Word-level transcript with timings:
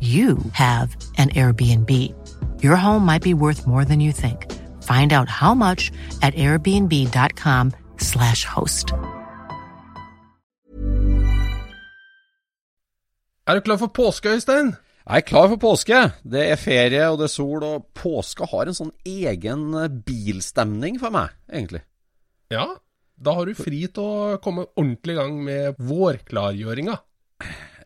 you 0.00 0.38
have 0.52 0.96
an 1.18 1.30
Airbnb. 1.30 1.90
Your 2.62 2.76
home 2.76 3.04
might 3.04 3.22
be 3.22 3.34
worth 3.34 3.66
more 3.66 3.84
than 3.84 3.98
you 3.98 4.12
think. 4.12 4.46
Find 4.84 5.12
out 5.12 5.28
how 5.28 5.54
much 5.54 5.90
at 6.22 6.34
airbnb.com/slash 6.34 8.44
host. 8.44 8.92
Er 13.48 13.54
du 13.54 13.60
klar 13.60 13.78
for 13.80 13.88
påske, 13.88 14.28
Øystein? 14.28 14.76
Jeg 15.08 15.16
er 15.16 15.24
klar 15.24 15.46
for 15.48 15.56
påske. 15.56 15.98
Det 16.20 16.42
er 16.50 16.60
ferie 16.60 17.06
og 17.08 17.16
det 17.18 17.24
er 17.24 17.32
sol, 17.32 17.62
og 17.64 17.86
påska 17.96 18.44
har 18.50 18.68
en 18.68 18.76
sånn 18.76 18.92
egen 19.08 19.62
eh, 19.72 19.88
bilstemning 19.88 20.98
for 21.00 21.14
meg, 21.14 21.32
egentlig. 21.48 21.80
Ja. 22.52 22.66
Da 23.18 23.32
har 23.34 23.48
du 23.48 23.56
fri 23.56 23.80
til 23.88 24.04
å 24.04 24.36
komme 24.44 24.66
ordentlig 24.76 25.16
i 25.16 25.18
gang 25.18 25.40
med 25.42 25.80
vårklargjøringa. 25.80 26.98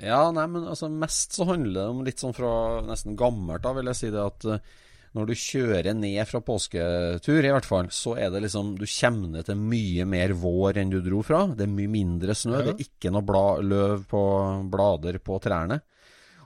Ja, 0.03 0.23
nei, 0.35 0.47
men 0.51 0.67
altså 0.67 0.91
mest 0.91 1.37
så 1.37 1.47
handler 1.47 1.79
det 1.79 1.91
om 1.93 2.01
litt 2.07 2.23
sånn 2.23 2.35
fra 2.35 2.81
nesten 2.87 3.15
gammelt 3.19 3.67
av, 3.69 3.79
vil 3.79 3.91
jeg 3.93 4.01
si 4.01 4.11
det 4.11 4.23
at 4.23 4.47
eh, 4.51 4.73
når 5.13 5.29
du 5.29 5.35
kjører 5.37 5.93
ned 5.95 6.25
fra 6.29 6.41
påsketur, 6.45 7.45
i 7.45 7.53
hvert 7.53 7.69
fall, 7.69 7.91
så 7.93 8.15
er 8.17 8.31
det 8.33 8.47
liksom 8.47 8.75
Du 8.81 8.87
kommer 8.89 9.35
ned 9.35 9.49
til 9.49 9.59
mye 9.61 10.07
mer 10.09 10.33
vår 10.41 10.81
enn 10.81 10.93
du 10.93 11.03
dro 11.05 11.21
fra. 11.27 11.45
Det 11.53 11.67
er 11.67 11.75
mye 11.75 11.93
mindre 11.93 12.37
snø. 12.37 12.57
Ja. 12.57 12.65
Det 12.71 12.73
er 12.73 12.87
ikke 12.87 13.13
noe 13.13 13.27
bla, 13.29 13.45
løv 13.61 14.07
på 14.09 14.23
blader 14.73 15.21
på 15.21 15.37
trærne. 15.45 15.83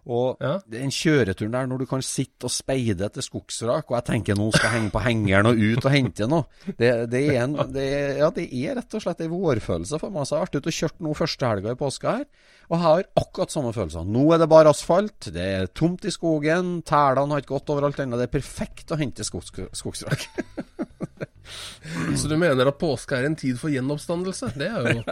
Og 0.07 0.37
Ja. 0.41 0.61
den 0.71 0.91
kjøreturen 0.95 1.51
der 1.51 1.67
når 1.67 1.79
du 1.83 1.87
kan 1.91 2.03
sitte 2.03 2.47
og 2.47 2.53
speide 2.55 3.09
etter 3.09 3.25
skogsrak, 3.27 3.91
og 3.91 3.97
jeg 3.97 4.05
tenker 4.07 4.37
nå 4.39 4.53
skal 4.55 4.71
henge 4.71 4.91
på 4.95 5.03
hengeren 5.03 5.47
og 5.51 5.59
ut 5.59 5.85
og 5.85 5.91
hente 5.91 6.29
noe, 6.31 6.45
det, 6.79 6.93
det, 7.11 7.23
er 7.35 7.41
en, 7.43 7.57
det, 7.75 7.87
ja, 8.21 8.29
det 8.31 8.45
er 8.55 8.77
rett 8.79 8.95
og 8.95 9.03
slett 9.03 9.25
en 9.27 9.33
vårfølelse 9.35 9.99
for 9.99 10.15
meg. 10.15 10.23
Så 10.29 10.37
jeg 10.37 10.39
har 10.39 10.47
vært 10.47 10.61
ute 10.61 10.71
og 10.71 10.79
kjørt 10.79 11.01
nå 11.03 11.15
første 11.19 11.51
helga 11.51 11.75
i 11.75 11.81
påska 11.81 12.15
her, 12.21 12.25
og 12.71 12.77
jeg 12.77 12.85
har 12.87 13.05
akkurat 13.25 13.51
samme 13.57 13.73
følelser. 13.75 14.07
Nå 14.07 14.27
er 14.35 14.39
det 14.45 14.49
bare 14.55 14.71
asfalt, 14.71 15.31
det 15.35 15.49
er 15.57 15.67
tomt 15.75 16.07
i 16.07 16.15
skogen, 16.15 16.77
tælene 16.87 17.35
har 17.35 17.43
ikke 17.43 17.57
gått 17.59 17.75
overalt 17.75 17.99
ennå. 18.07 18.17
Det 18.23 18.29
er 18.31 18.37
perfekt 18.39 18.95
å 18.95 19.01
hente 19.03 19.27
skogs, 19.27 19.51
skogsrak. 19.75 20.29
Så 22.21 22.29
du 22.29 22.37
mener 22.41 22.67
at 22.69 22.79
påske 22.81 23.17
er 23.19 23.29
en 23.29 23.37
tid 23.39 23.59
for 23.61 23.71
gjenoppstandelse? 23.71 24.53
Det 24.59 24.69
er 24.71 25.03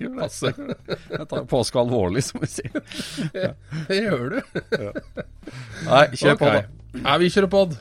jo 0.00 0.10
passe. 0.20 0.52
Jeg 1.16 1.28
tar 1.30 1.46
påske 1.50 1.80
alvorlig, 1.82 2.22
som 2.28 2.42
vi 2.44 2.50
sier. 2.50 2.82
Det 3.88 4.02
gjør 4.04 4.36
du. 4.36 4.40
Nei, 5.88 6.04
kjør 6.14 6.38
på, 6.40 6.50
da. 6.50 6.60
Nei, 6.94 7.02
Ja, 7.06 7.16
vi 7.22 7.30
kjører 7.30 7.50
pod. 7.50 7.78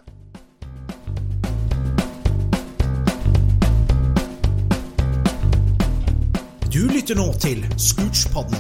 Du 6.70 6.84
lytter 6.86 7.18
nå 7.18 7.26
til 7.42 7.64
Scootspodden, 7.82 8.60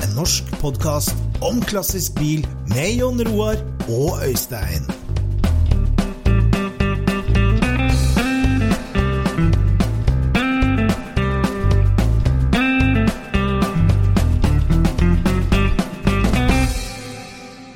en 0.00 0.14
norsk 0.16 0.48
podkast 0.62 1.12
om 1.44 1.60
klassisk 1.68 2.16
bil 2.18 2.46
med 2.72 2.96
Jon 2.96 3.20
Roar 3.28 3.60
og 3.92 4.24
Øystein. 4.24 4.88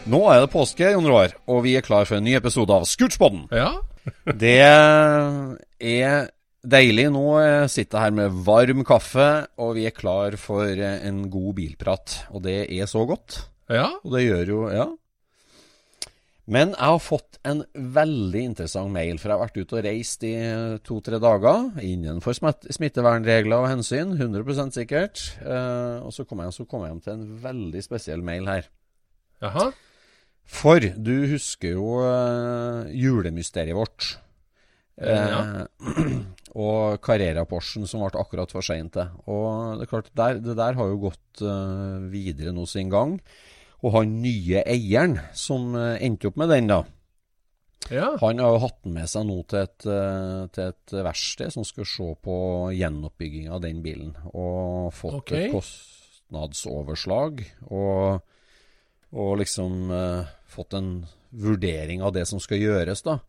Nå 0.04 0.19
er 0.28 0.42
det 0.42 0.50
påske, 0.53 0.91
Jon 0.92 1.06
Roar, 1.09 1.32
og 1.48 1.62
vi 1.65 1.72
er 1.78 1.84
klar 1.84 2.04
for 2.04 2.19
en 2.19 2.26
ny 2.26 2.34
episode 2.37 2.75
av 2.75 2.82
Scootspodden. 2.88 3.47
Ja. 3.54 3.70
Det 4.42 4.59
er 4.60 6.26
deilig. 6.60 7.06
Nå 7.15 7.22
sitter 7.72 7.97
jeg 7.97 8.04
her 8.04 8.16
med 8.19 8.43
varm 8.44 8.82
kaffe, 8.84 9.28
og 9.56 9.72
vi 9.78 9.87
er 9.88 9.94
klar 9.97 10.37
for 10.41 10.69
en 10.69 11.22
god 11.32 11.54
bilprat. 11.56 12.19
Og 12.37 12.44
det 12.44 12.66
er 12.69 12.91
så 12.91 13.06
godt. 13.09 13.47
Ja. 13.72 13.87
Og 14.04 14.12
det 14.16 14.26
gjør 14.26 14.53
jo 14.53 14.60
Ja. 14.75 14.91
Men 16.44 16.75
jeg 16.75 16.84
har 16.84 17.00
fått 17.00 17.38
en 17.48 17.62
veldig 17.72 18.43
interessant 18.50 18.93
mail, 18.93 19.16
for 19.16 19.31
jeg 19.32 19.38
har 19.38 19.47
vært 19.47 19.56
ute 19.56 19.78
og 19.78 19.87
reist 19.87 20.26
i 20.28 20.34
to-tre 20.84 21.16
dager 21.16 21.70
innenfor 21.81 22.37
smittevernregler 22.37 23.64
og 23.64 23.70
hensyn, 23.70 24.12
100% 24.20 24.76
sikkert. 24.76 25.22
Eh, 25.41 26.04
og 26.04 26.12
så 26.12 26.26
kom, 26.28 26.44
jeg, 26.44 26.53
så 26.53 26.69
kom 26.69 26.84
jeg 26.84 26.93
hjem 26.93 27.00
til 27.06 27.14
en 27.14 27.25
veldig 27.47 27.84
spesiell 27.88 28.20
mail 28.28 28.53
her. 28.53 28.69
Jaha. 29.41 29.70
For 30.44 30.81
du 30.81 31.15
husker 31.32 31.75
jo 31.77 31.99
uh, 32.05 32.91
julemysteriet 32.93 33.77
vårt. 33.77 34.15
Ja. 35.00 35.66
Eh, 35.66 36.10
og 36.65 37.00
Carrera-Porschen 37.03 37.88
som 37.91 38.05
ble 38.05 38.21
akkurat 38.21 38.53
for 38.55 38.62
sein 38.62 38.91
til. 38.94 39.09
Og 39.27 39.81
det 39.81 39.88
er 39.88 39.91
klart, 39.91 40.12
der, 40.15 40.38
det 40.44 40.55
der 40.60 40.78
har 40.78 40.91
jo 40.93 41.00
gått 41.09 41.43
uh, 41.43 42.05
videre 42.12 42.55
nå 42.55 42.66
sin 42.71 42.93
gang. 42.93 43.16
Og 43.84 43.97
han 43.97 44.21
nye 44.22 44.62
eieren 44.62 45.19
som 45.37 45.72
uh, 45.75 45.97
endte 45.99 46.31
opp 46.31 46.38
med 46.41 46.53
den, 46.55 46.71
da. 46.71 46.84
Ja. 47.93 48.15
Han 48.21 48.41
har 48.41 48.55
jo 48.55 48.61
hatt 48.62 48.78
den 48.84 48.94
med 48.97 49.11
seg 49.11 49.26
nå 49.28 49.41
til 49.50 49.65
et, 49.65 49.84
eh, 49.84 50.44
til 50.55 50.71
et 50.71 50.94
verksted 51.05 51.53
som 51.53 51.66
skal 51.69 51.88
se 51.88 52.06
på 52.25 52.37
gjenoppbygginga 52.72 53.53
av 53.56 53.61
den 53.65 53.82
bilen. 53.84 54.15
Og 54.32 54.88
fått 54.97 55.19
okay. 55.21 55.49
et 55.49 55.53
kostnadsoverslag. 55.53 57.44
Og, 57.69 58.25
og 59.14 59.38
liksom 59.41 59.92
eh, 59.94 60.32
fått 60.50 60.75
en 60.78 60.91
vurdering 61.34 62.02
av 62.02 62.14
det 62.14 62.26
som 62.31 62.43
skal 62.43 62.62
gjøres, 62.62 63.02
da. 63.06 63.20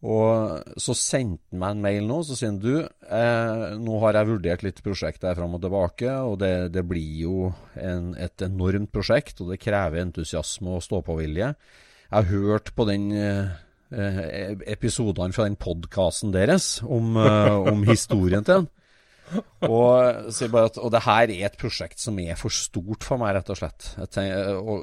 Og 0.00 0.76
så 0.80 0.94
sendte 0.96 1.52
han 1.52 1.60
meg 1.60 1.74
en 1.74 1.82
mail 1.84 2.06
nå, 2.08 2.20
så 2.24 2.36
sier 2.36 2.54
han 2.54 2.60
du, 2.62 2.72
eh, 2.80 3.64
nå 3.76 3.98
har 4.04 4.16
jeg 4.16 4.30
vurdert 4.30 4.64
litt 4.64 4.80
prosjekt 4.84 5.26
her 5.28 5.36
fram 5.36 5.58
og 5.58 5.64
tilbake, 5.64 6.14
og 6.24 6.38
det, 6.40 6.70
det 6.72 6.84
blir 6.88 7.18
jo 7.26 7.50
en, 7.76 8.14
et 8.16 8.46
enormt 8.46 8.88
prosjekt, 8.94 9.42
og 9.44 9.52
det 9.52 9.60
krever 9.60 10.00
entusiasme 10.00 10.78
og 10.78 10.84
stå-på-vilje. 10.86 11.52
Jeg 11.52 12.16
har 12.16 12.30
hørt 12.32 12.72
på 12.74 12.88
den 12.88 13.10
eh, 13.12 13.52
eh, 13.92 14.56
episodene 14.72 15.36
fra 15.36 15.44
den 15.46 15.60
podkasten 15.60 16.32
deres 16.32 16.78
om, 16.82 17.12
eh, 17.20 17.56
om 17.74 17.84
historien 17.90 18.46
til 18.46 18.62
den. 18.62 18.70
Og, 19.66 19.92
at, 20.00 20.78
og, 20.78 20.88
det 20.94 21.02
her 21.04 21.30
er 21.30 21.46
et 21.48 21.58
prosjekt 21.60 22.00
som 22.02 22.18
er 22.22 22.38
for 22.38 22.50
stort 22.54 23.04
for 23.06 23.20
meg, 23.20 23.34
rett 23.36 23.50
og 23.52 23.58
slett. 23.60 23.90
Tenker, 24.12 24.58
og, 24.58 24.78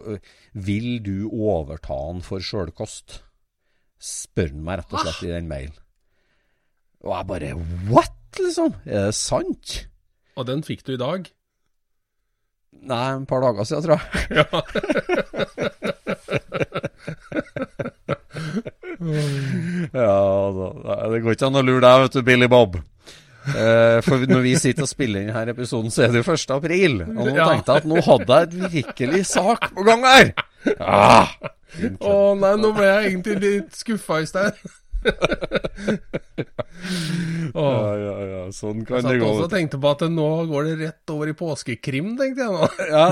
vil 0.54 0.90
du 1.04 1.30
overta 1.30 1.98
den 2.12 2.22
for 2.26 2.44
sjølkost? 2.44 3.22
Spør 3.98 4.54
han 4.54 4.64
meg 4.66 4.82
rett 4.82 4.94
og 4.94 5.04
slett 5.04 5.26
i 5.28 5.34
den 5.34 5.50
mailen. 5.50 5.78
Og 7.06 7.12
jeg 7.14 7.30
bare 7.32 7.52
what, 7.90 8.18
liksom? 8.40 8.72
Er 8.86 9.10
det 9.10 9.18
sant? 9.18 9.68
Og 10.38 10.44
den 10.50 10.64
fikk 10.66 10.86
du 10.88 10.94
i 10.96 11.02
dag? 11.02 11.28
Nei, 12.88 13.06
et 13.16 13.30
par 13.30 13.42
dager 13.42 13.66
siden, 13.66 13.84
tror 13.86 13.98
jeg. 13.98 14.06
Ja. 14.38 14.46
ja 19.94 20.52
da, 20.58 20.96
det 21.12 21.22
går 21.24 21.36
ikke 21.36 21.50
an 21.50 21.60
å 21.60 21.66
lure 21.66 21.84
deg, 21.84 22.04
vet 22.06 22.16
du, 22.18 22.22
Billy 22.26 22.50
Bob. 22.52 22.78
Eh, 23.48 24.02
for 24.04 24.26
når 24.28 24.42
vi 24.44 24.56
sitter 24.60 24.84
og 24.84 24.90
spiller 24.92 25.22
inn 25.24 25.32
denne 25.32 25.54
episoden, 25.56 25.92
så 25.94 26.04
er 26.04 26.12
det 26.12 26.20
jo 26.26 26.32
1. 26.34 26.52
april. 26.58 26.98
Og 27.04 27.28
nå 27.30 27.36
Ja. 27.36 27.46
tenkte 27.54 27.72
jeg 27.74 27.84
at 27.84 27.88
nå 27.88 28.02
hadde 28.04 28.28
jeg 28.28 28.48
et 28.48 28.72
virkelig 28.74 29.26
sak 29.30 29.70
på 29.74 29.86
gang 29.88 30.04
her! 30.04 30.34
Ah, 30.84 31.30
Å 32.02 32.14
nei, 32.40 32.56
nå 32.60 32.74
ble 32.76 32.84
jeg 32.90 33.12
egentlig 33.14 33.36
litt 33.44 33.76
skuffa, 33.78 34.22
Ja, 37.58 37.98
ja, 37.98 38.16
ja, 38.22 38.42
sånn 38.54 38.84
kan 38.86 39.02
det 39.02 39.08
satt 39.08 39.22
gå. 39.22 39.28
også 39.28 39.46
og 39.48 39.52
tenkte 39.54 39.80
på 39.82 39.90
at 39.90 40.04
nå 40.14 40.28
går 40.50 40.68
det 40.68 40.74
rett 40.82 41.12
over 41.14 41.32
i 41.32 41.36
påskekrim, 41.38 42.12
tenkte 42.20 42.46
jeg 42.46 42.52
nå. 42.54 42.68
Ja. 42.94 43.06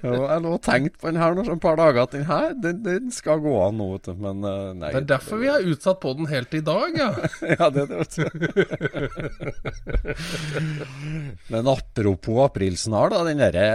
Jeg 0.00 0.38
lå 0.42 0.52
og 0.56 0.62
tenkte 0.64 1.00
på 1.02 1.10
den 1.10 1.20
her 1.20 1.36
nå 1.36 1.44
så 1.46 1.54
et 1.56 1.62
par 1.62 1.76
dager, 1.78 2.06
at 2.06 2.14
den 2.16 2.24
her, 2.28 2.54
den, 2.62 2.80
den 2.86 3.12
skal 3.14 3.42
gå 3.44 3.52
an 3.66 3.76
nå, 3.80 3.88
vet 3.96 4.08
du. 4.08 4.14
Men 4.22 4.36
eh, 4.48 4.70
nei. 4.80 4.92
Det 4.94 5.02
er 5.02 5.08
derfor 5.12 5.42
vi 5.42 5.50
har 5.52 5.66
utsatt 5.74 6.00
på 6.02 6.14
den 6.18 6.30
helt 6.30 6.56
i 6.56 6.62
dag, 6.66 6.96
ja. 6.98 7.10
Ja, 7.56 7.68
det 7.72 7.84
er 7.84 7.88
det. 7.92 8.06
Men 11.52 11.68
apropos 11.70 12.40
aprilsnarr, 12.46 13.12
da. 13.12 13.22
Den 13.28 13.42
derre 13.44 13.66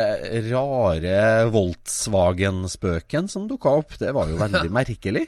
rare 0.50 1.22
Volkswagen-spøken 1.54 3.30
som 3.32 3.48
dukka 3.52 3.78
opp, 3.84 3.92
det 4.02 4.12
var 4.18 4.26
jo 4.32 4.42
veldig 4.42 4.74
merkelig. 4.74 5.28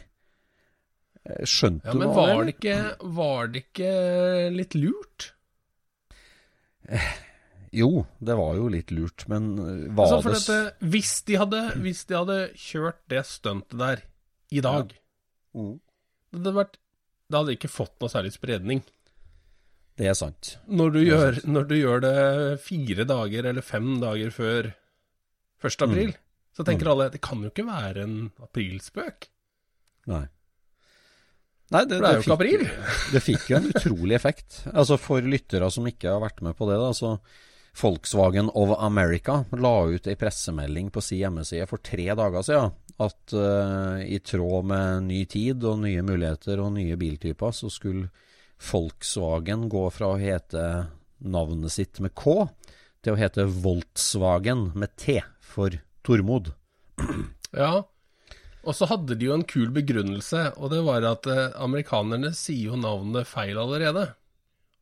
Eh, 1.26 1.46
Skjønte 1.48 1.88
Ja, 1.88 1.94
Men 1.94 2.10
var 2.16 2.32
det 2.34 2.46
det 2.46 2.56
ikke, 2.58 2.78
var 3.20 3.48
det 3.54 3.62
ikke 3.68 3.92
litt 4.58 4.76
lurt? 4.76 5.30
Jo, 7.74 8.04
det 8.22 8.36
var 8.38 8.58
jo 8.60 8.68
litt 8.70 8.92
lurt, 8.94 9.24
men 9.32 9.46
eh, 9.58 9.86
var 9.98 10.12
Altså, 10.14 10.30
det 10.30 10.42
dette, 10.44 10.90
hvis, 10.94 11.14
de 11.26 11.38
hadde, 11.42 11.62
hvis 11.82 12.04
de 12.10 12.18
hadde 12.20 12.36
kjørt 12.60 13.00
det 13.10 13.24
stuntet 13.30 13.80
der 13.80 14.04
i 14.54 14.62
dag, 14.62 14.94
Mm. 15.54 15.76
det 16.34 16.40
hadde 16.42 16.54
vært 16.58 16.78
Det 17.30 17.38
hadde 17.40 17.54
ikke 17.56 17.70
fått 17.70 17.94
noe 18.02 18.10
særlig 18.10 18.32
spredning. 18.34 18.80
Det 19.98 20.08
er 20.10 20.14
sant. 20.18 20.58
Når 20.68 20.92
du, 20.94 21.00
gjør, 21.06 21.34
sant. 21.40 21.46
når 21.54 21.68
du 21.70 21.76
gjør 21.78 22.02
det 22.02 22.60
fire 22.62 23.06
dager 23.10 23.46
eller 23.50 23.62
fem 23.66 24.00
dager 24.02 24.30
før 24.34 24.72
1. 25.64 25.82
april, 25.88 26.12
Mm. 26.12 26.18
så 26.58 26.66
tenker 26.66 26.90
alle 26.92 27.10
det 27.10 27.22
kan 27.22 27.42
jo 27.42 27.50
ikke 27.50 27.66
være 27.66 28.04
en 28.04 28.32
aprilspøk. 28.44 29.30
Nei. 30.12 30.26
Nei, 31.72 31.86
det, 31.88 32.02
det, 32.04 32.10
det 32.12 32.22
fikk- 32.26 32.34
april. 32.36 32.64
Det 33.14 33.22
fikk 33.24 33.48
jo 33.50 33.58
en 33.62 33.70
utrolig 33.72 34.16
effekt. 34.18 34.60
Altså 34.74 34.98
For 35.02 35.22
lyttere 35.26 35.70
som 35.74 35.88
ikke 35.90 36.12
har 36.12 36.22
vært 36.22 36.42
med 36.46 36.58
på 36.60 36.68
det, 36.70 36.78
da, 36.82 36.92
så 36.94 37.16
Volkswagen 37.82 38.52
of 38.54 38.76
America 38.78 39.40
la 39.58 39.72
ut 39.90 40.06
ei 40.12 40.14
pressemelding 40.20 40.92
på 40.94 41.02
si 41.02 41.18
hjemmeside 41.24 41.66
for 41.72 41.82
tre 41.82 42.06
dager 42.14 42.44
siden 42.46 42.76
at 43.02 43.34
uh, 43.34 43.98
i 44.06 44.20
tråd 44.22 44.68
med 44.70 45.08
ny 45.08 45.24
tid 45.26 45.64
og 45.66 45.80
nye 45.82 46.04
muligheter 46.06 46.62
og 46.62 46.76
nye 46.76 46.94
biltyper, 47.02 47.50
så 47.58 47.72
skulle 47.74 48.12
Volkswagen 48.62 49.66
gå 49.74 49.88
fra 49.96 50.12
å 50.14 50.20
hete 50.22 50.62
navnet 51.24 51.74
sitt 51.74 51.98
med 52.04 52.14
K 52.16 52.36
til 53.04 53.16
å 53.16 53.20
hete 53.20 53.48
Volkswagen 53.50 54.70
med 54.78 54.94
T 55.02 55.18
for 55.42 55.74
Tormod. 56.06 56.52
Ja. 57.54 57.84
Og 58.64 58.76
så 58.78 58.88
hadde 58.88 59.16
de 59.20 59.26
jo 59.28 59.34
en 59.36 59.44
kul 59.44 59.70
begrunnelse, 59.76 60.54
og 60.58 60.70
det 60.72 60.82
var 60.86 61.04
at 61.04 61.28
eh, 61.28 61.50
amerikanerne 61.60 62.32
sier 62.38 62.72
jo 62.72 62.78
navnet 62.80 63.28
feil 63.28 63.58
allerede. 63.60 64.14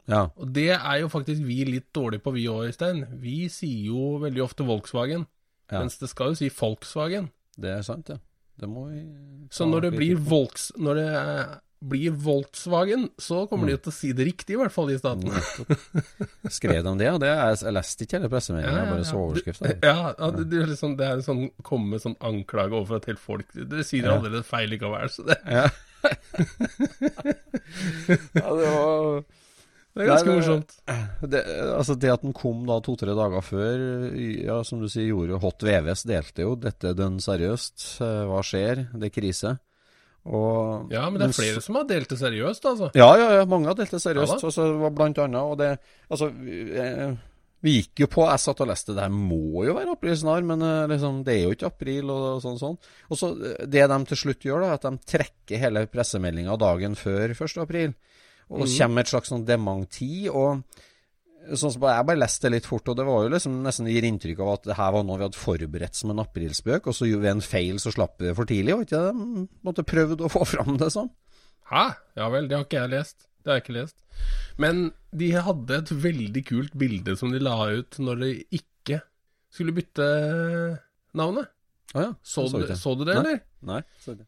Ja, 0.10 0.28
Og 0.36 0.50
det 0.54 0.70
er 0.76 0.98
jo 1.02 1.08
faktisk 1.14 1.42
vi 1.46 1.64
litt 1.66 1.88
dårlige 1.96 2.22
på, 2.26 2.34
vi 2.36 2.48
òg, 2.50 2.68
Øystein. 2.72 3.06
Vi 3.22 3.48
sier 3.54 3.86
jo 3.92 4.18
veldig 4.22 4.44
ofte 4.44 4.66
Volkswagen, 4.68 5.28
Ja. 5.72 5.80
mens 5.80 5.98
det 5.98 6.10
skal 6.10 6.34
jo 6.34 6.36
si 6.36 6.50
Volkswagen. 6.50 7.30
det 7.58 7.70
er 7.78 7.82
sant, 7.82 8.10
ja. 8.10 8.18
Det 8.60 8.68
må 8.70 8.90
vi 8.90 9.02
Så 9.50 9.66
når 9.66 9.82
det 9.82 9.92
blir. 9.96 10.16
Volks... 10.18 10.72
Når 10.78 10.94
det 10.96 11.60
blir 11.82 12.12
Volkswagen, 12.14 13.08
så 13.18 13.48
kommer 13.50 13.68
de 13.72 13.78
til 13.82 13.90
å 13.90 13.96
si 13.96 14.12
det 14.14 14.26
riktig, 14.28 14.54
i 14.54 14.60
hvert 14.62 14.72
fall 14.74 14.92
i 14.94 14.98
staten. 15.02 15.32
Skrev 16.54 16.84
de 16.86 16.94
det? 17.00 17.08
Ja, 17.08 17.16
det 17.18 17.30
er, 17.34 17.56
jeg 17.58 17.74
leste 17.74 18.06
ikke 18.06 18.20
hele 18.20 18.30
pressemeldingen, 18.30 18.78
ja, 18.78 18.86
bare 18.92 19.08
så 19.10 19.18
overskriften. 19.18 19.74
Ja, 19.82 20.14
ja 20.14 20.30
det, 20.36 20.46
det, 20.52 20.60
er 20.62 20.70
liksom, 20.76 20.94
det 21.00 21.08
er 21.10 21.24
sånn 21.26 21.48
komme 21.66 21.96
med 21.96 22.04
sånn 22.04 22.18
anklage 22.22 22.78
overfor 22.78 23.02
et 23.02 23.10
helt 23.12 23.24
folk. 23.24 23.48
Det 23.56 23.82
sier 23.90 24.06
Ja. 24.06 24.18
allerede 24.20 24.44
feil 24.46 24.70
likevel, 24.76 25.10
så 25.10 25.26
det, 25.26 25.40
Ja. 25.50 25.66
ja, 28.34 28.50
det 28.58 28.70
var 28.74 29.24
det 29.92 30.06
er 30.06 30.08
ganske 30.08 30.24
Nei, 30.24 30.32
det- 30.32 30.38
morsomt. 30.38 30.72
det, 31.34 31.42
Altså 31.76 31.96
Det 32.00 32.12
at 32.14 32.22
den 32.24 32.32
kom 32.34 32.62
da 32.66 32.78
to-tre 32.80 33.12
dager 33.18 33.42
før, 33.44 34.16
ja, 34.46 34.62
som 34.64 34.80
du 34.80 34.88
sier, 34.88 35.10
gjorde 35.12 35.40
Hot 35.44 35.60
VVS 35.68 36.06
delte 36.08 36.42
jo 36.46 36.56
'Dette 36.56 36.94
dønn 36.96 37.18
seriøst'. 37.20 38.02
eh, 38.02 38.24
Hva 38.30 38.40
skjer? 38.42 38.88
Det 38.94 39.10
er 39.12 39.22
krise. 39.22 39.60
Og 40.30 40.92
Ja, 40.94 41.08
men 41.10 41.18
det 41.18 41.32
er 41.32 41.34
flere 41.34 41.64
som 41.66 41.80
har 41.80 41.88
delt 41.90 42.12
det 42.12 42.20
seriøst, 42.20 42.66
altså. 42.70 42.92
Ja, 42.98 43.10
ja, 43.18 43.30
ja, 43.40 43.46
mange 43.50 43.72
har 43.72 43.78
delt 43.78 43.94
det 43.94 44.02
seriøst. 44.04 44.30
Ja 44.30 44.38
altså, 44.38 44.52
og 44.52 44.54
så 44.54 44.68
det 44.70 44.82
var 44.84 44.94
blant 44.94 45.22
annet 45.24 45.42
Og 45.42 45.58
det 45.58 45.72
Altså, 46.12 46.30
vi, 46.30 46.60
eh, 46.78 47.16
vi 47.62 47.74
gikk 47.80 48.04
jo 48.04 48.10
på 48.12 48.28
Jeg 48.30 48.44
satt 48.44 48.62
og 48.62 48.70
leste 48.70 48.94
det 48.98 49.08
her 49.08 49.16
må 49.16 49.66
jo 49.66 49.74
være 49.78 49.96
april 49.96 50.16
snart, 50.18 50.46
men 50.46 50.62
eh, 50.66 50.86
liksom, 50.94 51.24
det 51.26 51.36
er 51.36 51.44
jo 51.48 51.56
ikke 51.58 51.72
april, 51.72 52.14
og 52.14 52.44
sånn 52.44 52.62
sånn. 52.62 52.78
Og 53.10 53.18
så 53.18 53.32
eh, 53.34 53.66
Det 53.66 53.88
de 53.90 54.00
til 54.12 54.22
slutt 54.26 54.46
gjør, 54.46 54.62
da, 54.62 54.70
er 54.70 54.80
at 54.80 54.88
de 54.88 55.12
trekker 55.16 55.66
hele 55.66 55.86
pressemeldinga 55.90 56.58
dagen 56.62 56.98
før 57.00 57.34
1. 57.34 57.58
april. 57.66 57.98
Og 58.52 58.66
mm. 58.66 58.72
kommer 58.78 59.02
et 59.02 59.14
slags 59.14 59.32
sånn 59.32 59.46
dementi. 59.48 60.28
og 60.30 60.62
Sånn 61.58 61.74
som 61.74 61.84
Jeg 61.90 62.06
bare 62.06 62.20
leste 62.22 62.46
det 62.46 62.60
litt 62.60 62.68
fort, 62.70 62.86
og 62.92 62.98
det 63.00 63.06
var 63.08 63.24
jo 63.26 63.32
liksom 63.34 63.56
nesten 63.66 63.90
gir 63.90 64.06
inntrykk 64.06 64.44
av 64.46 64.52
at 64.54 64.68
det 64.70 64.78
her 64.78 64.92
var 64.94 65.06
noe 65.08 65.18
vi 65.18 65.26
hadde 65.26 65.42
forberedt 65.42 65.98
som 65.98 66.14
en 66.14 66.22
aprilspøk, 66.22 66.90
og 66.92 66.96
så 66.96 67.08
gjorde 67.10 67.26
vi 67.26 67.32
en 67.34 67.44
feil, 67.46 67.80
så 67.82 67.94
slapp 67.96 68.22
vi 68.22 68.30
det 68.30 68.36
for 68.38 68.50
tidlig. 68.50 68.76
Var 68.78 68.86
ikke 68.86 69.02
det 69.02 69.16
de 69.18 69.48
måtte 69.66 69.88
prøvd 69.90 70.22
å 70.22 70.32
få 70.32 70.46
fram 70.54 70.78
det 70.82 70.92
sånn? 70.94 71.10
Hæ? 71.72 71.86
Ja 72.20 72.28
vel, 72.34 72.50
det 72.52 72.60
har 72.60 72.68
ikke 72.68 72.84
jeg 72.84 72.94
lest. 72.94 73.26
Det 73.42 73.50
har 73.50 73.58
jeg 73.58 73.66
ikke 73.66 73.78
lest. 73.80 73.98
Men 74.62 74.84
de 75.18 75.32
hadde 75.48 75.80
et 75.82 75.94
veldig 76.04 76.44
kult 76.46 76.78
bilde 76.78 77.16
som 77.18 77.34
de 77.34 77.42
la 77.42 77.56
ut 77.74 77.98
når 78.04 78.22
de 78.22 78.32
ikke 78.60 79.00
skulle 79.52 79.74
bytte 79.76 80.08
navnet. 81.18 81.50
Ah, 81.96 82.06
ja. 82.06 82.12
Så, 82.24 82.46
så, 82.48 82.62
du, 82.62 82.70
så 82.78 82.94
du 82.96 83.04
det, 83.04 83.16
Nei. 83.18 83.24
eller? 83.24 83.42
Nei, 83.68 83.82
så 84.04 84.14
det. 84.16 84.28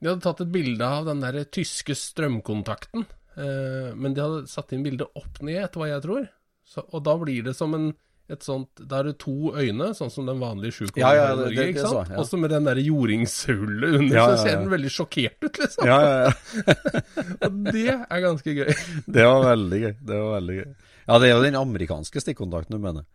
De 0.00 0.08
hadde 0.08 0.24
tatt 0.24 0.42
et 0.44 0.52
bilde 0.52 0.86
av 0.86 1.08
den 1.08 1.24
der 1.24 1.40
tyske 1.52 1.96
strømkontakten, 1.98 3.02
eh, 3.36 3.88
men 3.96 4.14
de 4.16 4.22
hadde 4.22 4.52
satt 4.52 4.70
inn 4.76 4.84
bildet 4.84 5.10
opp 5.18 5.40
ned, 5.44 5.58
etter 5.64 5.82
hva 5.82 5.88
jeg 5.90 6.04
tror. 6.06 6.28
Så, 6.70 6.84
og 6.86 7.02
da 7.06 7.16
blir 7.18 7.42
det 7.50 7.56
som 7.58 7.74
en 7.74 7.90
et 8.30 8.44
sånt, 8.46 8.68
Da 8.78 9.00
er 9.00 9.10
det 9.10 9.16
to 9.22 9.50
øyne, 9.58 9.90
sånn 9.96 10.10
som 10.12 10.28
den 10.28 10.40
vanlige 10.42 10.76
sjukommen 10.78 11.02
Ja, 11.02 11.10
ja, 11.18 11.26
i 11.32 11.38
Norge, 11.40 11.66
ikke 11.72 11.86
sant? 11.86 12.12
Ja. 12.12 12.18
Og 12.18 12.24
Også 12.24 12.38
med 12.40 12.52
den 12.54 12.68
der 12.68 12.80
jordingshullet 12.84 13.96
under, 13.98 14.16
Ja, 14.16 14.26
så 14.30 14.44
ser 14.44 14.60
den 14.60 14.70
veldig 14.70 14.92
sjokkert 14.94 15.46
ut, 15.46 15.60
liksom. 15.62 15.88
Ja, 15.88 15.98
ja, 16.04 16.12
ja. 16.28 16.74
Og 17.48 17.58
det 17.74 17.86
er 17.96 18.22
ganske 18.26 18.54
gøy. 18.54 18.70
Det 19.18 19.26
var 19.26 19.46
veldig 19.48 19.80
gøy. 19.82 19.94
Det 20.12 20.20
var 20.22 20.36
veldig 20.36 20.58
gøy. 20.60 20.68
Ja, 21.10 21.18
det 21.18 21.26
er 21.26 21.32
jo 21.32 21.42
den 21.42 21.58
amerikanske 21.58 22.22
stikkontakten 22.22 22.76
du 22.76 22.82
mener. 22.84 23.08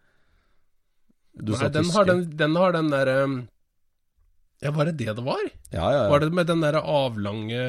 Du 1.36 1.54
Nei, 1.54 1.60
sa 1.62 1.72
den, 1.72 1.92
har 1.96 2.08
den, 2.08 2.26
den 2.40 2.60
har 2.60 2.76
den 2.76 2.92
derre 2.92 3.18
Ja, 4.64 4.72
var 4.76 4.88
det 4.88 4.98
det 5.00 5.16
det 5.16 5.24
var? 5.24 5.48
Ja, 5.72 5.80
ja, 5.80 6.04
ja. 6.04 6.06
Var 6.12 6.24
det 6.24 6.32
med 6.36 6.52
den 6.52 6.64
derre 6.64 6.84
avlange 6.84 7.64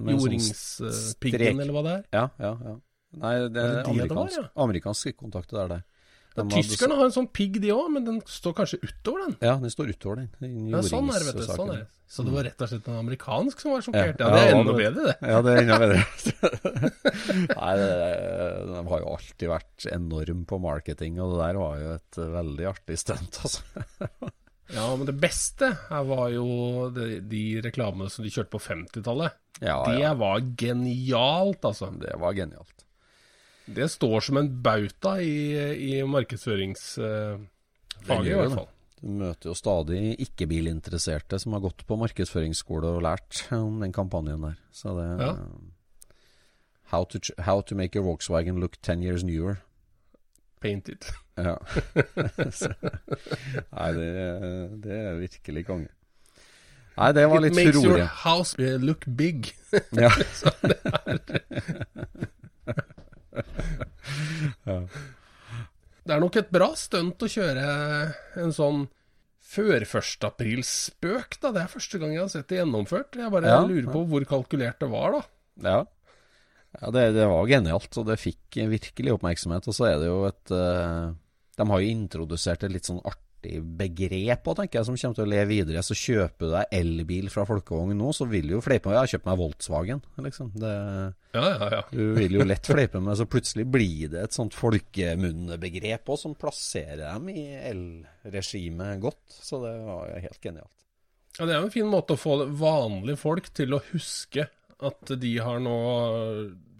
jordingspiggen, 0.00 0.48
sånn 0.48 0.88
jordingspiggen, 0.88 1.62
eller 1.64 1.76
hva 1.76 1.84
det 1.84 1.94
er? 1.98 2.04
Ja, 2.16 2.26
ja, 2.40 2.56
ja. 2.72 2.76
Nei, 3.20 3.34
det 3.48 3.62
er 3.62 3.74
det 3.80 3.88
amerikansk, 3.88 4.08
det 4.08 4.16
var, 4.18 4.30
ja? 4.38 4.62
amerikansk 4.64 5.16
kontakter, 5.16 5.56
det 5.56 5.64
er 5.64 5.74
det. 5.76 5.82
De 6.34 6.42
Tyskerne 6.50 6.96
har 6.98 7.06
en 7.06 7.12
sånn 7.14 7.28
pigg, 7.30 7.60
de 7.62 7.68
òg, 7.70 7.92
men 7.94 8.02
den 8.08 8.16
står 8.26 8.56
kanskje 8.58 8.80
utover 8.82 9.20
den. 9.28 9.36
Ja, 9.38 9.52
den 9.62 9.70
står 9.70 9.92
utover 9.94 10.16
den. 10.18 10.30
den 10.42 10.72
Ja, 10.72 10.80
sånn 10.82 11.06
er 11.14 11.22
det, 11.22 11.28
vet 11.30 11.36
du. 11.38 11.44
Sånn 11.46 11.70
er 11.70 11.84
det. 11.84 11.90
Så 12.10 12.24
det 12.26 12.32
var 12.34 12.42
rett 12.48 12.60
og 12.64 12.68
slett 12.72 12.88
en 12.90 12.96
amerikansk 12.98 13.60
som 13.62 13.70
var 13.70 13.84
sjokkert? 13.86 14.18
Ja, 14.18 14.26
Ja, 14.26 14.34
det 14.34 14.40
er 14.42 14.56
enda 14.58 14.72
det- 14.74 14.82
bedre, 14.82 15.04
det. 15.06 15.30
Ja, 15.30 15.38
det 15.46 15.52
er 15.54 15.62
enda 15.62 15.78
bedre. 15.78 16.02
Nei, 17.54 17.72
det, 17.78 17.88
de 18.72 18.82
har 18.90 19.04
jo 19.04 19.12
alltid 19.14 19.48
vært 19.50 19.86
enorm 19.94 20.42
på 20.50 20.58
marketing, 20.62 21.20
og 21.22 21.34
det 21.36 21.40
der 21.44 21.60
var 21.62 21.78
jo 21.84 21.94
et 22.00 22.18
veldig 22.34 22.68
artig 22.74 22.98
stunt, 23.00 23.38
altså. 23.46 23.62
Ja, 24.74 24.88
men 24.96 25.06
det 25.06 25.14
beste 25.20 25.70
her 25.90 26.04
var 26.08 26.28
jo 26.32 26.88
de, 26.96 27.20
de 27.30 27.44
reklamene 27.64 28.10
som 28.10 28.24
de 28.26 28.32
kjørte 28.32 28.50
på 28.56 28.60
50-tallet. 28.64 29.38
Ja, 29.62 29.78
Det 29.86 30.12
var 30.18 30.40
genialt, 30.58 31.62
altså. 31.68 31.92
Det 32.00 32.14
var 32.18 32.34
genialt. 32.36 32.83
Det 33.66 33.88
står 33.90 34.20
som 34.20 34.36
en 34.36 34.48
bauta 34.62 35.16
i, 35.24 35.56
i 35.96 36.02
markedsføringsfaget, 36.04 37.48
i 38.08 38.34
hvert 38.36 38.52
fall. 38.58 38.68
Du 39.00 39.08
møter 39.20 39.50
jo 39.50 39.54
stadig 39.56 40.14
ikke-bilinteresserte 40.24 41.38
som 41.40 41.52
har 41.56 41.60
gått 41.64 41.84
på 41.88 41.96
markedsføringsskole 42.00 42.86
og 42.96 43.02
lært 43.04 43.42
om 43.52 43.80
den 43.82 43.92
kampanjen 43.92 44.42
der. 44.46 44.54
Så 44.72 44.94
det 44.96 45.08
Ja. 45.20 45.34
how, 46.92 47.04
to, 47.04 47.18
how 47.38 47.60
to 47.60 47.74
make 47.74 47.96
your 47.96 48.04
Volkswagen 48.06 48.60
look 48.60 48.76
10 48.82 49.02
years 49.04 49.24
newer. 49.24 49.56
Paint 50.60 50.88
it. 50.88 51.10
Ja. 51.36 51.56
Nei, 53.74 53.92
det, 53.92 54.08
det 54.84 54.92
er 54.92 55.18
virkelig 55.20 55.66
konge. 55.66 55.88
Nei, 56.96 57.12
det 57.12 57.26
var 57.28 57.36
It 57.36 57.42
litt 57.42 57.56
makes 57.58 57.84
your 57.84 58.04
house 58.06 58.56
look 58.78 59.04
big. 59.16 59.52
Ja. 59.92 60.10
Det 66.04 66.12
er 66.12 66.20
nok 66.20 66.36
et 66.36 66.50
bra 66.52 66.68
stunt 66.76 67.22
å 67.24 67.30
kjøre 67.32 67.64
en 68.42 68.52
sånn 68.52 68.84
før 69.54 69.84
1.4-spøk, 69.86 71.38
da. 71.40 71.52
Det 71.54 71.62
er 71.62 71.72
første 71.72 72.00
gang 72.02 72.14
jeg 72.14 72.22
har 72.24 72.32
sett 72.32 72.48
det 72.50 72.60
gjennomført. 72.60 73.16
Jeg 73.16 73.32
bare 73.32 73.48
Ja, 73.48 73.60
lurer 73.64 73.90
på 73.92 74.04
hvor 74.10 74.26
kalkulert 74.28 74.80
det 74.82 74.90
var, 74.92 75.16
da. 75.16 75.22
Ja. 75.64 75.78
ja 76.80 76.92
det, 76.96 77.04
det 77.16 77.28
var 77.30 77.48
genialt, 77.48 78.00
og 78.00 78.08
det 78.10 78.20
fikk 78.20 78.60
virkelig 78.72 79.14
oppmerksomhet. 79.16 79.68
Og 79.70 79.76
så 79.76 79.88
er 79.92 80.00
det 80.02 80.10
jo 80.10 80.22
et 80.28 80.54
uh, 80.54 81.12
De 81.56 81.68
har 81.70 81.84
jo 81.84 81.92
introdusert 81.96 82.66
et 82.66 82.74
litt 82.74 82.90
sånn 82.90 83.00
artig 83.04 83.23
begrep 83.78 84.48
òg, 84.50 84.56
tenker 84.58 84.78
jeg, 84.80 84.86
som 84.88 84.96
kommer 84.98 85.18
til 85.18 85.24
å 85.24 85.30
leve 85.30 85.48
videre. 85.50 85.82
Så 85.84 85.96
kjøper 85.98 86.48
du 86.48 86.52
deg 86.54 86.74
elbil 86.78 87.30
fra 87.32 87.44
folkevogn 87.48 87.94
nå, 87.98 88.12
så 88.16 88.26
vil 88.30 88.48
du 88.50 88.56
jo 88.56 88.62
fleipe 88.64 88.88
med 88.90 88.96
Jeg 88.96 89.02
har 89.02 89.12
kjøpt 89.14 89.28
meg 89.28 89.40
Volkswagen, 89.42 90.02
liksom. 90.26 90.50
Det, 90.60 90.72
Ja, 91.34 91.44
ja, 91.50 91.68
ja. 91.76 91.82
du 91.90 92.14
vil 92.18 92.36
jo 92.38 92.46
lett 92.46 92.66
fleipe 92.70 93.00
med, 93.02 93.16
så 93.18 93.26
plutselig 93.30 93.66
blir 93.70 94.12
det 94.14 94.22
et 94.28 94.36
sånt 94.36 94.54
folkemunnebegrep 94.56 96.08
òg, 96.14 96.20
som 96.20 96.36
plasserer 96.38 97.04
dem 97.06 97.28
i 97.32 97.46
elregimet 97.70 99.00
godt. 99.02 99.22
Så 99.34 99.60
det 99.64 99.74
var 99.86 100.10
jo 100.12 100.20
helt 100.26 100.40
genialt. 100.42 100.76
Ja, 101.38 101.46
Det 101.46 101.54
er 101.54 101.58
jo 101.60 101.66
en 101.70 101.74
fin 101.74 101.90
måte 101.90 102.14
å 102.14 102.20
få 102.20 102.36
vanlige 102.54 103.18
folk 103.18 103.48
til 103.56 103.74
å 103.74 103.82
huske 103.90 104.48
at 104.84 105.14
de 105.18 105.32
har 105.42 105.58
nå 105.62 105.78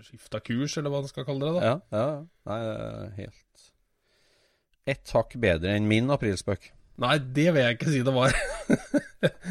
skifta 0.05 0.41
kurs, 0.45 0.77
eller 0.77 0.93
hva 0.93 1.01
man 1.01 1.09
skal 1.11 1.25
kalle 1.27 1.49
det. 1.49 1.55
da. 1.61 1.65
Ja, 1.65 1.77
ja. 1.97 2.09
Nei, 2.51 2.61
helt 3.23 3.44
Ett 4.87 5.11
hakk 5.17 5.37
bedre 5.41 5.73
enn 5.79 5.87
min 5.89 6.11
aprilspøk. 6.13 6.71
Nei, 7.01 7.17
det 7.19 7.49
vil 7.55 7.63
jeg 7.65 7.75
ikke 7.79 7.91
si 7.91 8.03
det 8.07 8.13
var. 8.15 8.35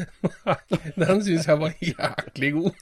Den 1.02 1.20
syns 1.26 1.48
jeg 1.50 1.58
var 1.60 1.74
jæklig 1.82 2.52
god. 2.54 2.78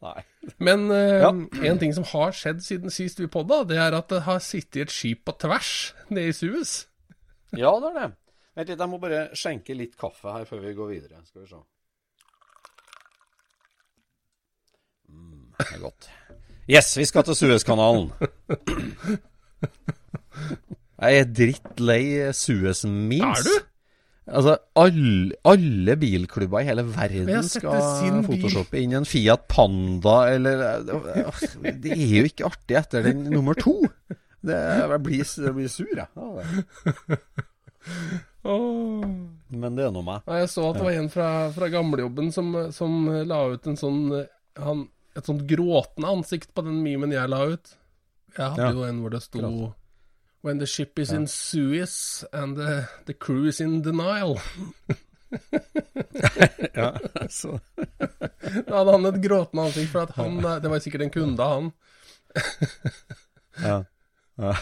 Nei. 0.00 0.16
Men 0.58 0.86
eh, 0.90 1.20
Ja. 1.20 1.28
en 1.70 1.78
ting 1.78 1.92
som 1.94 2.06
har 2.10 2.32
skjedd 2.34 2.62
siden 2.64 2.90
sist 2.90 3.20
vi 3.20 3.28
podda, 3.30 3.60
det 3.68 3.76
er 3.78 3.94
at 3.98 4.08
det 4.10 4.22
har 4.26 4.40
sittet 4.42 4.88
et 4.88 4.94
skip 4.94 5.22
på 5.28 5.36
tvers 5.44 5.92
nede 6.08 6.32
i 6.32 6.34
Suez. 6.34 6.72
Ja, 7.52 7.74
det 7.82 7.92
er 7.92 7.98
det. 8.00 8.08
Vent 8.56 8.72
litt, 8.72 8.80
jeg 8.80 8.90
må 8.90 8.98
bare 9.02 9.20
skjenke 9.38 9.76
litt 9.76 9.94
kaffe 10.00 10.32
her 10.34 10.48
før 10.48 10.64
vi 10.64 10.72
går 10.74 10.88
videre. 10.96 11.20
Skal 11.28 11.44
vi 11.44 11.50
se. 11.52 11.60
Mm, 15.12 15.52
det 15.60 15.68
er 15.76 15.82
godt. 15.84 16.08
Yes, 16.70 16.94
vi 16.98 17.04
skal 17.06 17.28
til 17.28 17.36
Suezkanalen. 17.44 18.10
Jeg 21.00 21.20
er 21.22 21.28
drittlei 21.32 22.02
Suez-memes. 22.36 23.40
Er 23.40 23.46
du? 23.46 23.66
Altså, 24.30 24.52
alle, 24.78 25.32
alle 25.48 25.96
bilklubber 25.98 26.60
i 26.62 26.68
hele 26.68 26.84
verden 26.86 27.46
skal 27.48 27.80
sin 27.98 28.20
bil. 28.20 28.26
photoshoppe 28.28 28.78
inn 28.78 28.92
en 29.00 29.08
Fiat 29.08 29.48
Panda, 29.50 30.18
eller 30.30 30.84
Det 31.82 31.96
er 31.96 32.12
jo 32.20 32.28
ikke 32.28 32.46
artig 32.50 32.78
etter 32.78 33.08
den 33.08 33.24
nummer 33.32 33.58
to. 33.58 33.80
Det, 34.40 34.54
jeg, 34.54 35.00
blir, 35.04 35.24
jeg 35.24 35.56
blir 35.56 35.72
sur, 35.72 35.90
jeg. 35.90 36.06
Ja. 38.44 38.56
Men 39.50 39.76
det 39.76 39.84
er 39.88 39.90
nå 39.92 40.04
meg. 40.06 40.22
Jeg 40.30 40.52
så 40.52 40.70
at 40.70 40.78
det 40.78 40.86
var 40.86 40.96
en 41.00 41.10
fra, 41.12 41.28
fra 41.56 41.68
gamlejobben 41.72 42.30
som, 42.32 42.54
som 42.72 43.02
la 43.28 43.42
ut 43.52 43.66
en 43.68 43.76
sånn 43.80 44.00
han, 44.60 44.86
Et 45.18 45.26
sånt 45.26 45.42
gråtende 45.48 46.08
ansikt 46.08 46.54
på 46.54 46.64
den 46.64 46.80
memen 46.84 47.12
jeg 47.12 47.28
la 47.32 47.42
ut. 47.50 47.74
Jeg 48.38 48.50
hadde 48.50 48.62
Ja. 48.62 48.70
jo 48.72 48.84
en 48.84 49.00
hvor 49.00 49.10
det 49.10 49.22
sto 49.22 49.38
Klart. 49.38 49.76
When 50.42 50.58
the 50.58 50.66
ship 50.66 50.98
is 50.98 51.10
in 51.12 51.26
Suez 51.26 52.24
and 52.32 52.56
the, 52.56 52.86
the 53.06 53.12
crew 53.12 53.46
is 53.48 53.60
in 53.60 53.82
denial. 53.82 54.38
Ja, 56.74 56.98
så. 57.30 57.58
Da 58.66 58.76
hadde 58.80 58.92
han 58.96 59.06
et 59.06 59.20
gråtende 59.22 59.62
ansikt, 59.68 59.92
for 59.92 60.02
at 60.02 60.10
han 60.16 60.40
Det 60.62 60.70
var 60.72 60.78
sikkert 60.82 61.02
en 61.06 61.10
kunde 61.14 61.44
av 61.44 61.52
han. 61.54 61.68
Ja. 63.62 63.76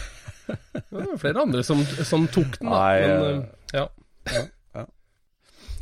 Det 0.89 0.91
var 0.91 1.17
flere 1.21 1.41
andre 1.41 1.63
som, 1.63 1.81
som 1.85 2.27
tok 2.27 2.59
den, 2.59 2.69
da. 2.69 2.75
Nei, 2.75 3.07
Men, 3.07 3.43
ja. 3.73 3.87
ja. 4.33 4.43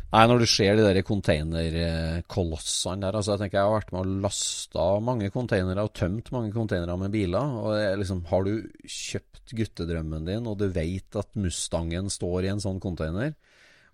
Nei, 0.07 0.21
når 0.23 0.39
du 0.39 0.45
ser 0.47 0.77
de 0.77 0.83
der 0.85 1.01
containerkolossene 1.03 3.03
der 3.03 3.15
altså 3.19 3.33
Jeg 3.33 3.41
tenker 3.41 3.57
jeg 3.59 3.67
har 3.67 3.73
vært 3.73 3.89
med 3.91 4.05
og 4.05 4.21
lasta 4.23 4.85
mange 5.03 5.27
containere 5.33 5.83
og 5.83 5.91
tømt 5.99 6.31
mange 6.31 6.53
containere 6.55 6.95
med 7.01 7.11
biler. 7.11 7.57
Og 7.59 7.99
liksom, 7.99 8.21
Har 8.29 8.47
du 8.47 8.53
kjøpt 8.87 9.51
guttedrømmen 9.57 10.29
din, 10.29 10.47
og 10.47 10.55
du 10.61 10.69
vet 10.71 11.19
at 11.19 11.27
Mustangen 11.35 12.07
står 12.11 12.47
i 12.47 12.51
en 12.53 12.63
sånn 12.63 12.79
container, 12.83 13.35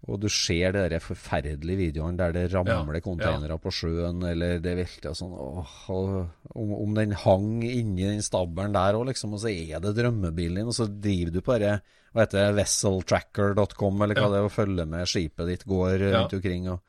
og 0.07 0.19
du 0.19 0.27
ser 0.27 0.73
de 0.91 0.97
forferdelige 0.99 1.77
videoene 1.79 2.17
der 2.19 2.33
det 2.35 2.41
ramler 2.53 2.97
Ja, 2.97 3.01
containere 3.05 3.55
på 3.63 3.71
sjøen, 3.71 4.19
eller 4.27 4.59
det 4.59 4.73
velter 4.75 5.09
og 5.13 5.15
sånn 5.15 5.31
åh, 5.31 5.75
og 5.93 6.73
om, 6.83 6.93
den 6.97 7.13
hang 7.23 7.63
inni 7.63 8.03
den 8.09 8.21
stabelen 8.21 8.73
der 8.75 8.97
òg, 8.99 9.07
liksom, 9.13 9.33
og 9.37 9.39
så 9.39 9.47
er 9.53 9.79
det 9.79 9.93
drømmebilen 9.95 10.59
din, 10.59 10.67
og 10.67 10.75
så 10.75 10.89
driver 10.91 11.31
du 11.31 11.39
på 11.41 11.59
det 11.63 11.77
hva 12.13 12.25
heter 12.27 12.51
det, 12.51 12.57
vesseltracker.com, 12.59 14.01
eller 14.03 14.15
hva 14.19 14.25
Ja. 14.27 14.29
det 14.29 14.39
er, 14.41 14.43
og 14.49 14.51
følger 14.51 14.85
med 14.89 15.07
skipet 15.07 15.47
ditt 15.47 15.63
går 15.65 15.99
Ja. 15.99 16.19
rundt 16.19 16.33
omkring 16.33 16.67
og, 16.69 16.81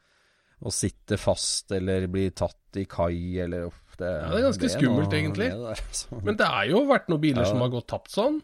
og 0.64 0.72
sitter 0.72 1.16
fast 1.16 1.70
eller 1.72 2.06
blir 2.08 2.30
tatt 2.34 2.76
i 2.76 2.84
kai, 2.84 3.38
eller 3.38 3.66
uff, 3.68 3.96
det, 3.96 4.10
Ja, 4.10 4.28
det 4.30 4.38
er 4.42 4.48
ganske 4.50 4.70
skummelt, 4.74 5.12
egentlig. 5.12 5.50
det 5.50 5.60
der, 5.62 5.78
altså. 5.86 6.20
Men 6.24 6.36
det 6.36 6.46
er 6.50 6.64
jo 6.70 6.84
vært 6.86 7.08
noen 7.08 7.20
biler 7.20 7.42
Ja. 7.42 7.48
som 7.48 7.58
har 7.60 7.68
gått 7.70 7.86
tapt 7.86 8.10
sånn. 8.10 8.42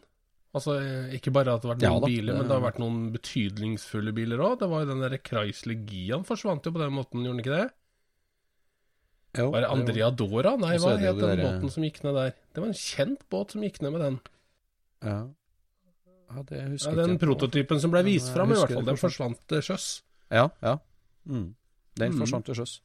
Altså, 0.53 0.75
eh, 0.83 1.13
Ikke 1.15 1.31
bare 1.31 1.53
at 1.55 1.63
det 1.63 1.69
har 1.69 1.77
vært 1.77 1.83
Ja 1.87 1.91
noen 1.95 2.03
da, 2.03 2.09
biler, 2.11 2.35
men 2.41 2.49
det 2.49 2.55
har 2.57 2.65
vært 2.65 2.79
noen 2.83 3.13
betydningsfulle 3.15 4.13
biler 4.17 4.41
òg. 4.43 4.57
Det 4.59 4.69
var 4.73 4.83
jo 4.83 4.89
den 4.91 5.05
der 5.05 5.19
Chrysler 5.23 5.79
Gian 5.87 6.25
forsvant 6.27 6.65
jo 6.67 6.73
på 6.75 6.81
den 6.83 6.93
måten, 6.97 7.23
gjorde 7.23 7.39
den 7.39 7.45
ikke 7.45 7.59
det? 7.61 7.69
Jo, 9.39 9.51
Var 9.55 9.61
det 9.63 9.69
jo. 9.69 9.75
Andrea 9.77 10.09
Dora? 10.11 10.57
Nei, 10.59 10.73
hva 10.83 10.97
jo 10.97 11.05
het 11.05 11.21
den 11.21 11.37
der... 11.39 11.45
båten 11.47 11.71
som 11.71 11.85
gikk 11.87 12.01
ned 12.03 12.17
der? 12.19 12.33
Det 12.51 12.65
var 12.65 12.73
en 12.73 12.81
kjent 12.81 13.23
båt 13.31 13.55
som 13.55 13.63
gikk 13.63 13.79
ned 13.85 13.95
med 13.95 14.03
den. 14.03 14.17
Ja. 15.07 15.19
ja, 16.35 16.43
det 16.49 16.59
Ja, 16.59 16.67
husker 16.73 16.97
den 16.99 16.99
ikke 16.99 17.07
Den 17.13 17.21
prototypen 17.23 17.81
som 17.81 17.95
ble 17.95 18.03
vist 18.09 18.33
fram, 18.35 18.51
i 18.51 18.59
hvert 18.59 18.75
fall. 18.75 18.89
Den 18.91 18.99
forsvant 18.99 19.39
til 19.49 19.63
sjøs. 19.63 19.87
Ja, 20.35 20.49
ja. 20.67 20.75
Mm. 21.31 21.55
Den 22.01 22.13
Mm. 22.13 22.19
forsvant 22.25 22.45
til 22.51 22.59
sjøs. 22.59 22.81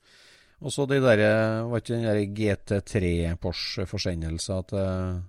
Og 0.62 0.72
så 0.72 0.86
de 0.88 1.02
der, 1.02 1.26
var 1.66 1.82
ikke 1.82 1.98
den 1.98 2.06
der 2.06 2.22
GT3 2.38 3.36
Porsche-forsendelsen 3.42 4.68
til 4.70 5.24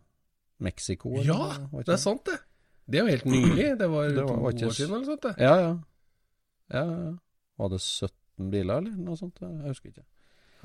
Mexico? 0.61 1.13
eller 1.15 1.25
Ja, 1.29 1.59
det 1.83 1.89
er 1.93 1.97
sant, 2.01 2.25
det. 2.25 2.39
Det 2.87 2.99
er 3.01 3.05
jo 3.05 3.11
helt 3.13 3.25
nylig. 3.27 3.67
Det 3.81 3.89
var 3.91 4.09
Det 4.09 4.25
var- 4.25 4.37
to 4.37 4.49
ikke 4.53 4.67
år 4.67 4.71
siden 4.79 4.95
eller 4.95 5.05
sånt. 5.13 5.23
det. 5.23 5.35
Ja, 5.43 5.55
ja. 5.61 5.75
ja, 6.73 6.85
ja. 6.87 7.13
Var 7.59 7.69
det 7.73 7.81
17 7.81 8.51
biler, 8.53 8.77
eller 8.79 8.91
noe 9.01 9.17
sånt? 9.17 9.39
Jeg 9.41 9.69
husker 9.73 9.89
ikke. 9.91 10.05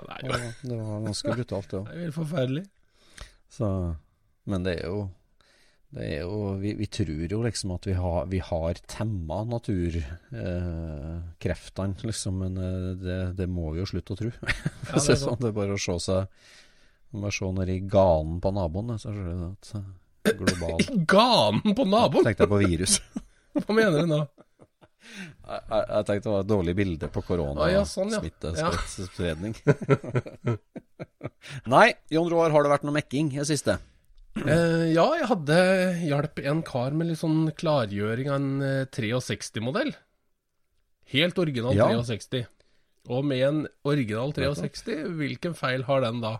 Ja, 0.02 0.06
det 0.08 0.14
Og 0.24 0.30
jo 0.32 0.38
det 0.70 0.78
var 0.82 1.00
ganske 1.08 1.30
brutalt, 1.36 1.70
det 1.72 1.78
òg. 1.80 1.86
det 1.88 1.94
er 1.98 2.02
helt 2.06 2.16
forferdelig. 2.20 2.66
Så, 3.52 3.68
men 4.48 4.64
det 4.64 4.74
er 4.82 4.86
jo 4.88 5.10
det 5.92 6.04
er 6.08 6.22
jo, 6.24 6.54
vi, 6.56 6.72
vi 6.80 6.86
tror 6.88 7.28
jo 7.28 7.42
liksom 7.44 7.72
at 7.76 7.84
vi 7.90 7.94
har, 8.00 8.24
vi 8.32 8.40
har 8.40 8.74
temma 8.88 9.42
naturkreftene, 9.44 11.96
liksom, 12.08 12.38
men 12.40 12.56
eh, 12.58 12.96
det, 13.02 13.18
det 13.36 13.48
må 13.52 13.72
vi 13.74 13.80
jo 13.82 13.86
slutte 13.90 14.14
å 14.16 14.20
tro. 14.22 14.32
Ja, 14.92 14.96
det 14.96 15.10
er 15.14 15.20
sånn, 15.20 15.38
det 15.42 15.50
er 15.52 15.56
bare 15.58 15.76
å 15.76 15.80
se 15.82 15.96
seg 16.04 16.22
Bare 17.12 17.34
se 17.36 17.50
ned 17.52 17.70
i 17.74 17.80
ganen 17.92 18.38
på 18.44 18.52
naboen, 18.56 18.94
så 19.02 19.12
skjønner 19.12 19.42
du 19.42 19.48
at 19.50 19.74
eh, 19.76 20.38
global 20.40 20.86
Ganen 21.16 21.76
på 21.76 21.88
naboen! 21.90 22.28
Tenkte 22.28 22.46
jeg 22.46 22.54
på 22.54 22.62
virus. 22.62 23.00
Hva 23.66 23.76
mener 23.76 24.06
du 24.06 24.12
nå? 24.14 24.22
Jeg, 25.02 25.62
jeg, 25.66 25.86
jeg 25.90 26.06
tenkte 26.08 26.28
det 26.28 26.34
var 26.36 26.44
et 26.46 26.50
dårlig 26.52 26.76
bilde 26.78 27.08
på 27.12 27.24
Ah, 27.58 27.72
ja, 27.74 27.82
sånn, 27.90 28.14
ja. 28.14 28.22
ja. 28.56 28.70
Nei, 31.74 31.88
Jon 32.14 32.30
Roar, 32.32 32.54
har 32.54 32.64
det 32.64 32.72
vært 32.72 32.86
noe 32.88 32.96
mekking 32.96 33.34
i 33.34 33.42
det 33.42 33.48
siste? 33.50 33.80
Eh, 34.40 34.86
ja, 34.94 35.04
jeg 35.20 35.28
hadde 35.28 35.58
hjalp 36.06 36.40
en 36.48 36.62
kar 36.64 36.96
med 36.96 37.10
litt 37.10 37.20
sånn 37.20 37.50
klargjøring 37.58 38.30
av 38.32 38.38
en 38.40 38.64
eh, 38.64 38.86
63-modell. 38.88 39.92
Helt 41.12 41.42
original 41.42 41.76
Ja. 41.76 41.90
63. 42.08 42.46
Og 43.12 43.26
med 43.26 43.42
en 43.44 43.62
original 43.90 44.32
63, 44.32 45.02
hvilken 45.18 45.58
feil 45.58 45.84
har 45.90 46.06
den 46.06 46.22
da? 46.24 46.38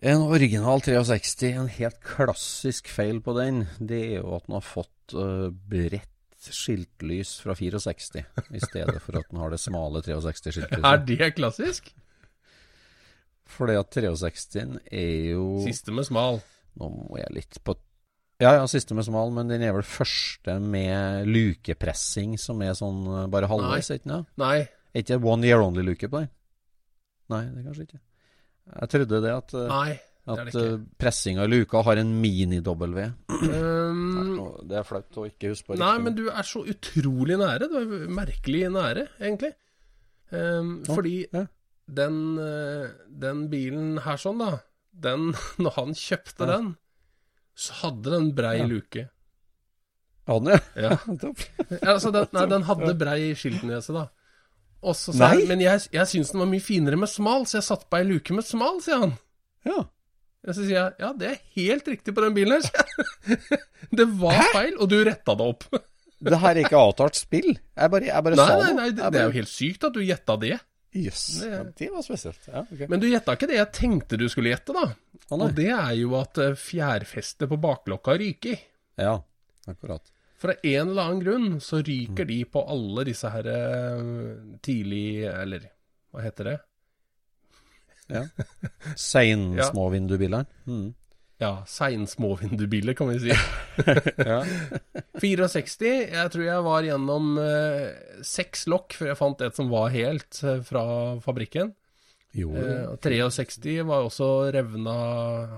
En 0.00 0.22
original 0.32 0.80
63, 0.80 1.50
en 1.60 1.68
helt 1.68 1.98
klassisk 2.00 2.88
feil 2.88 3.18
på 3.20 3.34
den, 3.36 3.66
det 3.84 3.98
er 4.14 4.22
jo 4.22 4.38
at 4.38 4.46
den 4.46 4.56
har 4.56 4.64
fått 4.64 5.12
uh, 5.12 5.50
bredt 5.50 6.08
skiltlys 6.40 7.34
fra 7.44 7.52
64, 7.58 8.22
i 8.56 8.62
stedet 8.62 8.96
for 9.04 9.18
at 9.20 9.28
den 9.28 9.42
har 9.42 9.52
det 9.52 9.60
smale 9.60 10.00
63-skiltlyset. 10.06 10.86
Er 10.88 11.04
det 11.04 11.28
klassisk? 11.36 11.92
Fordi 13.50 13.76
at 13.76 13.92
63-en 13.92 14.78
er 14.88 15.34
jo 15.34 15.44
Siste 15.66 15.92
med 15.92 16.08
smal. 16.08 16.40
Nå 16.80 16.90
må 16.94 17.20
jeg 17.20 17.36
litt 17.36 17.60
på 17.66 17.76
Ja, 18.40 18.54
ja, 18.56 18.66
siste 18.70 18.96
med 18.96 19.04
smal, 19.04 19.34
men 19.36 19.52
den 19.52 19.60
er 19.66 19.74
vel 19.76 19.84
første 19.84 20.56
med 20.64 21.28
lukepressing, 21.28 22.38
som 22.40 22.62
er 22.64 22.72
sånn 22.78 23.02
uh, 23.04 23.24
bare 23.28 23.50
halvveis, 23.50 23.92
ikke 23.98 24.14
det? 24.14 24.22
Nei. 24.40 24.58
Er 24.94 25.04
ikke 25.04 25.20
one 25.20 25.44
year 25.44 25.60
only-luke 25.60 26.08
på 26.08 26.22
den? 26.22 26.30
Nei, 27.30 27.44
det 27.50 27.60
er 27.60 27.68
kanskje 27.68 27.90
ikke. 27.90 28.06
Jeg 28.78 28.88
trodde 28.92 29.20
det 29.24 29.32
at, 29.34 29.54
uh, 29.56 29.66
Nei, 29.70 29.92
det 30.30 30.44
at 30.46 30.54
uh, 30.60 30.78
pressinga 31.00 31.44
i 31.44 31.50
luka 31.50 31.82
har 31.86 31.98
en 32.02 32.12
mini-W. 32.22 33.06
Um, 33.28 34.36
Det 34.68 34.78
er 34.78 34.86
flaut 34.86 35.16
å 35.18 35.24
ikke 35.28 35.50
huske 35.52 35.72
på 35.72 35.78
nei, 35.80 35.94
men 36.04 36.14
du 36.18 36.26
er 36.30 36.46
så 36.46 36.62
utrolig 36.70 37.38
nære. 37.40 37.68
Du 37.72 37.78
er 37.80 38.10
merkelig 38.20 38.66
nære, 38.74 39.06
egentlig. 39.20 39.52
Um, 40.30 40.82
Ja, 40.86 40.94
fordi 40.94 41.14
ja. 41.32 41.46
den, 41.90 42.20
eh, 42.38 42.90
den 43.24 43.48
bilen 43.50 43.96
her 44.04 44.16
sånn, 44.22 44.38
da 44.38 44.60
Den, 44.94 45.32
når 45.64 45.74
han 45.78 45.94
kjøpte 45.98 46.46
Ja. 46.46 46.56
den, 46.56 46.76
så 47.58 47.72
hadde 47.82 48.10
den 48.14 48.30
brei 48.36 48.58
Ja. 48.60 48.66
luke. 48.70 49.08
Hadde 50.28 50.44
den, 50.52 50.60
Ja. 50.84 50.90
Ja, 50.94 51.92
altså, 51.94 52.12
den, 52.14 52.28
nei, 52.32 52.46
den 52.46 52.62
hadde 52.68 52.94
brei 53.00 53.34
skiltnese, 53.34 53.92
da. 53.96 54.06
Så 54.80 55.12
sa 55.12 55.28
Nei? 55.34 55.44
men 55.48 55.60
jeg, 55.60 55.82
jeg 55.92 56.08
syns 56.08 56.30
den 56.32 56.40
var 56.40 56.48
mye 56.48 56.64
finere 56.64 56.96
med 56.96 57.10
smal, 57.12 57.44
så 57.46 57.58
jeg 57.58 57.66
satte 57.66 57.88
på 57.90 57.98
ei 58.00 58.06
luke 58.08 58.32
med 58.36 58.46
smal, 58.48 58.78
sier 58.84 59.02
han. 59.02 59.12
Ja. 59.68 59.82
Og 60.40 60.54
så 60.56 60.62
sier 60.64 60.72
jeg 60.78 60.94
ja, 61.02 61.10
det 61.20 61.26
er 61.34 61.38
helt 61.58 61.88
riktig 61.92 62.14
på 62.16 62.22
den 62.24 62.32
bilen 62.38 62.56
her, 62.56 62.64
sier 62.64 62.80
jeg. 62.80 63.60
Det 64.00 64.06
var 64.20 64.38
feil, 64.54 64.76
og 64.80 64.88
du 64.92 64.96
retta 65.04 65.34
det 65.36 65.46
opp. 65.52 65.66
Det 66.20 66.36
her 66.36 66.50
er 66.52 66.62
ikke 66.66 66.76
avtalt 66.80 67.16
spill. 67.16 67.54
Jeg 67.56 67.90
bare, 67.92 68.08
jeg 68.08 68.24
bare 68.26 68.36
Nei, 68.36 68.46
sa 68.48 68.56
nei, 68.60 68.72
nei, 68.76 68.88
det, 68.92 69.00
bare... 69.00 69.12
det 69.14 69.20
er 69.22 69.28
jo 69.30 69.36
helt 69.38 69.48
sykt 69.52 69.86
at 69.88 69.94
du 69.96 70.00
gjetta 70.04 70.34
det. 70.42 70.58
Jøss. 71.00 71.22
Det- 71.40 71.50
Ja, 71.52 71.60
det 71.78 71.88
var 71.94 72.02
spesielt. 72.04 72.48
Ja, 72.50 72.60
okay. 72.66 72.88
Men 72.92 73.00
du 73.00 73.06
gjetta 73.08 73.36
ikke 73.38 73.48
det 73.48 73.56
jeg 73.56 73.70
tenkte 73.78 74.18
du 74.20 74.26
skulle 74.32 74.52
gjette, 74.52 74.74
da. 74.76 74.82
Ah. 75.30 75.36
Og 75.38 75.54
det 75.56 75.68
er 75.72 75.92
jo 75.96 76.12
at 76.18 76.40
eh, 76.44 76.56
fjærfestet 76.60 77.48
på 77.52 77.56
baklokka 77.62 78.16
ryker. 78.20 78.58
Ja, 79.00 79.14
akkurat. 79.70 80.12
For 80.40 80.54
av 80.54 80.62
en 80.64 80.88
eller 80.88 81.02
annen 81.04 81.20
grunn 81.24 81.48
så 81.60 81.82
ryker 81.84 82.24
de 82.28 82.38
på 82.48 82.62
alle 82.72 83.04
disse 83.10 83.28
her 83.28 83.46
eh, 83.52 84.00
tidlig 84.64 85.02
Eller 85.28 85.66
hva 86.10 86.22
heter 86.24 86.48
det? 86.48 86.56
Ja. 88.10 88.24
Sein 88.96 89.52
Ja. 89.60 89.68
små 89.70 89.90
vindubilene. 89.92 90.46
Mm. 90.66 90.88
Ja, 91.40 91.62
seinsmåvindubiler, 91.64 92.92
kan 92.98 93.08
vi 93.08 93.18
si. 93.22 93.30
Ja. 94.30 94.42
64. 95.16 95.92
Jeg 96.12 96.32
tror 96.34 96.42
jeg 96.44 96.64
var 96.66 96.84
gjennom 96.84 97.30
eh, 97.40 97.86
seks 98.26 98.66
lokk 98.68 98.92
før 98.98 99.08
jeg 99.12 99.18
fant 99.20 99.44
et 99.46 99.56
som 99.56 99.70
var 99.72 99.88
helt 99.94 100.40
eh, 100.44 100.58
fra 100.66 100.82
fabrikken. 101.24 101.72
Jo, 102.36 102.52
Eh, 102.60 102.92
63 103.02 103.80
var 103.88 104.04
også 104.06 104.26
revna 104.54 104.92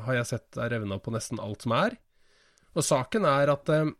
Har 0.06 0.14
jeg 0.20 0.28
sett 0.30 0.56
er 0.62 0.70
revna 0.72 0.96
på 1.02 1.12
nesten 1.12 1.40
alt 1.42 1.66
som 1.66 1.74
er. 1.76 1.98
Og 2.78 2.86
saken 2.86 3.26
er 3.28 3.50
at 3.52 3.72
eh, 3.74 3.90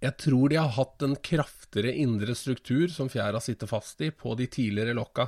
jeg 0.00 0.16
tror 0.16 0.48
de 0.48 0.56
har 0.56 0.70
hatt 0.78 1.02
en 1.04 1.16
kraftigere 1.16 1.92
indre 2.00 2.34
struktur 2.34 2.88
som 2.92 3.10
fjæra 3.12 3.40
sitter 3.44 3.68
fast 3.68 4.00
i, 4.00 4.10
på 4.10 4.32
de 4.38 4.46
tidligere 4.48 4.94
lokka. 4.96 5.26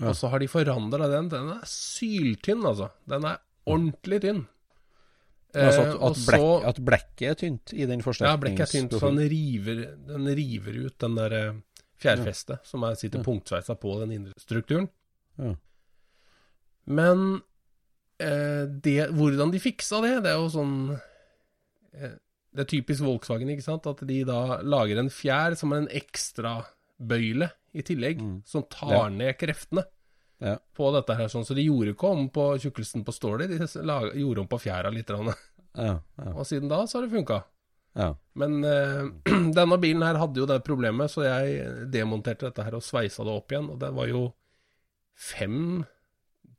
Ja. 0.00 0.10
Og 0.10 0.16
så 0.18 0.28
har 0.32 0.42
de 0.42 0.48
forandra 0.50 1.08
den. 1.08 1.28
Den 1.32 1.48
er 1.54 1.62
syltynn, 1.68 2.64
altså. 2.68 2.90
Den 3.08 3.24
er 3.28 3.38
ordentlig 3.70 4.20
tynn. 4.24 4.42
altså 5.52 5.82
Eh, 5.82 5.90
at, 5.90 5.96
og 6.00 6.10
at, 6.10 6.20
blekk, 6.26 6.40
så- 6.40 6.68
at 6.68 6.78
blekket 6.84 7.28
er 7.30 7.34
tynt 7.34 7.72
i 7.76 7.84
den 7.86 8.00
ja, 8.00 8.36
blekket 8.40 8.60
er 8.60 8.70
tynt, 8.72 8.92
så 8.96 9.10
den 9.12 9.28
river, 9.28 9.82
den 10.08 10.26
river 10.36 10.78
ut 10.86 10.98
den 10.98 11.14
der 11.14 11.30
fjærfestet 11.30 11.62
fjærfestet 12.02 12.66
som 12.66 12.82
er, 12.84 12.94
sitter 12.96 13.18
Ja. 13.20 13.24
punktsveisa 13.24 13.74
på 13.78 14.00
den 14.00 14.12
indre 14.12 14.32
strukturen. 14.40 14.88
Ja. 15.38 15.54
Men 16.86 17.42
eh, 18.18 18.64
det, 18.82 19.10
hvordan 19.12 19.52
de 19.52 19.60
fiksa 19.62 20.00
det, 20.02 20.22
det 20.24 20.32
er 20.32 20.40
jo 20.40 20.48
sånn 20.50 20.74
eh, 21.94 22.16
Det 22.54 22.60
er 22.66 22.68
typisk 22.68 23.00
Volkswagen, 23.02 23.48
ikke 23.48 23.62
sant? 23.64 23.86
At 23.86 24.02
de 24.06 24.24
da 24.28 24.60
lager 24.62 24.98
en 25.00 25.08
fjær 25.08 25.54
som 25.56 25.72
er 25.72 25.78
en 25.82 25.88
ekstra 25.88 26.58
bøyle 27.00 27.50
i 27.74 27.80
tillegg, 27.82 28.20
Mm. 28.20 28.42
som 28.44 28.62
tar 28.68 28.92
Ja. 28.92 29.08
ned 29.08 29.38
kreftene 29.38 29.84
Ja. 30.40 30.58
på 30.76 30.92
dette 30.92 31.16
her. 31.16 31.28
sånn. 31.28 31.44
Så 31.46 31.54
de 31.54 31.64
gjorde 31.64 31.94
ikke 31.94 32.10
om 32.10 32.28
på 32.28 32.58
tjukkelsen 32.60 33.04
på 33.04 33.12
stålet, 33.14 33.48
de 33.48 33.82
lag- 33.82 34.12
gjorde 34.14 34.38
om 34.40 34.48
på 34.48 34.58
fjæra 34.60 34.92
litt. 34.92 35.08
Ja, 35.08 36.00
ja, 36.18 36.32
Og 36.34 36.44
siden 36.44 36.68
da 36.68 36.82
så 36.84 37.00
har 37.00 37.06
det 37.08 37.12
funka. 37.16 37.44
ja. 37.96 38.14
Men 38.34 38.62
uh, 38.64 39.08
denne 39.56 39.78
bilen 39.80 40.02
her 40.02 40.18
hadde 40.18 40.36
jo 40.36 40.46
det 40.46 40.62
problemet, 40.64 41.08
så 41.10 41.22
jeg 41.24 41.90
demonterte 41.90 42.40
dette 42.50 42.62
her 42.64 42.74
og 42.74 42.82
sveisa 42.82 43.24
det 43.24 43.32
opp 43.32 43.48
igjen. 43.48 43.70
Og 43.70 43.78
det 43.78 43.92
var 43.94 44.06
jo 44.06 44.34
fem 45.14 45.86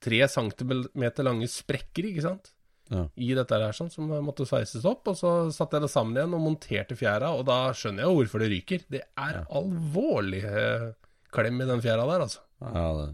Tre 0.04 0.28
centimeter 0.28 1.24
lange 1.24 1.48
sprekker, 1.48 2.04
ikke 2.12 2.22
sant? 2.26 2.50
Ja. 2.94 3.04
I 3.26 3.32
dette 3.38 3.58
her 3.60 3.76
sånn, 3.76 3.90
som 3.94 4.12
måtte 4.26 4.46
sveises 4.48 4.86
opp. 4.90 5.08
Og 5.12 5.18
så 5.20 5.34
satte 5.56 5.80
jeg 5.80 5.88
det 5.88 5.92
sammen 5.94 6.18
igjen 6.18 6.36
og 6.38 6.44
monterte 6.44 6.98
fjæra, 7.00 7.34
og 7.38 7.48
da 7.50 7.58
skjønner 7.78 8.04
jeg 8.04 8.12
jo 8.12 8.20
hvorfor 8.20 8.44
det 8.44 8.52
ryker. 8.54 8.86
Det 8.94 9.02
er 9.26 9.42
alvorlig 9.44 10.44
eh, 10.48 10.88
klem 11.34 11.60
i 11.64 11.70
den 11.70 11.84
fjæra 11.84 12.08
der, 12.12 12.28
altså. 12.28 12.46
ja 12.64 12.88
det. 13.00 13.10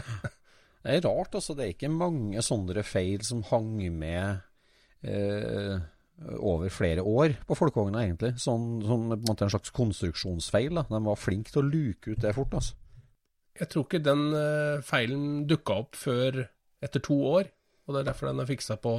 det 0.82 0.98
er 0.98 1.06
rart, 1.06 1.38
altså. 1.38 1.56
Det 1.56 1.66
er 1.66 1.72
ikke 1.76 1.92
mange 1.94 2.44
sånne 2.44 2.84
feil 2.86 3.24
som 3.26 3.44
hang 3.50 3.72
med 3.94 4.42
eh, 5.06 5.78
over 6.38 6.68
flere 6.72 7.02
år 7.06 7.38
på 7.48 7.56
folkevogna, 7.58 8.04
egentlig. 8.04 8.34
Sånn, 8.42 8.80
som 8.84 9.08
på 9.12 9.16
en 9.20 9.28
måte 9.28 9.46
en 9.46 9.54
slags 9.54 9.72
konstruksjonsfeil. 9.76 10.74
Da. 10.76 10.86
De 10.90 11.02
var 11.06 11.20
flinke 11.20 11.54
til 11.54 11.62
å 11.64 11.70
luke 11.70 12.14
ut 12.14 12.22
det 12.22 12.34
fort, 12.36 12.58
altså. 12.58 12.76
Jeg 13.60 13.68
tror 13.68 13.84
ikke 13.84 14.00
den 14.04 14.30
eh, 14.36 14.82
feilen 14.86 15.24
dukka 15.48 15.82
opp 15.82 15.98
før 15.98 16.44
etter 16.80 17.02
to 17.04 17.16
år. 17.28 17.50
Og 17.90 17.96
det 17.96 18.04
er 18.04 18.12
derfor 18.12 18.30
den 18.30 18.44
er 18.44 18.46
fiksa 18.46 18.76
på 18.78 18.92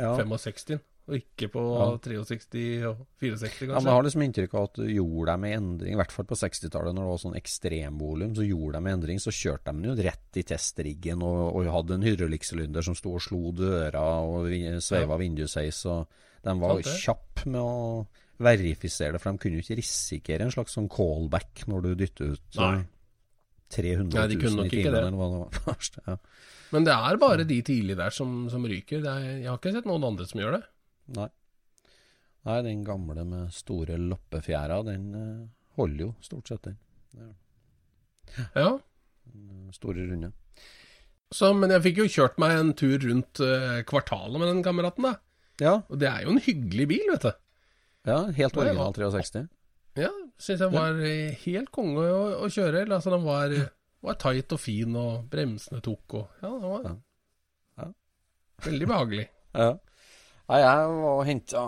Ja. 0.00 0.16
65, 0.18 0.80
og 1.06 1.14
ikke 1.14 1.48
på 1.52 1.62
Ja. 1.78 1.86
63 2.02 2.62
og 2.88 3.02
64, 3.20 3.68
Ja, 3.68 3.74
men 3.78 3.86
jeg 3.86 3.94
har 3.94 4.02
liksom 4.06 4.22
inntrykk 4.24 4.54
av 4.58 4.64
at 4.70 4.80
gjorde 4.88 5.26
de 5.32 5.38
med 5.44 5.54
endring, 5.58 5.92
i 5.92 5.98
hvert 6.00 6.14
fall 6.14 6.26
på 6.26 6.38
60-tallet, 6.40 6.94
når 6.96 7.02
det 7.06 7.12
var 7.12 7.20
sånn 7.22 7.36
ekstremvolum, 7.38 8.34
så 8.34 8.46
gjorde 8.48 8.72
de 8.78 8.80
med 8.86 8.96
endring. 8.96 9.20
Så 9.22 9.30
kjørte 9.34 9.70
de 9.70 9.78
den 9.78 9.90
jo 9.90 9.94
rett 10.08 10.40
i 10.40 10.42
testriggen 10.48 11.22
og, 11.22 11.54
og 11.54 11.70
hadde 11.76 11.94
en 11.98 12.06
hydraulikksylinder 12.08 12.82
som 12.82 12.98
sto 12.98 13.14
og 13.14 13.22
slo 13.22 13.52
døra 13.54 14.02
og 14.26 14.48
sveiva 14.82 15.14
ja. 15.14 15.20
vindusheis. 15.22 15.84
Og 15.86 16.08
de 16.42 16.56
var 16.64 16.82
kjappe 16.82 17.46
med 17.46 17.60
å 17.60 18.06
verifisere 18.42 19.12
det, 19.14 19.20
for 19.22 19.30
de 19.30 19.38
kunne 19.44 19.60
jo 19.60 19.62
ikke 19.66 19.78
risikere 19.78 20.46
en 20.48 20.54
slags 20.54 20.74
sånn 20.74 20.88
callback 20.90 21.62
når 21.70 21.84
du 21.84 21.94
dytter 22.00 22.32
ut 22.34 22.58
Nei. 22.58 22.72
eh, 22.80 22.88
300 23.76 24.18
Nei, 24.18 24.26
de 24.28 24.34
000 24.36 24.42
kunne 24.42 24.64
nok 24.64 24.72
i 24.72 24.82
timen, 24.82 24.96
eller 24.98 25.20
hva 25.20 25.28
det 25.30 25.62
var. 25.66 25.86
Ja. 26.08 26.16
Men 26.72 26.86
det 26.88 26.94
er 26.96 27.20
bare 27.20 27.44
de 27.48 27.58
tidlig 27.66 27.96
der 27.98 28.14
som, 28.14 28.46
som 28.52 28.64
ryker. 28.68 29.04
Er, 29.04 29.26
jeg 29.42 29.48
har 29.50 29.58
ikke 29.60 29.74
sett 29.74 29.88
noen 29.88 30.06
andre 30.08 30.26
som 30.28 30.40
gjør 30.40 30.56
det. 30.56 30.62
Nei. 31.18 31.28
Nei, 32.48 32.58
den 32.66 32.80
gamle 32.86 33.22
med 33.28 33.52
store 33.54 33.98
loppefjæra, 34.00 34.80
den 34.88 35.10
eh, 35.14 35.42
holder 35.78 36.08
jo 36.08 36.12
stort 36.24 36.48
sett, 36.50 36.64
den. 36.66 36.78
Ja. 38.56 38.70
Store 39.76 40.06
runde. 40.08 40.32
Så, 41.32 41.52
men 41.56 41.72
jeg 41.72 41.84
fikk 41.86 42.00
jo 42.02 42.08
kjørt 42.12 42.40
meg 42.42 42.56
en 42.58 42.72
tur 42.76 42.98
rundt 43.04 43.40
eh, 43.44 43.78
kvartalet 43.88 44.42
med 44.42 44.50
den 44.50 44.64
kameraten, 44.66 45.06
da. 45.06 45.14
Ja, 45.62 45.74
Og 45.92 46.00
det 46.00 46.08
er 46.08 46.24
jo 46.24 46.32
en 46.34 46.42
hyggelig 46.42 46.88
bil, 46.90 47.04
vet 47.12 47.28
du. 47.28 47.32
ja 48.08 48.18
helt 48.34 48.56
original 48.58 48.96
63. 48.96 49.44
Ja, 50.00 50.10
syns 50.40 50.64
jeg 50.64 50.72
var 50.72 50.98
eh, 51.04 51.36
helt 51.44 51.70
konge 51.72 52.02
å, 52.08 52.22
å 52.42 52.50
kjøre. 52.50 52.86
Altså, 52.88 53.12
den 53.14 53.24
var, 53.28 53.52
var 54.02 54.18
tight 54.20 54.52
og 54.56 54.60
fin, 54.60 54.96
og 54.98 55.26
bremsene 55.30 55.80
tok 55.84 56.16
og 56.20 56.42
Ja, 56.42 56.50
det 56.58 56.70
var 56.72 56.86
Ja. 56.88 56.94
Ja. 57.82 57.88
veldig 58.68 58.88
behagelig. 58.94 59.28
Ja. 59.52 59.66
ja. 60.48 60.58
jeg 60.62 60.92
var 61.02 61.18
og 61.18 61.26
henta 61.28 61.62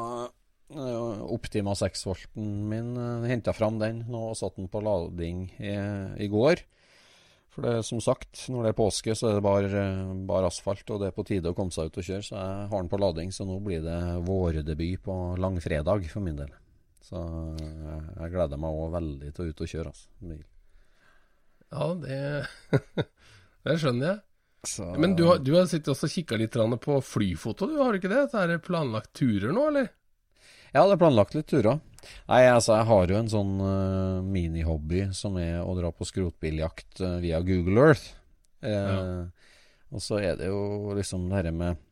Optima 0.75 1.75
6-volten 1.77 2.47
min. 2.70 2.94
Henta 3.29 3.53
fram 3.55 3.77
den 3.79 4.01
nå 4.11 4.31
og 4.31 4.38
satte 4.38 4.62
den 4.62 4.70
på 4.73 4.81
lading 4.83 5.42
i, 5.61 5.75
i 6.25 6.29
går. 6.33 6.62
For 7.55 7.62
det 7.62 7.85
som 7.87 8.01
sagt, 8.03 8.49
når 8.51 8.64
det 8.64 8.70
er 8.73 8.79
påske, 8.81 9.14
så 9.14 9.29
er 9.29 9.37
det 9.37 9.44
bare, 9.44 9.83
bare 10.27 10.49
asfalt, 10.49 10.88
og 10.90 10.99
det 11.05 11.12
er 11.12 11.14
på 11.14 11.23
tide 11.29 11.53
å 11.53 11.55
komme 11.55 11.70
seg 11.70 11.92
ut 11.92 12.01
og 12.01 12.09
kjøre. 12.09 12.25
Så 12.27 12.35
jeg 12.35 12.66
har 12.73 12.81
den 12.83 12.90
på 12.90 12.99
lading, 12.99 13.31
så 13.31 13.47
nå 13.47 13.61
blir 13.62 13.85
det 13.85 14.01
vårdebut 14.27 15.05
på 15.05 15.18
langfredag 15.38 16.09
for 16.11 16.25
min 16.25 16.40
del. 16.40 16.51
Så 17.05 17.20
jeg, 17.61 18.01
jeg 18.16 18.33
gleder 18.35 18.59
meg 18.59 18.81
òg 18.81 18.90
veldig 18.97 19.31
til 19.37 19.44
å 19.44 19.53
ut 19.53 19.62
og 19.68 19.70
kjøre, 19.77 19.92
altså. 19.94 20.40
Ja, 21.74 21.90
det 21.98 22.20
Det 23.64 23.78
skjønner 23.80 24.10
jeg. 24.10 24.20
Så, 24.68 24.87
Men 25.00 25.12
du 25.16 25.26
har, 25.28 25.40
du 25.44 25.52
har 25.56 25.66
sittet 25.68 25.92
og 25.92 26.10
kikka 26.10 26.38
litt 26.40 26.56
på 26.80 26.96
flyfoto, 27.04 27.68
du 27.68 27.80
har 27.80 27.92
du 27.92 28.00
ikke 28.00 28.12
det? 28.12 28.22
Så 28.32 28.40
er 28.40 28.52
det 28.52 28.62
planlagt 28.64 29.12
turer 29.16 29.52
nå, 29.52 29.66
eller? 29.72 29.90
Ja, 30.72 30.87
det 30.87 30.96
er 30.96 31.00
planlagt 31.02 31.37
litt 31.37 31.48
turer. 31.52 31.80
Nei, 32.28 32.42
altså, 32.48 32.74
jeg 32.78 32.88
har 32.88 33.12
jo 33.12 33.18
en 33.20 33.30
sånn 33.32 33.52
uh, 33.60 34.24
minihobby 34.24 35.06
som 35.16 35.37
er 35.40 35.60
å 35.62 35.76
dra 35.76 35.92
på 35.94 36.08
skrotbiljakt 36.08 37.00
uh, 37.04 37.18
via 37.22 37.40
Google 37.44 37.90
Earth. 37.90 38.12
Ja. 38.64 39.28
Og 39.92 40.00
så 40.00 40.18
er 40.24 40.38
det 40.40 40.48
jo 40.48 40.94
liksom 40.96 41.26
det 41.28 41.37
her 41.37 41.50
med 41.52 41.82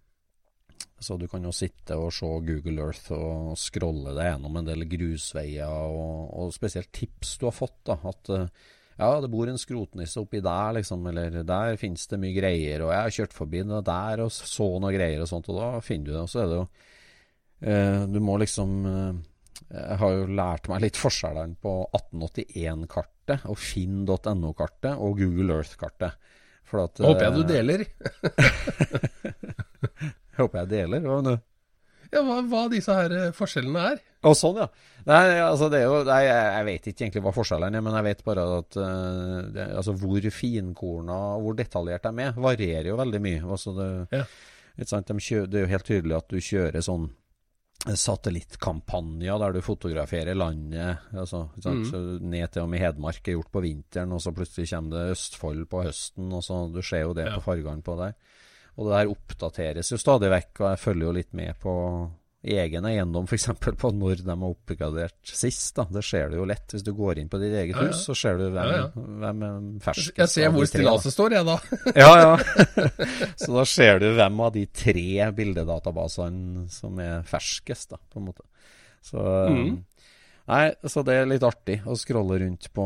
Så 1.04 1.18
du 1.20 1.26
kan 1.28 1.44
jo 1.44 1.50
sitte 1.52 1.98
og 2.00 2.08
se 2.16 2.30
Google 2.46 2.86
Earth 2.86 3.12
og 3.12 3.52
scrolle 3.60 4.14
deg 4.16 4.30
gjennom 4.30 4.56
en 4.56 4.70
del 4.70 4.86
grusveier, 4.88 5.68
og, 5.68 6.32
og 6.40 6.54
spesielt 6.56 6.88
tips 6.96 7.36
du 7.42 7.50
har 7.50 7.54
fått. 7.56 7.76
da, 7.90 7.98
At 8.08 8.32
ja, 9.02 9.18
det 9.22 9.30
bor 9.32 9.50
en 9.50 9.60
skrotnisse 9.60 10.20
oppi 10.22 10.40
der, 10.44 10.78
liksom, 10.78 11.04
eller 11.10 11.42
der 11.46 11.76
finnes 11.80 12.06
det 12.10 12.20
mye 12.22 12.36
greier, 12.36 12.84
og 12.86 12.92
jeg 12.94 13.06
har 13.06 13.16
kjørt 13.18 13.36
forbi 13.36 13.64
det 13.68 13.82
der 13.88 14.22
og 14.24 14.32
så 14.34 14.68
noe 14.82 14.94
greier 14.94 15.24
og 15.24 15.30
sånt, 15.30 15.50
og 15.52 15.58
da 15.60 15.68
finner 15.84 16.08
du 16.08 16.14
det. 16.14 16.22
Og 16.22 16.30
så 16.32 16.42
er 16.42 16.50
det 16.50 16.58
jo 16.60 16.66
eh, 17.72 18.04
Du 18.12 18.18
må 18.24 18.36
liksom 18.42 18.74
eh, 18.88 19.20
Jeg 19.72 19.98
har 20.02 20.14
jo 20.16 20.28
lært 20.42 20.70
meg 20.72 20.84
litt 20.86 21.00
forskjellene 21.00 21.58
på 21.62 21.74
1881-kartet 21.98 23.48
og 23.50 23.58
finn.no-kartet 23.60 24.94
og 24.96 25.18
Google 25.20 25.58
Earth-kartet. 25.60 26.30
For 26.68 26.86
at, 26.86 27.02
Håper 27.04 27.26
jeg 27.26 27.34
du 27.36 27.42
eh, 27.42 27.50
deler. 27.50 27.84
Håper 30.38 30.62
jeg 30.62 30.70
deler. 30.72 31.04
Hva, 31.04 31.36
Ja, 32.12 32.22
hva, 32.24 32.40
hva 32.48 32.62
disse 32.72 32.94
her 32.96 33.12
eh, 33.18 33.34
forskjellene 33.36 33.84
er. 33.92 34.00
Og 34.28 34.36
sånn, 34.38 34.60
ja. 34.62 34.68
Nei, 35.08 35.22
altså 35.42 35.66
det 35.72 35.80
er 35.80 35.88
jo 35.88 36.02
nei, 36.06 36.20
jeg, 36.28 36.66
vet 36.68 36.84
ikke 36.90 37.04
egentlig 37.06 37.22
hva 37.24 37.34
forskjellene 37.34 37.80
er, 37.80 37.84
men 37.84 37.96
jeg 37.98 38.06
vet 38.06 38.20
bare 38.26 38.44
at 38.60 38.78
uh, 38.78 39.38
det, 39.50 39.64
altså 39.80 39.96
hvor 39.98 40.28
finkorna 40.30 41.16
og 41.34 41.46
hvor 41.46 41.56
detaljert 41.58 42.06
de 42.06 42.26
er, 42.28 42.36
varierer 42.46 42.92
jo 42.92 43.00
veldig 43.00 43.22
mye. 43.24 43.42
Altså 43.56 43.74
det, 43.78 43.90
Ja. 44.14 44.26
De 44.72 45.14
kjø, 45.20 45.42
det 45.50 45.58
er 45.58 45.66
jo 45.66 45.72
helt 45.74 45.84
tydelig 45.84 46.14
at 46.16 46.30
du 46.32 46.38
kjører 46.40 46.84
sånn 46.84 47.10
satellittkampanjer 47.82 49.40
der 49.42 49.56
du 49.56 49.60
fotograferer 49.64 50.38
landet. 50.38 51.02
Altså, 51.12 51.48
mm. 51.58 52.22
Ned 52.22 52.54
til 52.54 52.64
og 52.64 52.70
med 52.70 52.82
Hedmark 52.82 53.26
er 53.26 53.36
gjort 53.36 53.50
på 53.52 53.62
vinteren, 53.64 54.14
og 54.14 54.22
så 54.22 54.32
plutselig 54.34 54.70
kommer 54.70 54.94
det 54.94 55.16
Østfold 55.16 55.66
på 55.70 55.82
høsten. 55.88 56.30
og 56.32 56.44
så 56.46 56.62
Du 56.72 56.80
ser 56.82 57.04
jo 57.08 57.16
det 57.18 57.26
ja. 57.26 57.34
på 57.36 57.44
fargene 57.50 57.82
på 57.82 57.98
der. 57.98 58.14
Og 58.78 58.86
det 58.86 58.94
der 58.94 59.12
oppdateres 59.12 59.92
jo 59.92 60.00
stadig 60.00 60.30
vekk, 60.32 60.52
og 60.60 60.68
jeg 60.70 60.82
følger 60.86 61.08
jo 61.08 61.16
litt 61.18 61.32
med 61.36 61.58
på 61.60 61.74
egen 62.42 62.86
eiendom, 62.88 63.28
f.eks. 63.30 63.46
på 63.78 63.90
når 63.94 64.24
de 64.24 64.34
har 64.34 64.48
oppgradert 64.48 65.30
sist. 65.30 65.74
da. 65.76 65.84
Det 65.94 66.02
ser 66.04 66.32
du 66.32 66.40
jo 66.40 66.46
lett. 66.48 66.74
Hvis 66.74 66.82
du 66.82 66.90
går 66.96 67.20
inn 67.22 67.30
på 67.30 67.38
ditt 67.42 67.54
eget 67.54 67.76
ja, 67.76 67.84
ja. 67.86 67.92
hus, 67.92 68.02
så 68.08 68.16
ser 68.18 68.40
du 68.40 68.48
hvem, 68.48 68.72
ja, 68.74 68.88
hvem 68.94 69.44
er 69.46 69.60
ferskest. 69.84 70.18
Jeg 70.18 70.32
ser 70.32 70.54
hvor 70.54 70.66
stillaset 70.66 71.14
står, 71.14 71.36
jeg, 71.38 71.46
da. 71.46 71.56
ja, 72.02 72.10
ja. 72.18 72.82
så 73.44 73.52
da 73.54 73.66
ser 73.68 74.02
du 74.02 74.08
hvem 74.18 74.42
av 74.42 74.52
de 74.56 74.66
tre 74.66 75.30
bildedatabasene 75.38 76.66
som 76.72 76.98
er 77.02 77.22
ferskest, 77.28 77.94
da, 77.94 78.02
på 78.10 78.20
en 78.22 78.28
måte. 78.32 78.46
Så 79.02 79.22
mm. 79.22 79.72
Nei, 80.50 80.64
så 80.90 81.04
det 81.06 81.14
er 81.14 81.28
litt 81.30 81.44
artig 81.46 81.78
å 81.86 81.94
scrolle 81.98 82.40
rundt 82.42 82.66
på 82.74 82.84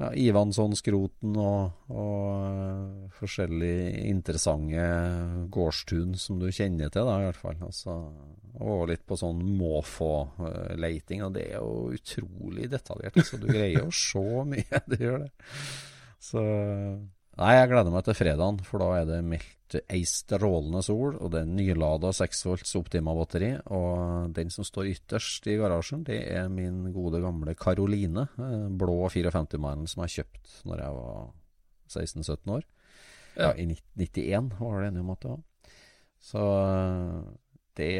ja, 0.00 0.08
Ivansson-skroten 0.16 1.36
og, 1.36 1.90
og 1.92 2.24
uh, 2.40 3.12
forskjellige 3.18 4.06
interessante 4.08 4.86
gårdstun 5.52 6.16
som 6.20 6.40
du 6.40 6.48
kjenner 6.48 6.92
til, 6.92 7.04
da, 7.04 7.18
i 7.20 7.28
hvert 7.28 7.40
fall. 7.40 7.60
Altså, 7.66 7.96
og 8.60 8.88
litt 8.90 9.04
på 9.08 9.18
sånn 9.20 9.44
måfå-leiting, 9.60 11.24
og 11.26 11.36
det 11.36 11.46
er 11.50 11.60
jo 11.60 11.92
utrolig 11.96 12.70
detaljert. 12.72 13.20
Så 13.26 13.40
du 13.40 13.48
greier 13.50 13.84
å 13.84 13.94
se 13.94 14.24
mye, 14.54 14.84
det 14.88 15.00
gjør 15.04 15.24
det. 15.26 15.32
Så 16.20 16.44
Nei, 17.40 17.54
jeg 17.56 17.70
gleder 17.70 17.92
meg 17.94 18.04
til 18.04 18.16
fredagen, 18.18 18.58
for 18.66 18.82
da 18.82 18.90
er 18.98 19.06
det 19.08 19.22
meldt 19.24 19.59
ei 19.78 20.02
strålende 20.08 20.82
sol, 20.84 21.14
og 21.16 21.30
det 21.32 21.42
er 21.42 21.50
nylada 21.50 22.10
6 22.16 22.42
volts 22.48 22.74
Optima-batteri. 22.78 23.52
Og 23.76 24.32
den 24.36 24.50
som 24.52 24.66
står 24.66 24.90
ytterst 24.94 25.46
i 25.50 25.56
garasjen, 25.60 26.04
det 26.06 26.20
er 26.32 26.48
min 26.52 26.88
gode 26.94 27.22
gamle 27.22 27.54
Karoline, 27.58 28.26
eh, 28.38 28.66
blå 28.82 28.98
54-malen 29.12 29.86
som 29.90 30.04
jeg 30.06 30.20
kjøpte 30.20 30.56
når 30.70 30.84
jeg 30.84 30.98
var 30.98 31.30
16-17 31.90 32.54
år. 32.56 32.66
Ja. 33.36 33.52
I 33.54 33.68
91 33.70 34.50
var 34.58 34.80
det 34.80 34.90
den 34.90 35.04
om 35.04 35.14
at 35.14 35.26
det. 35.26 35.38
Så 36.20 36.42
det, 37.78 37.90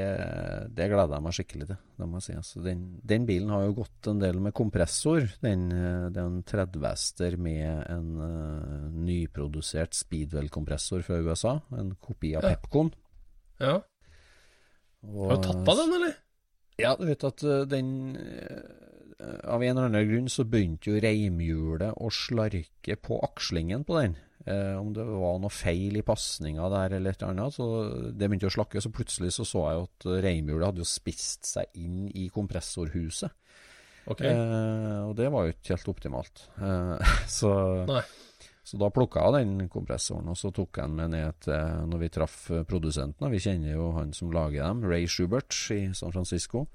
det, 0.75 0.87
gleder 0.91 1.15
jeg 1.15 1.25
meg 1.25 1.37
skikkelig 1.37 1.67
til. 1.69 1.79
Det 2.01 2.09
må 2.09 2.19
jeg 2.19 2.27
si. 2.27 2.35
Altså, 2.41 2.63
den, 2.65 2.81
den, 3.07 3.27
bilen 3.29 3.53
har 3.55 3.67
jo 3.67 3.77
gått 3.79 4.09
en 4.11 4.23
del 4.23 4.41
med 4.43 4.55
kompressor. 4.57 5.29
Den, 5.45 5.69
det 5.71 6.23
er 6.23 6.41
30-ester 6.51 7.37
med 7.41 7.69
en 7.87 8.09
uh, 8.19 8.89
nyprodusert 9.07 9.95
Speedwell-kompressor 9.97 11.05
fra 11.07 11.21
USA. 11.23 11.55
En 11.79 11.95
kopi 12.03 12.35
av 12.39 12.49
Pepcon. 12.49 12.91
Ja. 13.61 13.79
Og, 15.07 15.23
har 15.31 15.39
du 15.39 15.47
tatt 15.49 15.73
av 15.73 15.81
den, 15.85 15.95
eller? 16.01 16.19
Ja, 16.81 16.95
du 16.99 17.07
vet 17.09 17.27
at 17.29 17.45
uh, 17.45 17.63
den 17.69 18.17
uh, 18.17 19.37
Av 19.53 19.63
en 19.63 19.77
eller 19.77 19.91
annen 19.91 20.09
grunn 20.09 20.29
så 20.33 20.47
begynte 20.49 20.95
jo 20.95 21.01
reimhjulet 21.03 21.93
å 22.01 22.09
slarke 22.15 22.97
på 22.97 23.19
akslingen 23.27 23.85
på 23.85 23.99
den. 24.01 24.15
Eh, 24.49 24.77
om 24.81 24.89
det 24.97 25.05
var 25.05 25.37
noe 25.41 25.53
feil 25.53 25.99
i 26.01 26.05
pasninga 26.07 26.71
der 26.73 26.97
eller 26.97 27.13
et 27.13 27.23
eller 27.23 27.35
annet. 27.35 27.57
Så 27.57 27.67
det 28.15 28.29
begynte 28.29 28.49
å 28.49 28.55
slakke, 28.55 28.81
så 28.81 28.93
plutselig 28.95 29.35
så, 29.37 29.47
så 29.49 29.67
jeg 29.67 29.85
at 29.85 30.09
reimhjulet 30.25 30.71
hadde 30.71 30.85
jo 30.85 30.89
spist 30.89 31.49
seg 31.49 31.81
inn 31.81 32.07
i 32.17 32.29
kompressorhuset. 32.33 33.37
Okay. 34.11 34.33
Eh, 34.33 35.01
og 35.05 35.15
det 35.19 35.29
var 35.33 35.47
jo 35.47 35.55
ikke 35.55 35.77
helt 35.77 35.93
optimalt. 35.93 36.47
Eh, 36.57 37.13
så, 37.39 37.53
så, 38.65 38.81
da 38.81 38.93
plukka 38.95 39.27
jeg 39.27 39.45
den 39.45 39.69
kompressoren, 39.73 40.33
og 40.33 40.41
så 40.41 40.53
tok 40.57 40.81
jeg 40.81 40.89
den 40.89 40.99
med 41.03 41.15
ned 41.19 41.45
til 41.45 41.91
når 41.93 42.05
vi 42.07 42.13
traff 42.17 42.39
produsenten. 42.71 43.29
Vi 43.35 43.43
kjenner 43.45 43.77
jo 43.77 43.93
han 43.99 44.17
som 44.17 44.33
lager 44.35 44.65
dem, 44.65 44.87
Ray 44.89 45.05
Schubert 45.11 45.53
i 45.77 45.83
San 45.97 46.17
Francisco. 46.17 46.67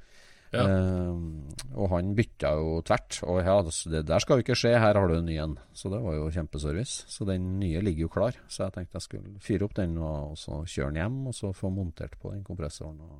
Ja. 0.56 0.65
Uh, 0.65 1.56
og 1.76 1.89
han 1.91 2.13
bytta 2.15 2.54
jo 2.56 2.80
tvert. 2.88 3.20
Og 3.28 3.41
ja, 3.44 3.56
det 3.91 4.04
der 4.08 4.24
skal 4.24 4.39
jo 4.39 4.46
ikke 4.46 4.58
skje, 4.58 4.76
her 4.80 4.98
har 4.98 5.10
du 5.12 5.18
en 5.18 5.28
ny 5.28 5.36
en. 5.44 5.58
Så 5.76 5.91
det 5.91 6.00
var 6.04 6.15
jo 6.18 6.30
kjempeservice. 6.32 7.06
Så 7.12 7.28
den 7.28 7.58
nye 7.60 7.84
ligger 7.84 8.08
jo 8.08 8.13
klar. 8.13 8.38
Så 8.48 8.63
jeg 8.63 8.78
tenkte 8.78 9.00
jeg 9.00 9.08
skulle 9.08 9.44
fyre 9.44 9.68
opp 9.68 9.76
den 9.78 9.98
og, 10.00 10.38
så 10.39 10.62
kjøre 10.63 10.94
den 10.94 11.02
hjem, 11.04 11.20
og 11.32 11.36
så 11.36 11.52
få 11.56 11.72
montert 11.74 12.15
på 12.22 12.32
den 12.34 12.46
kompressoren 12.48 13.02
og, 13.04 13.20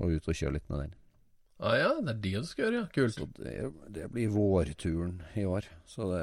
og 0.00 0.16
ut 0.16 0.32
og 0.32 0.40
kjøre 0.40 0.56
litt 0.56 0.72
med 0.72 0.86
den. 0.86 0.96
Ah, 1.58 1.74
ja, 1.74 1.90
det 1.98 2.12
er 2.12 2.18
det 2.22 2.34
du 2.38 2.46
skal 2.46 2.64
gjøre, 2.68 2.80
ja. 2.80 2.88
Kult. 2.94 3.22
Det, 3.34 3.54
det 3.90 4.04
blir 4.14 4.30
vårturen 4.30 5.16
i 5.36 5.44
år. 5.48 5.66
Så 5.90 6.06
det, 6.12 6.22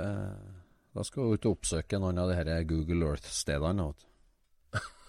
da 0.95 1.03
skal 1.03 1.27
vi 1.27 1.35
ut 1.35 1.47
og 1.49 1.57
oppsøke 1.57 1.99
noen 1.99 2.21
av 2.23 2.31
de 2.31 2.37
her 2.39 2.51
Google 2.69 3.11
Earth-stedene. 3.11 3.89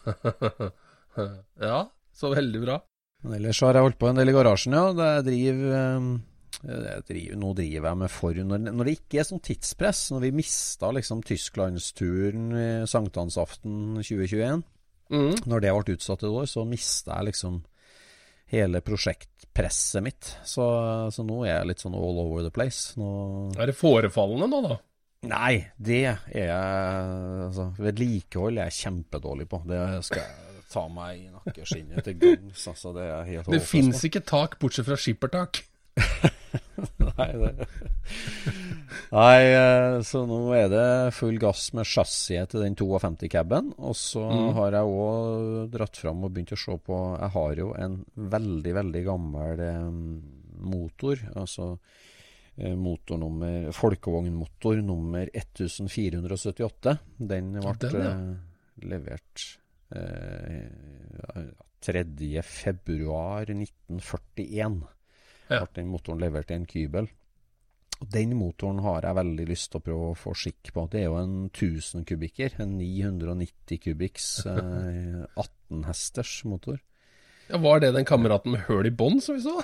ja, 1.71 1.79
så 2.11 2.33
veldig 2.35 2.63
bra. 2.65 2.81
Men 3.27 3.41
ellers 3.41 3.61
har 3.65 3.75
jeg 3.75 3.87
holdt 3.89 3.99
på 3.99 4.09
en 4.11 4.19
del 4.21 4.31
i 4.31 4.35
garasjen, 4.37 4.77
ja. 4.79 5.13
Driver, 5.27 6.03
driver, 7.09 7.39
nå 7.43 7.53
driver 7.59 7.89
jeg 7.91 8.01
med 8.01 8.13
for 8.15 8.39
når, 8.39 8.63
når, 8.71 8.87
det 8.87 8.95
ikke 9.01 9.21
er 9.21 9.27
sånn 9.29 9.43
tidspress. 9.45 10.03
Når 10.15 10.27
vi 10.29 10.35
mista 10.39 10.93
liksom 10.95 11.25
tysklandsturen 11.27 12.87
sankthansaften 12.87 13.99
2021, 13.99 14.63
mm. 15.11 15.33
når 15.51 15.65
det 15.65 15.75
ble 15.75 15.97
utsatt 15.99 16.23
et 16.23 16.31
år, 16.31 16.47
så 16.51 16.65
mista 16.69 17.19
jeg 17.19 17.33
liksom 17.33 17.65
hele 18.55 18.81
prosjektpresset 18.87 20.05
mitt. 20.07 20.33
Så, 20.47 20.65
så, 21.11 21.27
nå 21.27 21.43
er 21.45 21.57
jeg 21.57 21.73
litt 21.73 21.83
sånn 21.83 21.97
all 21.99 22.21
over 22.23 22.47
the 22.47 22.55
place. 22.55 22.95
Nå... 23.01 23.09
Er 23.59 23.73
det 23.73 23.79
forefallende 23.79 24.51
nå, 24.51 24.63
da? 24.71 24.79
Nei, 25.27 25.55
det 25.83 26.03
er 26.07 26.21
jeg 26.31 26.51
altså, 27.49 27.71
Vedlikehold 27.83 28.61
er 28.61 28.69
jeg 28.71 28.85
kjempedårlig 28.85 29.49
på. 29.51 29.63
Det 29.67 29.81
skal 30.07 30.23
jeg 30.23 30.46
ta 30.73 30.87
meg 30.93 31.23
i 31.23 31.31
nakkeskinnet 31.31 32.05
til 32.07 32.19
gangs. 32.23 32.67
Altså, 32.73 32.93
det 32.97 33.07
er 33.07 33.31
helt 33.31 33.51
Det 33.55 33.63
fins 33.65 34.05
ikke 34.07 34.25
tak 34.27 34.59
bortsett 34.63 34.89
fra 34.89 34.99
skippertak. 35.01 35.63
Nei, 36.77 37.29
det 37.41 37.53
Nei, 39.15 39.43
eh, 39.55 39.97
så 40.07 40.23
nå 40.29 40.39
er 40.57 40.69
det 40.71 40.87
full 41.17 41.39
gass 41.41 41.69
med 41.77 41.89
chassiset 41.89 42.53
til 42.53 42.65
den 42.65 42.77
52-caben. 42.79 43.73
Og 43.79 43.97
så 43.99 44.25
mm. 44.25 44.49
har 44.59 44.77
jeg 44.79 44.97
òg 45.03 45.71
dratt 45.73 46.01
fram 46.01 46.25
og 46.27 46.35
begynt 46.35 46.55
å 46.57 46.61
se 46.61 46.77
på 46.87 46.99
Jeg 47.17 47.33
har 47.37 47.63
jo 47.63 47.71
en 47.79 48.01
veldig, 48.37 48.75
veldig 48.81 49.05
gammel 49.07 49.63
eh, 49.67 49.93
motor. 50.75 51.23
Altså 51.35 51.71
eh, 51.75 52.75
motornummer 52.79 53.71
Folkevognmotor 53.77 54.83
nummer 54.85 55.31
1478. 55.33 56.99
Den 57.19 57.55
ble 57.61 57.79
den, 57.87 58.03
ja. 58.03 58.17
Eh, 59.91 60.67
februar 62.43 63.45
3.2.1941 63.47 64.81
ja. 65.47 65.61
ble 65.61 65.69
den 65.77 65.93
motoren 65.93 66.21
levert 66.25 66.51
i 66.51 66.59
en 66.59 66.67
kybel. 66.67 67.07
Og 67.97 68.11
Den 68.13 68.35
motoren 68.37 68.83
har 68.85 69.07
jeg 69.07 69.17
veldig 69.17 69.47
lyst 69.49 69.71
til 69.73 69.81
å 69.81 69.85
prøve 69.87 70.09
å 70.11 70.19
få 70.19 70.35
skikk 70.37 70.73
på. 70.75 70.85
Det 70.93 71.01
er 71.01 71.07
jo 71.09 71.21
en 71.21 71.37
1000 71.49 72.05
kubikker. 72.09 72.51
En 72.61 72.75
990 72.77 73.81
kubikks 73.87 74.27
eh, 74.53 75.23
18 75.37 75.87
hesters 75.89 76.35
motor. 76.49 76.79
Ja, 77.47 77.57
Var 77.63 77.81
det 77.81 77.95
den 77.95 78.09
kameraten 78.09 78.53
med 78.57 78.67
høl 78.67 78.87
i 78.91 78.95
bånn 78.95 79.21
som 79.23 79.39
vi 79.39 79.47
så? 79.47 79.57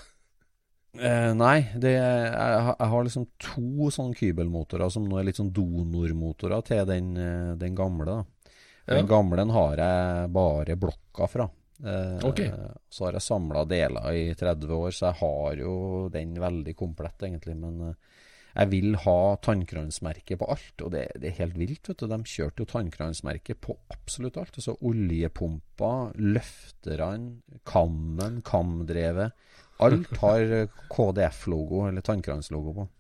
Eh, 0.93 1.33
nei, 1.35 1.59
det, 1.81 1.95
jeg, 1.97 2.33
jeg, 2.37 2.89
har 2.93 3.05
liksom 3.05 3.27
to 3.41 3.89
sånne 3.93 4.17
kybelmotorer 4.17 4.93
som 4.93 5.07
nå 5.09 5.17
er 5.19 5.25
litt 5.29 5.41
sånn 5.41 5.53
donormotorer 5.57 6.61
til 6.69 6.85
den, 6.89 7.07
eh, 7.17 7.53
den 7.59 7.75
gamle. 7.77 8.05
da 8.07 8.42
ja. 8.87 8.95
Den 8.97 9.11
gamle 9.11 9.45
har 9.55 9.79
jeg 9.79 10.31
bare 10.35 10.77
blokka 10.77 11.29
fra. 11.31 11.49
Eh, 11.85 12.27
okay. 12.27 12.51
Så 12.91 13.07
har 13.07 13.19
jeg 13.19 13.25
samla 13.27 13.65
deler 13.67 14.15
i 14.15 14.35
30 14.39 14.75
år, 14.75 14.91
så 14.95 15.09
jeg 15.09 15.19
har 15.23 15.63
jo 15.63 15.75
den 16.15 16.35
veldig 16.43 16.75
komplett, 16.79 17.23
egentlig. 17.27 17.57
Men 17.59 17.81
eh, 17.89 18.19
jeg 18.53 18.71
vil 18.73 18.97
ha 19.05 19.19
tannkransmerke 19.43 20.37
på 20.39 20.49
alt, 20.55 20.75
og 20.85 20.93
det, 20.95 21.07
det, 21.17 21.31
er 21.31 21.39
helt 21.41 21.59
vilt. 21.61 21.89
vet 21.89 22.03
du. 22.03 22.09
De 22.11 22.21
kjørte 22.35 22.65
jo 22.65 22.71
tannkransmerke 22.71 23.57
på 23.59 23.77
absolutt 23.95 24.39
alt. 24.41 24.59
Altså 24.61 24.77
oljepumpa, 24.79 25.93
løfterne, 26.19 27.61
kammen, 27.69 28.43
kamdrevet. 28.47 29.39
Alt 29.83 30.13
har 30.23 30.59
KDF-logo, 30.93 31.87
eller 31.89 32.05
tannkranslogo 32.07 32.77
på. 32.77 32.91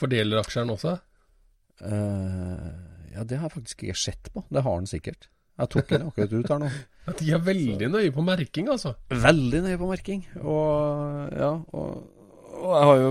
Fordeler 0.00 0.40
aksjene 0.40 0.76
også? 0.78 0.96
Uh, 1.80 2.89
ja, 3.14 3.24
det 3.26 3.40
har 3.40 3.48
jeg 3.48 3.56
faktisk 3.58 3.84
ikke 3.84 3.98
sett 3.98 4.30
på. 4.32 4.44
Det 4.50 4.62
har 4.64 4.76
han 4.78 4.88
sikkert. 4.88 5.28
Jeg 5.60 5.72
tok 5.74 5.90
den 5.90 6.06
akkurat 6.08 6.32
ut 6.32 6.52
her 6.54 6.62
nå. 6.62 6.70
De 7.20 7.32
er 7.34 7.42
veldig 7.42 7.88
nøye 7.90 8.12
på 8.14 8.22
merking, 8.24 8.70
altså? 8.72 8.94
Veldig 9.10 9.64
nøye 9.66 9.80
på 9.80 9.88
merking. 9.90 10.22
Og 10.40 11.34
ja, 11.34 11.50
og, 11.58 12.22
og 12.60 12.70
jeg 12.76 12.88
har 12.90 13.02
jo 13.02 13.10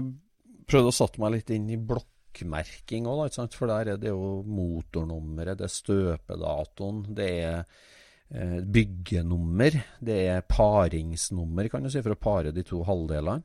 prøvd 0.70 0.90
å 0.90 0.96
satt 0.96 1.20
meg 1.22 1.36
litt 1.36 1.54
inn 1.54 1.68
i 1.74 1.78
blokkmerking 1.92 3.10
òg, 3.10 3.26
for 3.56 3.72
der 3.72 3.94
er 3.96 4.02
det 4.02 4.14
jo 4.14 4.40
motornummeret, 4.48 5.60
det 5.60 5.68
er 5.68 5.74
støpedatoen, 5.74 7.04
det 7.18 7.30
er 7.50 7.60
eh, 7.60 8.60
byggenummer, 8.64 9.80
det 10.06 10.20
er 10.36 10.48
paringsnummer, 10.48 11.70
kan 11.74 11.86
du 11.86 11.92
si, 11.92 12.04
for 12.06 12.16
å 12.16 12.22
pare 12.22 12.54
de 12.56 12.66
to 12.66 12.84
halvdelene. 12.88 13.44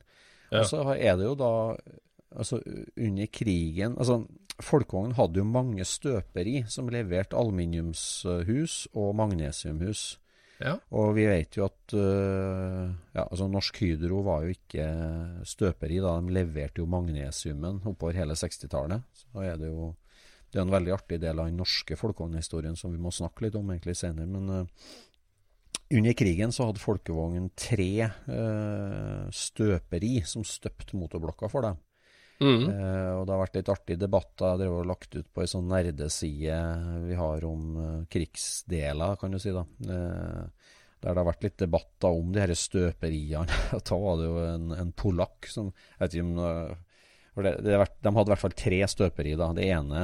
Ja. 0.51 0.61
Og 0.61 0.69
så 0.69 0.85
er 0.93 1.17
det 1.19 1.27
jo 1.27 1.37
da 1.39 1.53
altså 2.35 2.59
under 2.99 3.29
krigen 3.31 3.95
altså 3.95 4.19
Folkevogn 4.63 5.15
hadde 5.17 5.41
jo 5.41 5.47
mange 5.47 5.83
støperi 5.87 6.61
som 6.71 6.87
leverte 6.91 7.35
aluminiumshus 7.35 8.85
og 8.93 9.15
magnesiumhus. 9.19 10.15
Ja. 10.63 10.77
Og 10.95 11.17
vi 11.17 11.25
vet 11.27 11.57
jo 11.57 11.65
at 11.67 11.95
uh, 11.97 12.87
ja, 13.11 13.25
altså 13.25 13.49
Norsk 13.51 13.81
Hydro 13.83 14.21
var 14.23 14.45
jo 14.45 14.55
ikke 14.55 14.85
støperi 15.47 15.99
da. 16.03 16.15
De 16.23 16.35
leverte 16.37 16.79
jo 16.79 16.87
magnesiumen 16.87 17.81
oppover 17.83 18.21
hele 18.21 18.37
60-tallet. 18.39 19.03
Så 19.25 19.43
er 19.43 19.59
det 19.59 19.71
jo 19.73 19.91
det 20.53 20.61
er 20.61 20.69
en 20.69 20.71
veldig 20.71 20.93
artig 20.95 21.17
del 21.19 21.41
av 21.41 21.49
den 21.49 21.57
norske 21.59 21.97
folkevognhistorien 21.99 22.77
som 22.79 22.93
vi 22.93 23.01
må 23.01 23.11
snakke 23.11 23.43
litt 23.43 23.57
om 23.59 23.73
egentlig 23.73 23.97
senere. 23.99 24.29
Men 24.31 24.47
uh, 24.47 24.85
under 25.99 26.15
krigen 26.17 26.55
så 26.55 26.69
hadde 26.69 26.79
Folkevogn 26.79 27.49
tre 27.59 28.07
uh, 28.07 29.25
støperi 29.35 30.21
som 30.23 30.47
støpte 30.47 30.95
motorblokka 30.95 31.51
for 31.51 31.67
dem. 31.67 31.81
Mm. 32.41 32.65
Eh, 32.67 33.11
og 33.15 33.25
det 33.25 33.33
har 33.35 33.41
vært 33.43 33.59
litt 33.59 33.71
artige 33.71 34.01
debatter. 34.01 34.49
Jeg 34.51 34.61
drev 34.63 34.77
og 34.79 34.89
lagt 34.89 35.15
ut 35.15 35.27
på 35.31 35.43
ei 35.43 35.51
sånn 35.51 35.69
nerdeside 35.71 36.57
vi 37.05 37.19
har 37.19 37.45
om 37.47 37.77
eh, 37.81 38.01
krigsdeler, 38.11 39.15
kan 39.21 39.31
du 39.35 39.39
si. 39.39 39.53
da. 39.55 39.63
Eh, 39.85 40.73
der 41.05 41.13
det 41.13 41.21
har 41.21 41.27
vært 41.27 41.45
litt 41.45 41.57
debatter 41.61 42.17
om 42.17 42.33
de 42.33 42.41
her 42.41 42.55
støperiene. 42.57 43.61
da 43.87 44.01
var 44.01 44.19
det 44.19 44.27
jo 44.27 44.41
en, 44.43 44.67
en 44.75 44.91
polakk 44.97 45.47
som 45.51 45.69
jeg 45.71 46.01
vet 46.01 46.17
ikke 46.17 46.27
om 46.27 46.75
for 47.35 47.43
det, 47.43 47.57
det 47.65 47.75
vært, 47.81 47.97
De 47.99 48.13
hadde 48.15 48.29
i 48.29 48.33
hvert 48.33 48.43
fall 48.45 48.55
tre 48.55 48.77
støperi. 48.87 49.35
da. 49.35 49.49
Det 49.55 49.67
ene 49.67 50.03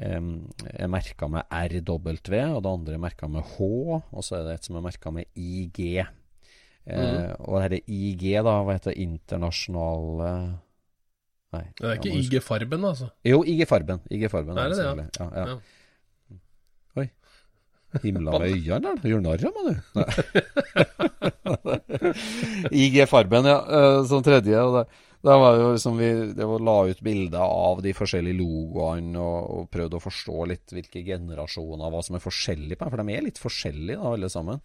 eh, 0.00 0.28
er 0.72 0.92
merka 0.92 1.28
med 1.30 1.44
RW, 1.52 2.12
og 2.56 2.60
det 2.64 2.72
andre 2.72 2.96
er 2.96 3.02
merka 3.04 3.28
med 3.28 3.44
H. 3.54 3.68
Og 4.00 4.24
så 4.24 4.38
er 4.38 4.46
det 4.48 4.54
et 4.58 4.68
som 4.70 4.80
er 4.80 4.86
merka 4.86 5.12
med 5.12 5.28
IG. 5.36 6.00
Eh, 6.00 7.32
Og 7.44 7.60
dette 7.60 7.82
IG, 7.84 8.24
da, 8.44 8.56
hva 8.64 8.78
heter 8.78 8.94
det, 8.94 9.04
internasjonale 9.04 10.30
Nei. 11.54 11.64
Det 11.78 11.86
er 11.88 11.96
ikke 12.00 12.12
IG 12.20 12.42
Farben, 12.44 12.84
altså. 12.90 13.08
Jo, 13.26 13.40
IG 13.46 13.64
Farben. 13.70 14.02
IG 14.10 14.26
Farben 14.32 14.58
Er 14.58 14.68
det 14.74 14.78
det, 14.80 14.86
ja? 14.90 14.94
ja? 14.98 15.06
Ja, 15.22 15.46
Ja. 15.54 15.56
Oi. 17.00 17.08
Himla 18.02 18.38
med 18.42 18.50
øynene, 18.50 18.80
der. 18.82 19.08
Gjør 19.12 19.20
narr 19.22 19.44
av 19.46 19.52
meg, 19.54 19.66
du. 19.70 19.74
IG 22.84 23.00
Farben, 23.10 23.44
ja. 23.48 23.58
eh, 23.78 23.98
Som 24.10 24.22
tredje. 24.26 24.58
Og 24.62 24.74
det, 24.78 24.84
det 25.24 25.36
var 25.40 25.56
jo 25.56 25.68
liksom 25.72 25.94
vi 26.00 26.08
det 26.36 26.46
var 26.48 26.64
la 26.66 26.74
ut 26.90 27.00
bilder 27.06 27.44
av 27.44 27.80
de 27.84 27.94
forskjellige 27.96 28.36
logoene 28.42 29.16
og, 29.22 29.38
og 29.54 29.70
prøvde 29.72 29.96
å 29.96 30.02
forstå 30.04 30.48
litt 30.50 30.74
hvilke 30.74 31.00
generasjoner 31.06 31.94
hva 31.94 32.02
som 32.04 32.18
er 32.18 32.24
forskjellig 32.24 32.76
på 32.76 32.84
dem. 32.84 32.92
For 32.96 33.00
de 33.04 33.14
er 33.16 33.24
litt 33.28 33.40
forskjellige, 33.40 34.00
da, 34.02 34.12
alle 34.18 34.28
sammen. 34.32 34.60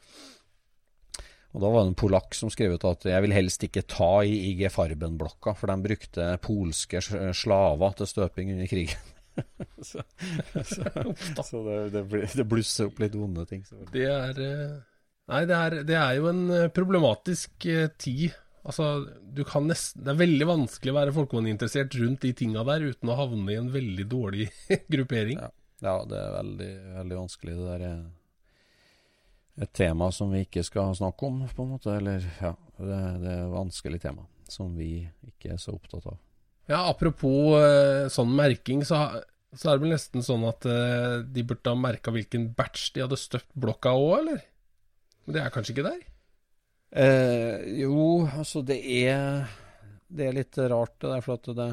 Og 1.50 1.64
Da 1.64 1.70
var 1.74 1.82
det 1.82 1.90
en 1.90 1.98
polakk 1.98 2.36
som 2.38 2.52
skrev 2.54 2.76
ut 2.78 2.86
at 2.86 3.08
jeg 3.10 3.24
vil 3.26 3.34
helst 3.34 3.64
ikke 3.66 3.88
ta 3.90 4.20
i 4.22 4.36
IG 4.52 4.68
Farben-blokka, 4.74 5.56
for 5.58 5.72
de 5.72 5.88
brukte 5.88 6.28
polske 6.46 7.02
slaver 7.02 7.96
til 7.98 8.10
støping 8.12 8.54
under 8.54 8.70
krigen. 8.70 9.16
så 9.90 10.04
så, 10.68 10.84
så 11.48 11.62
det, 11.64 11.80
det, 11.94 12.04
det 12.36 12.46
blusser 12.50 12.90
opp 12.90 13.00
litt 13.02 13.16
vonde 13.18 13.46
ting. 13.50 13.64
Det 13.94 14.06
er 14.12 14.42
eh, 14.44 14.78
Nei, 15.30 15.44
det 15.46 15.56
er, 15.56 15.76
det 15.86 15.98
er 15.98 16.14
jo 16.18 16.30
en 16.32 16.44
eh, 16.54 16.70
problematisk 16.74 17.66
eh, 17.70 17.88
tid. 18.02 18.34
Altså, 18.60 19.06
du 19.24 19.44
kan 19.48 19.70
nesten 19.70 20.04
Det 20.04 20.12
er 20.12 20.20
veldig 20.20 20.48
vanskelig 20.50 20.92
å 20.92 20.98
være 20.98 21.16
folkevogninteressert 21.16 21.96
rundt 22.02 22.26
de 22.26 22.34
tinga 22.38 22.66
der 22.68 22.90
uten 22.92 23.10
å 23.10 23.18
havne 23.18 23.54
i 23.54 23.58
en 23.62 23.72
veldig 23.74 24.06
dårlig 24.12 24.50
gruppering. 24.94 25.40
Ja. 25.40 25.54
Ja, 25.80 26.02
det 26.04 26.18
er 26.20 26.34
veldig, 26.34 26.72
veldig 26.98 27.18
vanskelig. 27.22 27.54
Det 27.56 27.68
der 27.70 27.84
er 27.88 28.00
et 29.60 29.72
tema 29.76 30.10
som 30.16 30.32
vi 30.34 30.46
ikke 30.46 30.64
skal 30.66 30.96
snakke 30.98 31.28
om, 31.28 31.42
på 31.56 31.66
en 31.66 31.74
måte. 31.76 31.94
Eller, 32.00 32.24
ja, 32.40 32.54
det, 32.80 33.00
det 33.24 33.34
er 33.34 33.44
et 33.44 33.54
vanskelig 33.54 34.02
tema 34.04 34.26
som 34.50 34.72
vi 34.78 35.04
ikke 35.28 35.54
er 35.54 35.62
så 35.62 35.76
opptatt 35.76 36.08
av. 36.10 36.18
Ja, 36.70 36.84
apropos 36.86 37.58
eh, 37.58 38.08
sånn 38.14 38.32
merking, 38.38 38.84
så, 38.86 39.02
så 39.54 39.72
er 39.72 39.78
det 39.78 39.84
vel 39.86 39.96
nesten 39.96 40.26
sånn 40.26 40.46
at 40.50 40.66
eh, 40.70 41.20
de 41.26 41.46
burde 41.46 41.74
ha 41.74 41.78
merka 41.78 42.14
hvilken 42.14 42.52
batch 42.58 42.92
de 42.96 43.04
hadde 43.06 43.18
støpt 43.20 43.50
blokka 43.58 43.96
òg, 43.98 44.14
eller? 44.20 44.44
Men 45.26 45.36
det 45.36 45.44
er 45.44 45.54
kanskje 45.54 45.76
ikke 45.76 45.88
der? 45.90 46.04
Eh, 46.90 47.56
jo, 47.84 48.26
altså 48.26 48.64
det 48.66 48.80
er 48.82 49.44
Det 50.10 50.26
er 50.26 50.34
litt 50.34 50.58
rart 50.58 50.96
det 50.98 51.12
der, 51.12 51.22
for 51.22 51.38
at 51.38 51.46
det, 51.46 51.56
det 51.60 51.70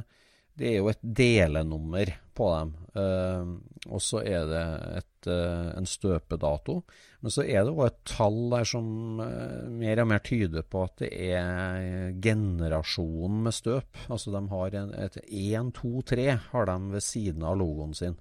er 0.65 0.79
jo 0.79 0.89
et 0.89 1.03
delenummer 1.03 2.13
på 2.37 2.49
dem. 2.53 2.73
Uh, 2.97 3.57
og 3.93 4.03
så 4.03 4.23
er 4.25 4.47
det 4.49 4.63
et, 5.01 5.29
uh, 5.29 5.73
en 5.77 5.89
støpedato. 5.89 6.79
Men 7.25 7.33
så 7.33 7.45
er 7.45 7.65
det 7.65 7.75
òg 7.75 7.83
et 7.89 7.99
tall 8.09 8.39
der 8.53 8.69
som 8.69 8.87
uh, 9.21 9.67
mer 9.73 10.03
og 10.05 10.11
mer 10.13 10.23
tyder 10.25 10.65
på 10.65 10.85
at 10.87 11.05
det 11.05 11.11
er 11.31 12.15
generasjonen 12.25 13.43
med 13.49 13.57
støp. 13.57 14.01
Altså 14.09 14.33
de 14.35 14.45
har 14.53 14.79
en, 14.83 14.95
et 15.07 15.21
1, 15.25 15.75
2, 15.81 15.93
3 16.15 16.31
har 16.53 16.71
de 16.71 16.79
ved 16.95 17.05
siden 17.05 17.45
av 17.45 17.59
logoen 17.61 17.97
sin. 17.97 18.17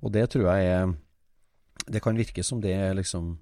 Og 0.00 0.14
det 0.14 0.30
tror 0.32 0.48
jeg 0.48 0.74
er 0.74 0.92
Det 1.90 2.00
kan 2.02 2.16
virke 2.16 2.42
som 2.44 2.60
det 2.60 2.72
er 2.76 2.94
liksom 2.94 3.38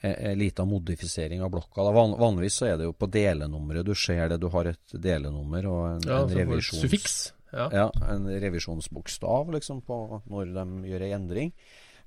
en 0.00 0.38
liten 0.38 0.68
modifisering 0.70 1.42
av 1.42 1.50
blokka. 1.50 1.82
Van, 1.90 2.12
vanligvis 2.18 2.54
så 2.60 2.68
er 2.68 2.76
det 2.78 2.86
jo 2.86 2.92
på 2.94 3.08
delenummeret 3.10 3.86
du 3.86 3.94
ser 3.98 4.28
det. 4.30 4.38
Du 4.38 4.46
har 4.54 4.70
et 4.70 4.94
delenummer 4.94 5.66
og 5.66 5.80
en, 5.90 6.06
Ja, 6.06 6.20
en 6.22 6.36
revisjons... 6.38 6.84
Suffiks. 6.84 7.16
Ja. 7.52 7.68
Ja, 7.72 7.90
en 8.12 8.28
revisjonsbokstav 8.28 9.52
liksom 9.54 9.82
på 9.86 10.22
når 10.28 10.54
de 10.56 10.90
gjør 10.90 11.04
en 11.08 11.14
endring. 11.22 11.52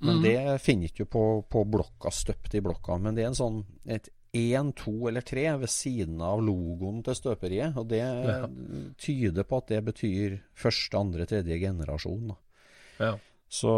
Men 0.01 0.17
mm. 0.17 0.23
det 0.25 0.61
finner 0.63 0.89
ikke 0.89 1.05
på, 1.05 1.23
på 1.49 1.63
blokka, 1.69 2.09
støpt 2.13 2.55
i 2.57 2.61
blokka. 2.65 2.97
Men 2.97 3.17
det 3.17 3.25
er 3.25 3.31
en 3.31 3.37
sånn 3.37 3.61
et 3.85 4.09
én, 4.33 4.71
to 4.77 4.93
eller 5.09 5.25
tre 5.27 5.43
ved 5.59 5.69
siden 5.69 6.21
av 6.23 6.41
logoen 6.41 7.01
til 7.05 7.17
støperiet. 7.17 7.77
Og 7.77 7.89
det 7.91 8.01
Ja. 8.01 8.47
tyder 8.97 9.43
på 9.43 9.57
at 9.61 9.67
det 9.67 9.83
betyr 9.85 10.39
første, 10.55 10.97
andre, 10.97 11.27
tredje 11.29 11.59
generasjon. 11.59 12.35
Ja. 12.99 13.17
Så 13.51 13.73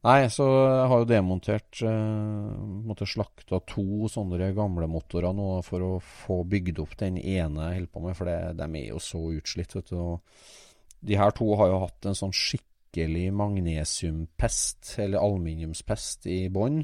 Nei, 0.00 0.30
så 0.32 0.46
jeg 0.48 0.84
har 0.88 1.02
jo 1.02 1.08
demontert 1.10 1.82
eh, 1.84 2.52
Måtte 2.88 3.04
slakta 3.04 3.58
to 3.68 4.08
sånne 4.08 4.48
gamle 4.56 4.86
motorer 4.88 5.34
nå 5.36 5.48
for 5.66 5.84
å 5.84 5.90
få 6.00 6.38
bygd 6.48 6.80
opp 6.80 6.94
den 7.02 7.18
ene 7.20 7.66
jeg 7.68 7.82
holder 7.82 7.90
på 7.92 8.02
med, 8.06 8.16
for 8.16 8.30
det, 8.30 8.38
de 8.56 8.68
er 8.80 8.86
jo 8.94 9.00
så 9.04 9.20
utslitt, 9.36 9.74
vet 9.76 9.92
du. 9.92 9.98
Og 10.00 11.04
de 11.04 11.18
her 11.20 11.34
to 11.36 11.50
har 11.60 11.68
jo 11.68 11.82
hatt 11.84 12.08
en 12.08 12.16
sånn 12.16 12.32
skikkelig 12.32 13.26
magnesiumpest, 13.36 14.94
eller 15.04 15.20
aluminiumspest, 15.20 16.26
i 16.32 16.40
bånn. 16.52 16.80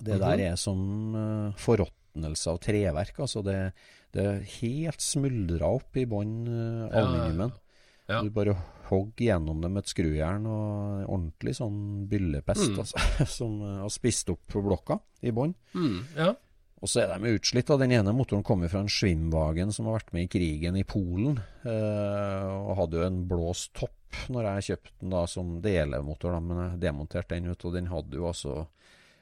Det 0.00 0.14
Mhm. 0.16 0.20
der 0.20 0.40
er 0.50 0.56
som 0.56 1.16
eh, 1.16 1.56
forråtnelse 1.56 2.50
av 2.52 2.60
treverk. 2.60 3.18
Altså 3.18 3.42
det, 3.44 3.72
det 4.12 4.24
er 4.26 4.44
helt 4.60 5.00
smuldra 5.00 5.72
opp 5.80 5.96
i 5.96 6.04
bånn 6.04 6.36
eh, 6.46 6.98
aluminiumen. 7.00 7.52
ja, 8.08 8.14
ja. 8.14 8.22
Du 8.22 8.30
bare 8.30 8.56
hogg 8.90 9.22
gjennom 9.22 9.62
det 9.62 9.70
med 9.72 9.84
et 9.84 9.90
skrujern 9.92 10.46
og 10.50 11.06
ordentlig 11.06 11.56
sånn 11.58 11.80
byllepest 12.10 12.70
Mm. 12.70 12.78
altså, 12.82 13.26
som 13.38 13.56
uh, 13.62 13.80
har 13.84 13.90
spist 13.94 14.30
opp 14.34 14.44
på 14.50 14.62
blokka 14.64 14.98
i 15.22 15.32
bånn. 15.34 15.54
Mm, 15.74 15.98
ja. 16.16 16.32
Og 16.80 16.88
så 16.88 17.02
er 17.02 17.10
de 17.12 17.34
utslitt. 17.36 17.68
da. 17.68 17.76
Den 17.76 17.92
ene 17.92 18.12
motoren 18.16 18.42
kommer 18.46 18.70
fra 18.72 18.80
en 18.80 18.88
Schwimwagen 18.88 19.68
som 19.72 19.84
har 19.90 19.98
vært 19.98 20.14
med 20.16 20.24
i 20.24 20.30
krigen 20.32 20.78
i 20.80 20.84
Polen. 20.88 21.36
Eh, 21.68 22.46
og 22.56 22.70
hadde 22.78 22.96
jo 22.96 23.04
en 23.04 23.18
blåst 23.28 23.74
topp 23.76 24.22
når 24.32 24.46
jeg 24.48 24.66
kjøpte 24.70 24.94
den 25.02 25.12
da 25.12 25.20
som 25.28 25.50
delemotor, 25.60 26.32
da, 26.32 26.40
men 26.40 26.62
jeg 26.64 26.80
demonterte 26.86 27.36
den 27.36 27.52
ut. 27.52 27.66
Og 27.68 27.76
den 27.76 27.90
hadde 27.92 28.16
jo 28.16 28.30
altså 28.32 28.54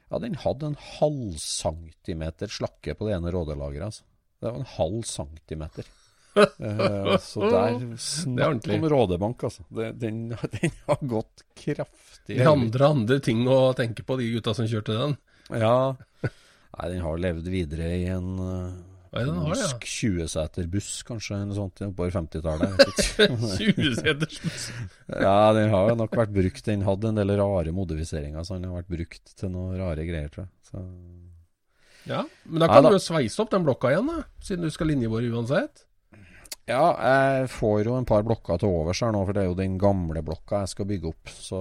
Ja, 0.09 0.17
den 0.23 0.39
hadde 0.41 0.71
en 0.71 0.79
halv 0.99 1.35
centimeter 1.43 2.47
slakke 2.49 2.95
på 2.97 3.09
det 3.09 3.17
ene 3.19 3.33
rådelageret. 3.35 3.91
Altså. 3.91 4.07
Det 4.39 4.47
var 4.47 4.61
en 4.63 4.71
halv 4.77 5.03
centimeter. 5.05 5.91
Eh, 6.37 7.15
så 7.23 7.41
der 7.49 7.79
Det 7.79 7.87
er 7.89 8.01
Snakk 8.03 8.67
om 8.75 8.85
rådebank, 8.93 9.43
altså. 9.49 9.63
Det, 9.73 9.89
den, 10.01 10.27
den 10.59 10.75
har 10.87 10.99
gått 11.01 11.43
kraftig. 11.57 12.37
De 12.37 12.45
andre 12.45 12.91
andre 12.93 13.17
ting 13.23 13.41
å 13.49 13.71
tenke 13.77 14.05
på, 14.05 14.19
de 14.19 14.29
gutta 14.35 14.53
som 14.57 14.67
kjørte 14.69 14.97
den. 14.99 15.17
Ja. 15.49 15.95
Nei, 16.21 16.91
den 16.93 17.01
har 17.01 17.17
levd 17.17 17.49
videre 17.49 17.87
i 17.97 18.05
en 18.13 18.29
Ja, 19.09 19.23
den 19.25 19.39
har 19.41 19.55
det, 19.55 19.63
ja. 19.63 19.71
polsk 19.71 19.87
20-seter 19.89 20.67
kanskje, 21.07 21.39
eller 21.41 21.57
sånt, 21.57 21.81
på 21.97 22.09
50-tallet. 22.13 22.69
jeg 22.69 22.77
vet 22.77 23.01
ikke. 23.01 23.27
20-seters 23.81 24.37
ja, 25.09 25.39
den 25.57 25.73
har 25.73 25.95
nok 25.97 26.13
vært 26.21 26.35
brukt. 26.35 26.61
Den 26.69 26.85
hadde 26.85 27.09
en 27.09 27.17
del 27.17 27.33
rare 27.41 27.73
modifiseringer, 27.73 28.45
så 28.45 28.59
den 28.59 28.69
har 28.69 28.83
vært 28.83 28.93
brukt 28.93 29.33
til 29.41 29.49
noen 29.55 29.75
rare 29.81 30.05
greier, 30.05 30.29
tror 30.29 30.45
jeg. 30.45 30.53
Så, 30.69 30.85
Ja, 32.07 32.21
men 32.45 32.61
da 32.61 32.67
Nei 32.69 32.75
kan 32.77 32.85
da. 32.85 32.93
du 32.93 32.99
jo 32.99 33.03
sveise 33.09 33.41
opp 33.43 33.49
den 33.51 33.65
blokka 33.65 33.89
igjen, 33.95 34.07
da. 34.13 34.21
Siden 34.45 34.69
du 34.69 34.71
skal 34.73 34.93
linjebore 34.93 35.33
uansett. 35.33 35.88
Ja, 36.69 36.83
jeg 37.01 37.49
får 37.51 37.81
jo 37.87 37.95
en 37.97 38.07
par 38.07 38.23
blokker 38.27 38.61
til 38.61 38.69
overs 38.69 39.01
her 39.03 39.11
nå, 39.15 39.23
for 39.27 39.35
det 39.35 39.43
er 39.43 39.49
jo 39.49 39.57
den 39.57 39.77
gamle 39.81 40.21
blokka 40.25 40.63
jeg 40.63 40.73
skal 40.75 40.87
bygge 40.91 41.11
opp. 41.11 41.33
Så 41.33 41.59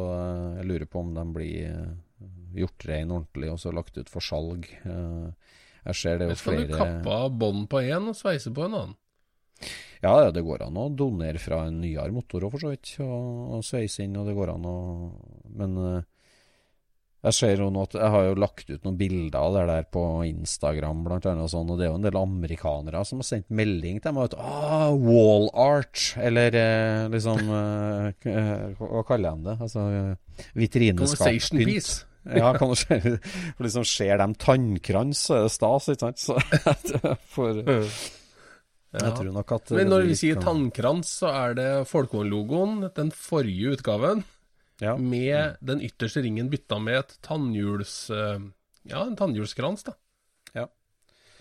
jeg 0.59 0.69
lurer 0.69 0.87
på 0.91 1.01
om 1.03 1.11
de 1.17 1.25
blir 1.35 1.67
eh, 1.73 2.31
gjort 2.61 2.87
rein 2.91 3.13
ordentlig 3.15 3.51
og 3.55 3.61
så 3.63 3.73
lagt 3.75 3.99
ut 3.99 4.13
for 4.13 4.25
salg. 4.25 4.69
Eh, 4.85 5.29
Jeg 5.89 5.97
ser 5.97 6.19
det 6.21 6.27
jo 6.29 6.35
flere 6.37 6.65
skal 6.67 6.69
du 6.69 6.77
kappe 6.77 7.19
av 7.25 7.37
bånd 7.41 7.69
på 7.73 7.81
én 7.81 8.11
og 8.11 8.17
sveise 8.19 8.53
på 8.53 8.67
en 8.67 8.75
annen. 8.83 8.97
Ja, 10.03 10.13
ja, 10.23 10.31
det 10.31 10.45
går 10.47 10.63
an 10.69 10.77
å 10.79 10.85
donere 10.95 11.41
fra 11.43 11.65
en 11.67 11.81
nyere 11.83 12.13
motor 12.15 12.45
òg, 12.47 12.53
for 12.55 12.63
så 12.63 12.71
vidt. 12.71 12.93
Og, 13.03 13.57
og 13.57 13.65
sveise 13.67 14.05
inn, 14.05 14.15
og 14.21 14.29
det 14.29 14.37
går 14.37 14.53
an 14.55 14.67
å 14.69 14.77
Men 15.59 15.79
eh, 15.83 16.05
jeg 17.19 17.35
ser 17.35 17.59
jo 17.59 17.67
nå 17.75 17.83
at 17.89 17.97
jeg 17.99 18.11
har 18.15 18.27
jo 18.29 18.35
lagt 18.39 18.69
ut 18.71 18.85
noen 18.87 18.99
bilder 18.99 19.39
av 19.41 19.57
det 19.57 19.63
der 19.73 19.87
på 19.91 20.03
Instagram, 20.29 21.01
blant 21.07 21.25
annet, 21.27 21.49
og 21.49 21.51
sånn, 21.51 21.73
og 21.73 21.81
det 21.81 21.89
er 21.89 21.91
jo 21.91 21.97
en 21.99 22.05
del 22.07 22.19
amerikanere 22.21 23.01
som 23.09 23.23
har 23.23 23.27
sendt 23.27 23.49
melding 23.51 23.99
til 24.05 24.15
meg 24.15 24.29
at 24.29 24.37
ah, 24.39 24.93
wall 24.95 25.49
art, 25.59 26.13
eller 26.23 26.55
eh, 26.55 27.09
liksom 27.11 27.43
eh, 28.31 28.77
Hva 28.79 29.03
kaller 29.09 29.35
de 29.35 29.51
det? 29.51 29.57
Altså 29.67 29.89
eh, 29.95 30.13
piece. 31.65 32.05
Ja, 32.29 32.51
kan 32.59 32.69
du 32.69 32.77
se, 32.77 32.99
for 33.57 33.65
liksom 33.65 33.85
ser 33.89 34.19
dem 34.21 34.35
tannkrans, 34.37 35.23
så 35.31 35.39
er 35.39 35.45
det 35.47 35.53
stas, 35.55 35.87
ikke 35.89 36.11
sant? 36.11 36.21
Så 36.21 37.15
for, 37.35 37.63
jeg 37.65 39.13
tror 39.17 39.31
nok 39.33 39.55
at 39.57 39.73
Men 39.79 39.89
når 39.95 40.11
vi 40.11 40.17
sier 40.19 40.43
tannkrans, 40.43 41.15
så 41.23 41.31
er 41.33 41.57
det 41.57 41.71
Folkvogn-logoen, 41.89 42.83
den 42.99 43.15
forrige 43.17 43.79
utgaven, 43.79 44.27
ja. 44.83 44.97
med 44.97 45.59
den 45.61 45.83
ytterste 45.85 46.23
ringen 46.25 46.51
bytta 46.53 46.81
med 46.83 47.03
et 47.05 47.19
tannhjuls... 47.27 48.11
eh, 48.15 48.39
Ja, 48.89 49.03
en 49.05 49.17
tannhjulskrans, 49.19 49.83
da. 49.85 49.93
Ja. 50.55 50.69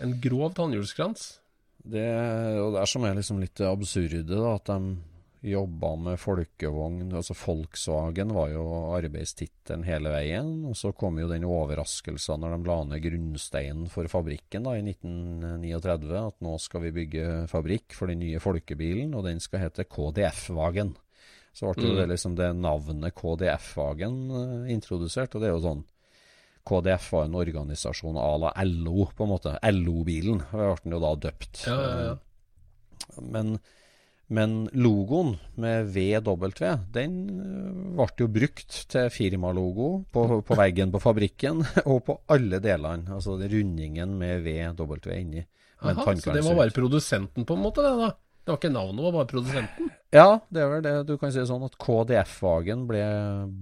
En 0.04 0.18
grov 0.22 0.52
tannhjulskrans. 0.58 1.38
Det 1.88 2.04
er 2.04 2.58
det 2.74 2.82
er 2.82 2.90
som 2.92 3.06
er 3.08 3.16
liksom 3.16 3.40
litt 3.40 3.62
absurde, 3.64 4.26
da, 4.28 4.56
at 4.58 4.68
de 4.68 4.98
jobba 5.48 5.94
med 5.96 6.20
folkevogn. 6.20 7.14
Altså 7.16 7.36
Volkswagen 7.38 8.34
var 8.36 8.52
jo 8.52 8.66
arbeidstittelen 8.98 9.86
hele 9.88 10.12
veien. 10.12 10.52
Og 10.68 10.76
så 10.78 10.92
kom 10.98 11.20
jo 11.22 11.30
den 11.32 11.46
overraskelsen 11.48 12.44
når 12.44 12.58
de 12.58 12.70
la 12.70 12.78
ned 12.90 13.04
grunnsteinen 13.06 13.88
for 13.94 14.10
fabrikken 14.12 14.68
da, 14.68 14.76
i 14.78 14.84
1939, 14.84 16.14
at 16.20 16.40
nå 16.44 16.58
skal 16.62 16.88
vi 16.88 16.96
bygge 17.02 17.28
fabrikk 17.52 17.96
for 17.98 18.12
den 18.12 18.24
nye 18.26 18.42
folkebilen, 18.44 19.16
og 19.16 19.28
den 19.30 19.40
skal 19.44 19.68
hete 19.68 19.88
KDF-vagen. 19.88 20.96
Så 21.58 21.72
ble 21.74 21.90
mm. 21.90 21.96
det 21.98 22.10
liksom 22.12 22.36
det 22.38 22.52
navnet 22.54 23.16
KDF-vagen 23.18 24.18
uh, 24.30 24.68
introdusert, 24.70 25.34
og 25.34 25.42
det 25.42 25.50
er 25.50 25.56
jo 25.56 25.64
sånn 25.64 25.86
KDF 26.68 27.08
var 27.14 27.26
en 27.26 27.40
organisasjon 27.40 28.20
à 28.20 28.30
la 28.42 28.52
LO, 28.68 29.08
på 29.16 29.26
en 29.26 29.32
måte. 29.32 29.56
LO-bilen 29.64 30.44
ble 30.52 30.70
den 30.84 30.96
jo 30.98 31.02
da 31.02 31.16
døpt. 31.28 31.64
Ja, 31.66 31.78
ja, 31.80 31.98
ja. 32.10 32.16
Men, 33.24 33.54
men 34.28 34.56
logoen 34.76 35.38
med 35.56 35.94
VW, 35.96 36.50
den 36.94 37.16
øh, 37.40 37.96
ble 37.96 38.10
jo 38.20 38.30
brukt 38.36 38.82
til 38.92 39.10
firmalogo 39.14 39.90
på, 40.12 40.28
på 40.44 40.60
veggen 40.60 40.92
på 40.92 41.02
fabrikken, 41.02 41.64
og 41.92 42.04
på 42.10 42.20
alle 42.36 42.60
delene. 42.64 43.16
Altså 43.16 43.40
rundingen 43.40 44.18
med 44.20 44.44
VW 44.46 45.00
inni. 45.16 45.48
Aha, 45.78 46.04
så 46.18 46.34
det 46.34 46.42
var 46.42 46.58
bare 46.58 46.74
produsenten, 46.74 47.46
på 47.46 47.56
en 47.56 47.64
måte, 47.64 47.86
det 47.86 47.96
da? 48.02 48.16
Det 48.48 48.54
var 48.54 48.60
ikke 48.62 48.70
navnet, 48.72 48.96
det 48.96 49.04
var 49.04 49.16
bare 49.18 49.28
produsenten? 49.28 49.88
Ja, 50.16 50.28
det 50.48 50.62
er 50.64 50.70
vel 50.72 50.84
det. 50.86 50.92
Du 51.10 51.18
kan 51.20 51.34
si 51.36 51.42
sånn 51.44 51.66
at 51.68 51.74
KDF-vagen 51.84 52.86
ble 52.88 53.02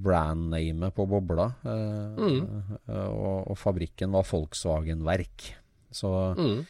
brandnamet 0.06 0.93
på 0.93 1.08
bobla. 1.10 1.48
eh, 1.65 2.19
mm. 2.21 2.84
og, 2.93 3.50
og 3.50 3.58
fabrikken 3.58 4.13
var 4.13 4.28
Volkswagen 4.30 5.02
Verk. 5.08 5.48
Så, 5.89 6.12
Mm. 6.38 6.62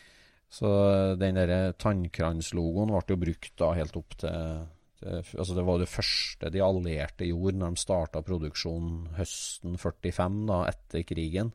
så 0.48 0.72
den 1.20 1.36
derre 1.36 1.74
tannkranslogoen 1.82 2.94
ble 2.94 3.04
jo 3.18 3.20
brukt 3.26 3.52
da 3.60 3.74
helt 3.76 4.00
opp 4.00 4.16
til, 4.24 4.64
til 5.02 5.20
Altså 5.36 5.60
det 5.60 5.66
var 5.68 5.84
det 5.84 5.92
første 5.92 6.54
de 6.56 6.64
allierte 6.64 7.28
gjorde 7.28 7.60
når 7.60 7.76
de 7.76 7.84
starta 7.84 8.24
produksjonen 8.24 9.10
høsten 9.20 9.76
45, 9.76 10.46
da, 10.48 10.64
etter 10.72 11.04
krigen. 11.04 11.52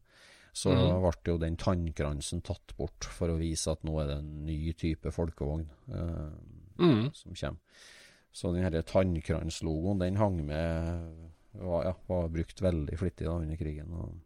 Så 0.53 0.75
ble 0.75 1.31
jo 1.31 1.39
den 1.39 1.55
tannkransen 1.57 2.43
tatt 2.43 2.73
bort 2.77 3.07
for 3.07 3.31
å 3.31 3.39
vise 3.39 3.71
at 3.71 3.85
nå 3.87 4.01
er 4.03 4.09
det 4.11 4.17
en 4.19 4.31
ny 4.45 4.73
type 4.75 5.13
folkevogn 5.15 5.63
eh, 5.95 6.33
Mm. 6.81 7.11
som 7.15 7.35
kommer. 7.35 7.87
Så 8.33 8.53
den 8.55 8.63
her 8.63 8.83
tannkranslogoen, 8.87 9.99
den 9.99 10.17
hang 10.21 10.39
med 10.47 11.31
var, 11.53 11.85
ja, 11.85 11.95
var 12.07 12.29
brukt 12.29 12.61
veldig 12.63 12.99
flittig 12.99 13.27
da 13.27 13.33
under 13.41 13.59
krigen. 13.59 13.91
Og, 13.91 14.21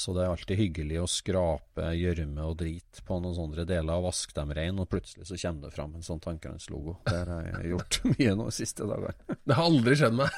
så 0.00 0.12
det 0.16 0.24
er 0.24 0.32
alltid 0.32 0.60
hyggelig 0.60 1.00
å 1.00 1.08
skrape 1.08 1.90
gjørme 1.96 2.44
og 2.48 2.58
drit 2.60 3.00
på 3.06 3.18
noen 3.20 3.36
sånne 3.36 3.66
deler 3.68 4.00
og 4.00 4.10
vaske 4.10 4.36
dem 4.36 4.52
rein, 4.56 4.80
og 4.80 4.88
plutselig 4.92 5.28
så 5.28 5.40
kommer 5.40 5.68
det 5.68 5.76
fram 5.76 5.96
en 5.96 6.04
sånn 6.04 6.22
tannkranslogo. 6.24 6.98
Det 7.08 7.16
har 7.16 7.48
jeg 7.48 7.70
gjort 7.74 8.00
mye 8.12 8.36
nå 8.36 8.48
de 8.48 8.56
siste 8.60 8.88
dagene. 8.88 9.16
Det 9.46 9.58
har 9.58 9.68
aldri 9.72 9.98
skjedd 10.00 10.16
meg. 10.20 10.30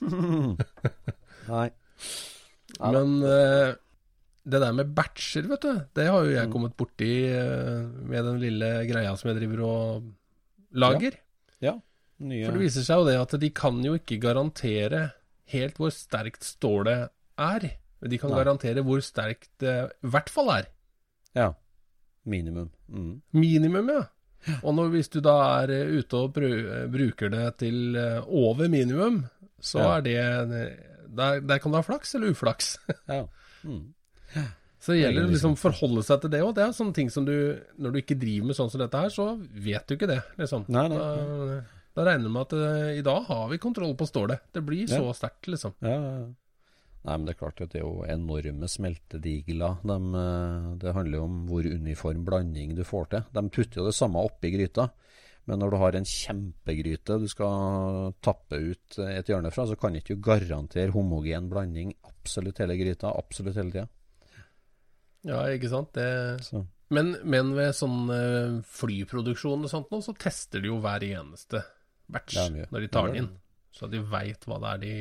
Nei. 1.50 1.68
Men 2.80 3.16
eh, 3.26 3.74
det 4.50 4.60
der 4.62 4.72
med 4.76 4.90
batcher, 4.96 5.46
vet 5.50 5.62
du, 5.64 5.72
det 5.96 6.06
har 6.08 6.24
jo 6.26 6.34
jeg 6.34 6.50
kommet 6.52 6.76
borti 6.78 7.10
eh, 7.30 7.84
med 8.10 8.24
den 8.26 8.40
lille 8.42 8.70
greia 8.88 9.14
som 9.16 9.30
jeg 9.30 9.38
driver 9.40 9.62
og 9.66 10.10
lager. 10.72 11.16
Ja. 11.64 11.76
Nye 12.20 12.44
For 12.46 12.52
det 12.58 12.64
viser 12.66 12.84
seg 12.84 13.00
jo 13.00 13.06
det 13.08 13.16
at 13.20 13.34
de 13.40 13.50
kan 13.56 13.78
jo 13.84 13.94
ikke 13.96 14.18
garantere 14.20 15.06
helt 15.54 15.78
hvor 15.80 15.90
sterkt 15.94 16.44
stålet 16.46 17.08
er. 17.40 17.68
Men 18.00 18.10
de 18.12 18.18
kan 18.20 18.30
Nei. 18.32 18.38
garantere 18.42 18.84
hvor 18.86 19.00
sterkt 19.04 19.50
det 19.60 19.74
i 20.04 20.10
hvert 20.12 20.30
fall 20.32 20.50
er. 20.58 20.68
Ja. 21.36 21.50
Minimum. 22.28 22.70
Mm. 22.88 23.14
Minimum, 23.32 23.88
ja. 23.92 24.02
Og 24.62 24.72
når, 24.76 24.88
hvis 24.94 25.08
du 25.12 25.18
da 25.24 25.34
er 25.62 25.72
eh, 25.74 25.90
ute 26.00 26.16
og 26.16 26.34
bru- 26.36 26.86
bruker 26.92 27.32
det 27.32 27.46
til 27.60 27.96
eh, 28.00 28.20
over 28.26 28.68
minimum, 28.72 29.22
så 29.60 29.78
Ja. 29.82 29.96
er 29.98 30.00
det 30.06 30.76
der, 31.10 31.40
der 31.40 31.58
kan 31.58 31.72
du 31.72 31.76
ha 31.76 31.82
flaks 31.84 32.14
eller 32.14 32.30
uflaks. 32.32 32.76
Ja. 33.08 33.24
Mm. 33.64 33.92
Så 34.80 34.94
det 34.94 35.02
gjelder 35.02 35.26
å 35.26 35.32
liksom 35.34 35.56
forholde 35.60 36.02
seg 36.06 36.22
til 36.22 36.30
det 36.32 36.40
òg. 36.40 36.54
Det 36.56 36.62
er 36.64 36.70
sånne 36.72 36.96
ting 36.96 37.10
som 37.12 37.26
du 37.28 37.34
Når 37.76 37.92
du 37.92 37.98
ikke 38.00 38.16
driver 38.16 38.46
med 38.48 38.56
sånn 38.56 38.70
som 38.72 38.80
dette 38.80 38.96
her, 39.02 39.10
så 39.12 39.26
vet 39.36 39.84
du 39.86 39.96
ikke 39.96 40.08
det, 40.08 40.22
liksom. 40.40 40.64
Nei, 40.72 40.86
nei, 40.88 40.96
Da, 40.96 41.58
da 41.98 42.06
regner 42.08 42.30
du 42.30 42.32
med 42.32 42.46
at 42.46 42.54
uh, 42.56 42.92
i 42.96 43.02
dag 43.04 43.26
har 43.28 43.48
vi 43.50 43.58
kontroll 43.60 43.92
på 43.98 44.08
stålet. 44.08 44.40
Det 44.54 44.62
blir 44.64 44.88
så 44.88 45.02
Ja. 45.02 45.12
sterkt, 45.12 45.50
liksom. 45.52 45.74
Ja, 45.84 45.98
ja. 45.98 46.28
Nei, 47.00 47.14
men 47.16 47.24
det 47.24 47.34
er 47.34 47.40
klart 47.40 47.60
at 47.64 47.70
det 47.72 47.80
er 47.80 47.86
jo 47.86 48.04
enorme 48.04 48.68
smeltedigler. 48.68 49.78
De, 49.88 49.94
eh, 50.20 50.64
det 50.82 50.92
handler 50.92 51.16
jo 51.16 51.22
om 51.24 51.38
hvor 51.48 51.64
uniform 51.64 52.26
blanding 52.26 52.74
du 52.76 52.82
får 52.84 53.06
til. 53.08 53.22
De 53.32 53.42
putter 53.48 53.80
jo 53.80 53.86
det 53.86 53.94
samme 53.96 54.20
oppi 54.20 54.50
gryta. 54.52 54.90
Men 55.48 55.62
når 55.62 55.70
du 55.72 55.76
har 55.80 55.96
en 55.96 56.04
kjempegryte 56.04 57.16
du 57.22 57.24
skal 57.32 58.12
tappe 58.20 58.52
ut 58.60 58.98
et 59.00 59.26
hjørne 59.32 59.50
fra, 59.50 59.64
så 59.64 59.78
kan 59.80 59.96
ikke 59.96 60.14
du 60.14 60.20
garantere 60.20 60.92
homogen 60.92 61.48
blanding 61.48 61.94
absolutt 62.04 62.60
hele 62.60 62.76
gryta, 62.76 63.14
absolutt 63.16 63.56
hele 63.56 63.72
tida. 63.72 63.88
Ja, 65.28 65.44
ikke 65.52 65.70
sant. 65.72 65.92
Det 65.96 66.64
Men, 66.90 67.12
men 67.28 67.52
ved 67.54 67.74
sånn 67.76 68.10
eh, 68.14 68.58
flyproduksjon 68.66 69.66
og 69.66 69.70
sånt 69.70 69.92
nå, 69.92 70.00
så 70.02 70.14
tester 70.18 70.62
de 70.62 70.72
jo 70.72 70.80
hver 70.82 71.04
eneste 71.06 71.62
batch 72.10 72.38
er 72.40 72.66
når 72.72 72.86
de 72.86 72.90
tar 72.90 73.10
den 73.10 73.22
inn. 73.22 73.32
Så 73.76 73.86
de 73.90 74.00
veit 74.02 74.46
hva 74.48 74.58
det 74.58 74.70
er 74.72 74.82
de 74.82 74.94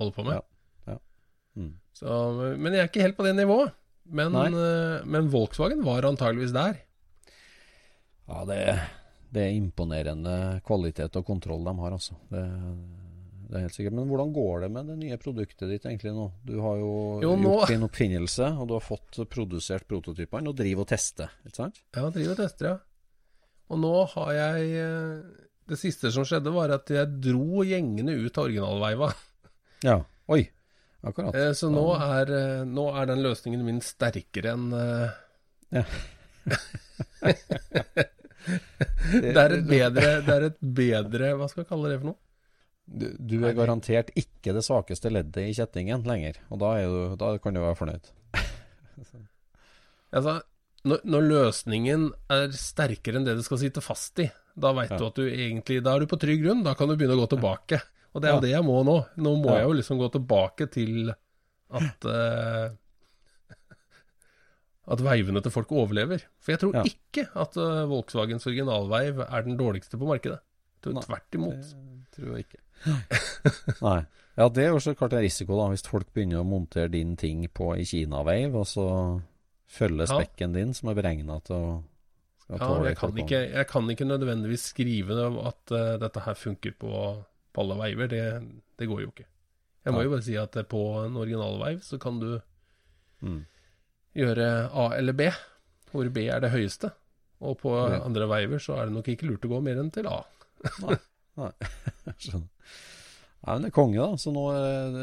holder 0.00 0.16
på 0.16 0.26
med. 0.26 0.38
Ja, 0.38 0.94
ja. 0.94 0.98
Mm. 1.60 1.72
Så, 1.94 2.18
men 2.56 2.72
jeg 2.72 2.86
er 2.86 2.90
ikke 2.90 3.04
helt 3.04 3.18
på 3.18 3.26
det 3.26 3.34
nivået. 3.36 3.74
Men, 4.04 4.34
eh, 4.36 5.04
men 5.04 5.30
Volkswagen 5.32 5.84
var 5.84 6.04
antageligvis 6.08 6.54
der. 6.56 6.80
Ja, 8.28 8.44
det, 8.48 8.58
det 9.32 9.44
er 9.44 9.56
imponerende 9.56 10.60
kvalitet 10.64 11.16
og 11.20 11.26
kontroll 11.28 11.64
de 11.66 11.74
har, 11.80 11.96
altså. 11.96 12.16
Det, 12.32 12.44
det 13.48 13.56
er 13.58 13.64
helt 13.66 13.74
sikkert. 13.76 13.94
Men 13.98 14.08
hvordan 14.10 14.32
går 14.34 14.60
det 14.64 14.70
med 14.74 14.86
det 14.90 14.96
nye 15.00 15.16
produktet 15.20 15.68
ditt 15.70 15.84
egentlig 15.86 16.12
nå? 16.16 16.26
Du 16.46 16.54
har 16.64 16.76
jo, 16.80 16.90
Jo, 17.22 17.34
nå- 17.36 17.42
gjort 17.60 17.68
din 17.72 17.84
oppfinnelse, 17.86 18.48
og 18.58 18.68
du 18.70 18.74
har 18.76 18.84
fått 18.84 19.18
produsert 19.30 19.86
prototypene 19.90 20.48
og 20.52 20.56
driver 20.58 20.84
og 20.86 20.88
tester, 20.94 21.30
ikke 21.46 21.56
sant? 21.62 21.80
Ja, 21.96 22.08
driver 22.10 22.32
og 22.36 22.40
tester, 22.42 22.70
ja. 22.72 22.78
Og 23.72 23.80
nå 23.80 23.92
har 24.14 24.32
jeg 24.36 24.72
eh, 24.76 25.22
Det 25.66 25.78
siste 25.80 26.10
som 26.12 26.24
skjedde, 26.28 26.52
var 26.52 26.68
at 26.74 26.90
jeg 26.92 27.08
dro 27.24 27.62
gjengene 27.64 28.12
ut 28.26 28.36
av 28.36 28.44
originalveiva. 28.50 29.08
Ja. 29.86 29.98
Oi. 30.28 30.42
Akkurat. 31.04 31.34
Eh, 31.36 31.52
Så 31.56 31.70
nå 31.72 31.86
er, 31.96 32.30
eh, 32.32 32.64
nå 32.68 32.84
er 32.96 33.06
den 33.12 33.22
løsningen 33.24 33.64
min 33.64 33.80
sterkere 33.84 34.52
enn 34.56 34.70
Ja. 35.74 35.84
Det 39.24 39.32
er 39.40 39.54
et 39.56 39.64
bedre 39.68 40.10
Det 40.26 40.34
er 40.34 40.44
et 40.50 40.58
bedre 40.76 41.30
Hva 41.38 41.46
skal 41.48 41.62
vi 41.64 41.68
kalle 41.70 41.88
det 41.92 42.00
for 42.02 42.10
noe? 42.10 42.18
Du, 42.86 43.06
du 43.16 43.38
er 43.48 43.54
garantert 43.56 44.10
ikke 44.18 44.52
det 44.52 44.62
svakeste 44.66 45.08
leddet 45.10 45.46
i 45.48 45.54
kjettingen 45.56 46.02
lenger, 46.04 46.36
og 46.52 46.58
da, 46.60 46.74
du, 46.84 47.14
da 47.16 47.30
kan 47.40 47.54
du 47.56 47.62
være 47.64 47.78
fornøyd. 47.80 48.10
Altså, 50.14 50.36
når, 50.86 51.00
når 51.10 51.24
løsningen 51.26 52.02
er 52.30 52.52
sterkere 52.54 53.18
enn 53.18 53.24
det 53.26 53.32
du 53.34 53.40
skal 53.42 53.58
sitte 53.58 53.82
fast 53.82 54.20
i, 54.22 54.28
da 54.54 54.70
veit 54.76 54.92
Ja. 54.92 54.98
du 55.00 55.06
at 55.08 55.16
du 55.18 55.24
egentlig 55.26 55.80
Da 55.82 55.96
er 55.96 56.04
du 56.04 56.06
på 56.06 56.18
trygg 56.22 56.44
grunn. 56.44 56.60
Da 56.62 56.76
kan 56.78 56.86
du 56.86 56.94
begynne 56.94 57.16
å 57.16 57.22
gå 57.24 57.32
tilbake. 57.32 57.80
Og 58.14 58.22
det 58.22 58.28
er 58.28 58.34
jo 58.36 58.38
Ja. 58.38 58.44
det 58.44 58.52
jeg 58.52 58.62
må 58.68 58.76
nå. 58.86 58.94
Nå 59.18 59.32
må 59.42 59.50
Ja. 59.50 59.56
jeg 59.58 59.66
jo 59.66 59.72
liksom 59.80 59.98
gå 59.98 60.06
tilbake 60.14 60.68
til 60.70 61.10
at 61.74 62.06
uh, 62.06 62.70
At 64.94 65.00
veivene 65.02 65.42
til 65.42 65.50
folk 65.50 65.72
overlever. 65.74 66.22
For 66.38 66.52
jeg 66.54 66.60
tror 66.62 66.78
ikke 66.86 67.26
at 67.34 67.56
uh, 67.58 67.82
Volkswagens 67.90 68.46
originalveiv 68.46 69.24
er 69.26 69.42
den 69.48 69.56
dårligste 69.58 69.98
på 69.98 70.06
markedet. 70.06 70.38
Jeg 70.78 70.82
tror 70.86 70.94
Nei. 71.00 71.02
tvert 71.08 71.38
imot. 71.40 71.74
Det 71.74 72.14
tror 72.20 72.36
jeg 72.36 72.46
ikke. 72.46 72.60
Nei. 73.82 74.02
Ja, 74.34 74.48
det 74.50 74.64
er 74.64 74.72
jo 74.72 74.80
så 74.82 74.96
klart 74.98 75.12
en 75.14 75.22
risiko, 75.22 75.54
da, 75.54 75.68
hvis 75.70 75.84
folk 75.86 76.08
begynner 76.10 76.40
å 76.40 76.46
montere 76.48 76.88
din 76.90 77.12
ting 77.14 77.44
på 77.54 77.68
i 77.78 77.84
Kinaveiv, 77.86 78.56
og 78.58 78.64
så 78.66 78.86
følger 79.70 80.08
spekken 80.10 80.56
din, 80.56 80.72
som 80.74 80.90
er 80.90 80.96
beregna 80.98 81.36
til 81.46 81.54
å 81.54 81.68
skal 82.48 82.58
Ja, 82.58 82.88
jeg, 82.88 82.96
kan 82.98 83.20
ikke, 83.22 83.38
jeg 83.52 83.68
kan 83.70 83.92
ikke 83.94 84.08
nødvendigvis 84.08 84.64
skrive 84.72 85.14
at 85.46 85.70
uh, 85.70 85.94
dette 86.02 86.24
her 86.26 86.34
funker 86.34 86.74
på, 86.82 86.90
på 87.54 87.62
alle 87.62 87.76
veiver. 87.78 88.10
Det, 88.10 88.24
det 88.82 88.88
går 88.90 89.04
jo 89.04 89.12
ikke. 89.14 89.28
Jeg 89.86 89.94
må 89.94 90.02
ja. 90.02 90.08
jo 90.08 90.12
bare 90.16 90.26
si 90.26 90.34
at 90.42 90.58
eh, 90.58 90.66
på 90.66 90.82
en 91.04 91.16
originalveiv 91.22 91.80
så 91.86 92.00
kan 92.02 92.18
du 92.20 92.32
Mm. 93.24 93.38
gjøre 94.18 94.46
A 94.76 94.90
eller 94.98 95.14
B, 95.16 95.30
hvor 95.94 96.10
B 96.12 96.26
er 96.28 96.42
det 96.42 96.50
høyeste. 96.52 96.90
Og 97.40 97.54
på 97.62 97.70
Ja. 97.72 98.02
andre 98.04 98.26
veiver 98.28 98.58
så 98.60 98.74
er 98.76 98.90
det 98.90 98.92
nok 98.98 99.08
ikke 99.08 99.30
lurt 99.30 99.46
å 99.46 99.54
gå 99.54 99.62
mer 99.64 99.78
enn 99.80 99.88
til 99.94 100.10
A. 100.10 100.18
Nei. 101.40 101.50
Skjønner. 102.22 102.48
Nei, 103.44 103.52
men 103.58 103.64
det 103.66 103.68
er 103.68 103.76
konge, 103.76 103.98
da. 104.00 104.16
Så 104.20 104.30
nå 104.32 104.42
er 104.56 104.94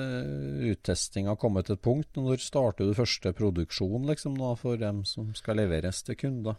uttestinga 0.72 1.36
kommet 1.38 1.68
til 1.68 1.76
et 1.78 1.84
punkt. 1.86 2.16
Når 2.18 2.42
starter 2.42 2.88
du 2.90 2.96
første 2.98 3.34
produksjon 3.38 4.08
liksom 4.10 4.38
da, 4.40 4.56
for 4.58 4.80
dem 4.82 5.04
som 5.06 5.30
skal 5.38 5.60
leveres 5.62 6.00
til 6.08 6.18
kunder? 6.18 6.58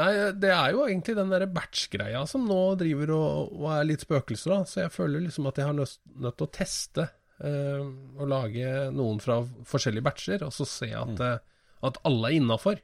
Nei, 0.00 0.10
det 0.40 0.48
er 0.54 0.70
jo 0.72 0.86
egentlig 0.86 1.16
den 1.18 1.28
derre 1.34 1.50
batch-greia 1.52 2.22
som 2.30 2.46
nå 2.48 2.60
driver 2.80 3.10
og, 3.12 3.50
og 3.58 3.66
er 3.74 3.88
litt 3.90 4.06
spøkelser, 4.06 4.54
da. 4.54 4.60
Så 4.70 4.84
jeg 4.86 4.94
føler 4.94 5.26
liksom 5.26 5.50
at 5.50 5.58
jeg 5.60 5.68
har 5.68 5.76
nødt, 5.76 5.98
nødt 6.16 6.38
til 6.40 6.46
å 6.48 6.52
teste 6.56 7.04
eh, 7.44 7.82
og 8.16 8.30
lage 8.30 8.70
noen 8.96 9.20
fra 9.20 9.40
forskjellige 9.68 10.06
batcher, 10.06 10.46
og 10.46 10.54
så 10.56 10.64
se 10.68 10.88
at, 10.96 11.12
Mm. 11.12 11.20
eh, 11.26 11.66
at 11.90 12.00
alle 12.08 12.30
er 12.30 12.38
innafor. 12.38 12.80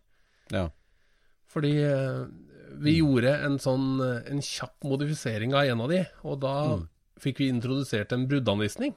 Ja. 0.53 0.66
Fordi 1.49 1.72
eh, 1.80 2.26
vi 2.83 2.99
gjorde 2.99 3.33
en 3.47 3.59
sånn 3.62 4.01
eh, 4.05 4.31
en 4.33 4.41
kjapp 4.45 4.85
modifisering 4.85 5.55
av 5.55 5.64
en 5.70 5.81
av 5.81 5.89
de, 5.93 6.03
og 6.24 6.41
da 6.41 6.55
Mm. 6.77 6.89
fikk 7.20 7.39
vi 7.39 7.49
introdusert 7.53 8.12
en 8.12 8.27
bruddanvisning. 8.29 8.95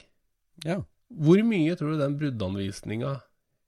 ja. 0.66 0.82
Hvor 1.10 1.42
mye 1.42 1.74
tror 1.76 1.96
du 1.96 1.98
den 1.98 2.18
bruddanvisninga 2.20 3.22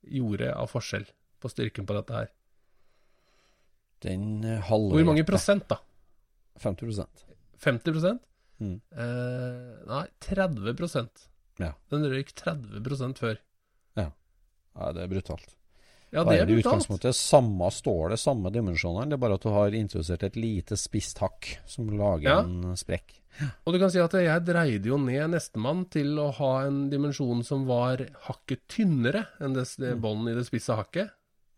gjorde 0.06 0.52
av 0.54 0.68
forskjell 0.70 1.08
på 1.42 1.50
styrken 1.50 1.88
på 1.90 1.96
dette 1.98 2.14
her? 2.14 2.28
Den 4.02 4.44
eh, 4.46 4.60
halve 4.62 4.94
Hvor 4.94 5.06
mange 5.06 5.26
prosent, 5.26 5.68
da? 5.68 5.80
50% 6.60 7.08
50 7.58 8.20
Mm. 8.62 8.76
Eh, 8.94 9.86
nei, 9.90 10.06
30 10.22 11.10
Ja. 11.58 11.72
Den 11.90 12.04
røyk 12.06 12.32
30% 12.38 13.18
før. 13.18 13.38
Ja, 13.98 14.92
det 14.94 15.02
er 15.04 15.08
brutalt. 15.08 15.56
Ja, 16.12 16.24
det 16.28 16.40
er 16.42 16.44
i 16.44 16.56
brutalt. 16.58 16.66
utgangspunktet 16.66 17.16
samme, 17.16 17.70
stålet, 17.72 18.20
samme 18.20 18.52
dimensjonene, 18.52 19.08
det 19.10 19.14
er 19.16 19.22
bare 19.24 19.38
at 19.40 19.42
du 19.46 19.50
har 19.50 19.72
introdusert 19.72 20.24
et 20.28 20.36
lite 20.36 20.76
spisst 20.76 21.20
hakk 21.24 21.58
som 21.66 21.88
lager 21.88 22.28
Ja. 22.28 22.40
en 22.44 22.76
sprekk. 22.76 23.14
Og 23.66 23.74
du 23.74 23.80
kan 23.80 23.90
si 23.90 23.98
at 24.04 24.12
jeg 24.12 24.44
dreide 24.44 24.84
jo 24.92 24.98
ned 24.98 25.30
nestemann 25.32 25.86
til 25.90 26.18
å 26.20 26.34
ha 26.34 26.66
en 26.68 26.90
dimensjon 26.92 27.46
som 27.46 27.66
var 27.66 27.98
hakket 28.28 28.60
tynnere 28.68 29.26
enn 29.40 29.54
det, 29.56 29.64
det 29.80 29.96
bånden 30.02 30.34
i 30.34 30.36
det 30.36 30.46
spisse 30.46 30.76
hakket, 30.76 31.12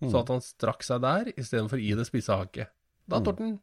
Mm. 0.03 0.11
så 0.11 0.19
at 0.19 0.27
han 0.27 0.41
strakk 0.41 0.83
seg 0.83 1.01
der 1.01 1.31
istedenfor 1.37 1.79
i 1.79 1.93
det 1.95 2.05
spisse 2.05 2.27
hakket. 2.35 2.67
Da 3.07 3.19
Mm. 3.19 3.25
han 3.37 3.59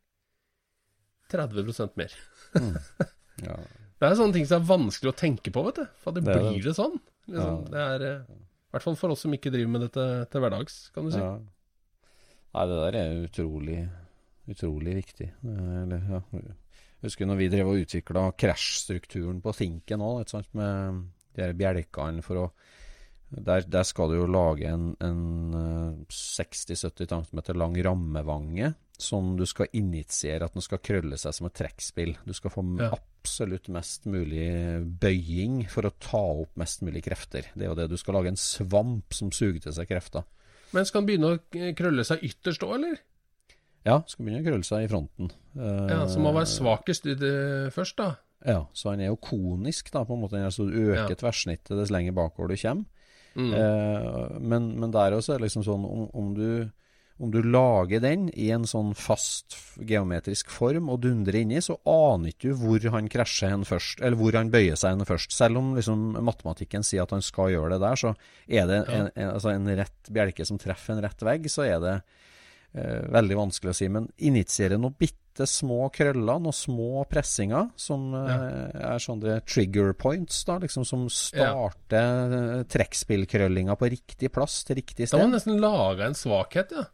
30 1.31 1.97
mer. 1.97 2.11
Ja. 3.41 3.57
Det 4.01 4.09
er 4.09 4.15
sånne 4.17 4.33
ting 4.33 4.47
som 4.47 4.61
er 4.63 4.67
vanskelig 4.67 5.13
å 5.13 5.17
tenke 5.17 5.51
på, 5.53 5.63
vet 5.65 5.75
du. 5.77 5.87
For 6.03 6.13
det, 6.13 6.25
Det 6.25 6.35
blir 6.35 6.63
det 6.63 6.75
sånn. 6.77 6.99
Liksom. 7.29 7.69
Ja. 7.71 7.71
Det 7.71 7.81
er 8.03 8.05
eh, 8.11 8.23
I 8.71 8.77
hvert 8.77 8.87
fall 8.87 8.99
for 8.99 9.11
oss 9.11 9.25
som 9.27 9.33
ikke 9.35 9.51
driver 9.51 9.71
med 9.75 9.83
dette 9.89 10.05
til 10.31 10.43
hverdags, 10.45 10.75
kan 10.95 11.07
du 11.07 11.11
si. 11.11 11.19
Ja. 11.19 11.33
Nei, 12.55 12.67
det 12.71 12.77
der 12.85 12.99
er 13.01 13.25
utrolig, 13.25 13.79
utrolig 14.51 14.95
viktig. 15.01 15.27
Eh, 15.43 15.73
Eller, 15.83 16.05
ja. 16.17 16.21
Jeg 17.01 17.09
husker 17.09 17.27
når 17.27 17.41
vi 17.41 17.49
drev 17.51 17.71
og 17.73 17.81
utvikla 17.83 18.29
krasjstrukturen 18.39 19.41
på 19.43 19.55
Thinken 19.57 20.05
òg, 20.05 20.23
med 20.55 21.03
de 21.35 21.43
her 21.43 21.57
bjelkene 21.59 22.23
for 22.23 22.45
å 22.45 22.47
der, 23.31 23.63
der 23.71 23.87
skal 23.87 24.11
du 24.11 24.17
jo 24.19 24.27
lage 24.27 24.67
en, 24.67 24.89
en 25.07 25.21
eh, 25.55 25.99
60-70 26.11 27.07
cm 27.07 27.43
lang 27.55 27.77
rammevange 27.87 28.73
som 29.01 29.37
du 29.39 29.45
skal 29.47 29.71
initiere 29.79 30.49
at 30.49 30.57
den 30.57 30.65
skal 30.65 30.83
krølle 30.83 31.19
seg 31.19 31.37
som 31.37 31.47
et 31.47 31.55
trekkspill. 31.57 32.17
Du 32.27 32.35
skal 32.37 32.53
få 32.53 32.65
Ja. 32.83 32.91
Absolutt 33.21 33.69
mest 33.69 34.07
mulig 34.09 34.47
bøying 35.01 35.67
for 35.71 35.85
å 35.89 35.93
ta 36.01 36.21
opp 36.43 36.57
mest 36.61 36.81
mulig 36.87 37.03
krefter. 37.05 37.47
Det 37.55 37.67
er 37.67 37.71
jo 37.71 37.77
det. 37.79 37.89
Du 37.93 37.97
skal 38.01 38.15
lage 38.17 38.33
en 38.33 38.41
svamp 38.41 39.13
som 39.17 39.31
suger 39.35 39.61
til 39.61 39.73
seg 39.77 39.89
krefter. 39.91 40.25
Men 40.73 40.87
skal 40.87 41.03
den 41.03 41.09
begynne 41.11 41.33
å 41.35 41.39
eh, 41.59 41.73
krølle 41.77 42.05
seg 42.07 42.23
ytterst 42.27 42.63
òg, 42.65 42.77
eller? 42.79 42.99
Ja, 43.87 44.01
skal 44.07 44.25
begynne 44.27 44.43
å 44.43 44.47
krølle 44.47 44.67
seg 44.67 44.85
i 44.87 44.91
fronten. 44.91 45.31
Eh, 45.57 45.87
Ja, 45.91 46.07
Så 46.09 46.21
må 46.23 46.33
være 46.37 46.49
svakest 46.49 47.07
i 47.11 47.15
det 47.19 47.73
først, 47.75 47.97
da. 48.01 48.15
Ja, 48.47 48.63
så 48.73 48.91
han 48.95 49.01
er 49.05 49.11
jo 49.11 49.19
konisk, 49.21 49.91
da, 49.93 50.05
på 50.09 50.15
en 50.17 50.23
måte. 50.23 50.41
Altså, 50.41 50.65
du 50.69 50.77
øker 50.95 51.11
Ja. 51.13 51.17
tverrsnittet 51.19 51.77
dess 51.77 51.91
lenger 51.93 52.13
bakover 52.17 52.49
du 52.49 52.57
kommer. 52.57 52.85
Mm. 53.37 53.53
Eh, 53.55 54.39
men, 54.41 54.71
men 54.81 54.91
der 54.91 55.13
også 55.13 55.35
er 55.35 55.39
det 55.39 55.49
liksom 55.51 55.63
sånn 55.67 55.85
om, 55.87 56.07
om, 56.15 56.31
du, 56.35 56.71
om 57.21 57.31
du 57.31 57.43
lager 57.45 58.01
den 58.01 58.29
i 58.33 58.49
en 58.55 58.65
sånn 58.69 58.95
fast 58.97 59.53
geometrisk 59.77 60.49
form 60.53 60.89
og 60.93 61.03
dundrer 61.05 61.43
inni, 61.43 61.61
så 61.61 61.77
aner 61.89 62.33
ikke 62.33 62.55
du 62.55 62.61
hvor 62.63 62.87
han 62.95 63.11
krasjer 63.13 63.53
hen 63.53 63.67
først, 63.69 64.01
eller 64.01 64.17
hvor 64.17 64.39
han 64.39 64.53
bøyer 64.53 64.79
seg 64.81 64.95
hen 64.95 65.09
først. 65.09 65.35
Selv 65.37 65.61
om 65.61 65.75
liksom 65.77 66.15
matematikken 66.17 66.87
sier 66.87 67.05
at 67.05 67.13
han 67.13 67.25
skal 67.25 67.53
gjøre 67.53 67.75
det 67.75 67.83
der, 67.85 68.01
så 68.01 68.15
er 68.49 68.71
det 68.71 68.79
en, 68.87 69.11
en, 69.13 69.33
altså 69.35 69.53
en 69.53 69.69
rett 69.83 70.13
bjelke 70.17 70.47
som 70.49 70.61
treffer 70.61 70.97
en 70.97 71.03
rett 71.05 71.25
vegg, 71.29 71.49
så 71.53 71.67
er 71.67 71.83
det 71.85 71.93
eh, 72.01 73.03
veldig 73.13 73.37
vanskelig 73.43 73.75
å 73.75 73.77
si. 73.77 73.89
Men 73.93 74.07
initierer 74.31 74.81
noen 74.81 74.97
bitte 74.97 75.45
små 75.49 75.91
krøller, 75.93 76.41
noen 76.41 76.57
små 76.57 77.03
pressinger, 77.11 77.69
som 77.77 78.15
eh, 78.17 78.79
er 78.81 79.03
sånne 79.05 79.43
trigger 79.45 79.93
points, 79.93 80.41
da, 80.49 80.57
liksom 80.65 80.89
som 80.89 81.05
starter 81.13 82.33
ja. 82.33 82.65
trekkspillkrøllinga 82.65 83.77
på 83.77 83.93
riktig 83.93 84.33
plass 84.33 84.63
til 84.65 84.81
riktig 84.81 85.05
sted. 85.05 85.19
Da 85.19 85.21
må 85.21 85.29
han 85.29 85.37
nesten 85.37 85.61
lage 85.61 86.09
en 86.09 86.17
svakhet, 86.17 86.73
ja. 86.79 86.87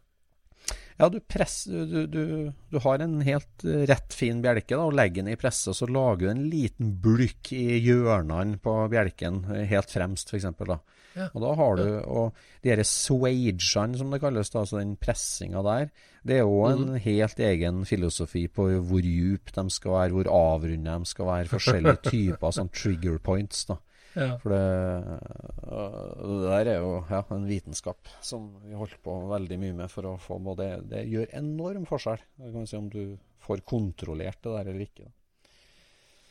Ja, 0.97 1.09
du, 1.13 1.19
press, 1.19 1.63
du, 1.69 2.07
du, 2.09 2.51
du 2.69 2.77
har 2.81 3.01
en 3.05 3.19
helt 3.21 3.63
eh, 3.63 3.83
rett 3.85 4.15
fin 4.17 4.39
bjelke 4.41 4.73
da, 4.73 4.87
og 4.87 4.95
legger 4.97 5.21
den 5.21 5.35
i 5.35 5.37
presse, 5.37 5.69
og 5.69 5.77
så 5.77 5.85
lager 5.89 6.23
du 6.25 6.31
en 6.31 6.45
liten 6.49 6.95
blykk 7.03 7.51
i 7.53 7.77
hjørnene 7.85 8.57
på 8.63 8.73
bjelken, 8.89 9.43
eh, 9.53 9.67
helt 9.69 9.93
fremst 9.93 10.33
f.eks. 10.33 10.49
da. 10.65 10.79
Ja. 11.17 11.29
Og 11.33 11.41
da 11.41 11.53
har 11.57 11.77
du, 11.77 11.85
og 12.01 12.41
de 12.65 12.73
her 12.73 12.81
swagene 12.85 13.97
som 13.97 14.13
det 14.13 14.21
kalles, 14.21 14.49
da, 14.53 14.63
altså 14.65 14.81
den 14.81 14.97
pressinga 15.01 15.61
der, 15.65 15.91
det 16.27 16.39
er 16.39 16.45
jo 16.45 16.63
en 16.65 16.83
mm. 16.89 16.99
helt 17.05 17.41
egen 17.45 17.85
filosofi 17.89 18.47
på 18.49 18.67
hvor 18.89 19.05
djup 19.05 19.53
de 19.53 19.67
skal 19.73 19.99
være, 19.99 20.15
hvor 20.17 20.31
avrunda 20.33 20.97
de 20.97 21.09
skal 21.13 21.29
være, 21.29 21.51
forskjellige 21.53 22.01
typer 22.11 22.57
sånn 22.57 22.73
trigger 22.73 23.21
points. 23.21 23.67
da. 23.69 23.77
Ja. 24.17 24.31
For 24.41 24.53
det, 24.53 24.61
det 25.61 26.37
der 26.47 26.71
er 26.73 26.79
jo 26.81 26.91
ja, 27.09 27.21
en 27.35 27.45
vitenskap 27.49 28.09
som 28.25 28.49
vi 28.65 28.75
holder 28.77 28.97
på 29.05 29.15
veldig 29.29 29.59
mye 29.61 29.77
med 29.83 29.93
for 29.93 30.09
å 30.09 30.15
få 30.21 30.39
med. 30.41 30.57
det, 30.61 30.71
det 30.91 31.03
gjør 31.11 31.29
enorm 31.37 31.85
forskjell. 31.89 32.23
Det 32.41 32.53
kan 32.55 32.67
si 32.69 32.79
om 32.79 32.89
du 32.93 33.01
får 33.47 33.61
kontrollert 33.69 34.41
det 34.43 34.55
der 34.57 34.71
eller 34.73 34.85
ikke. 34.87 35.11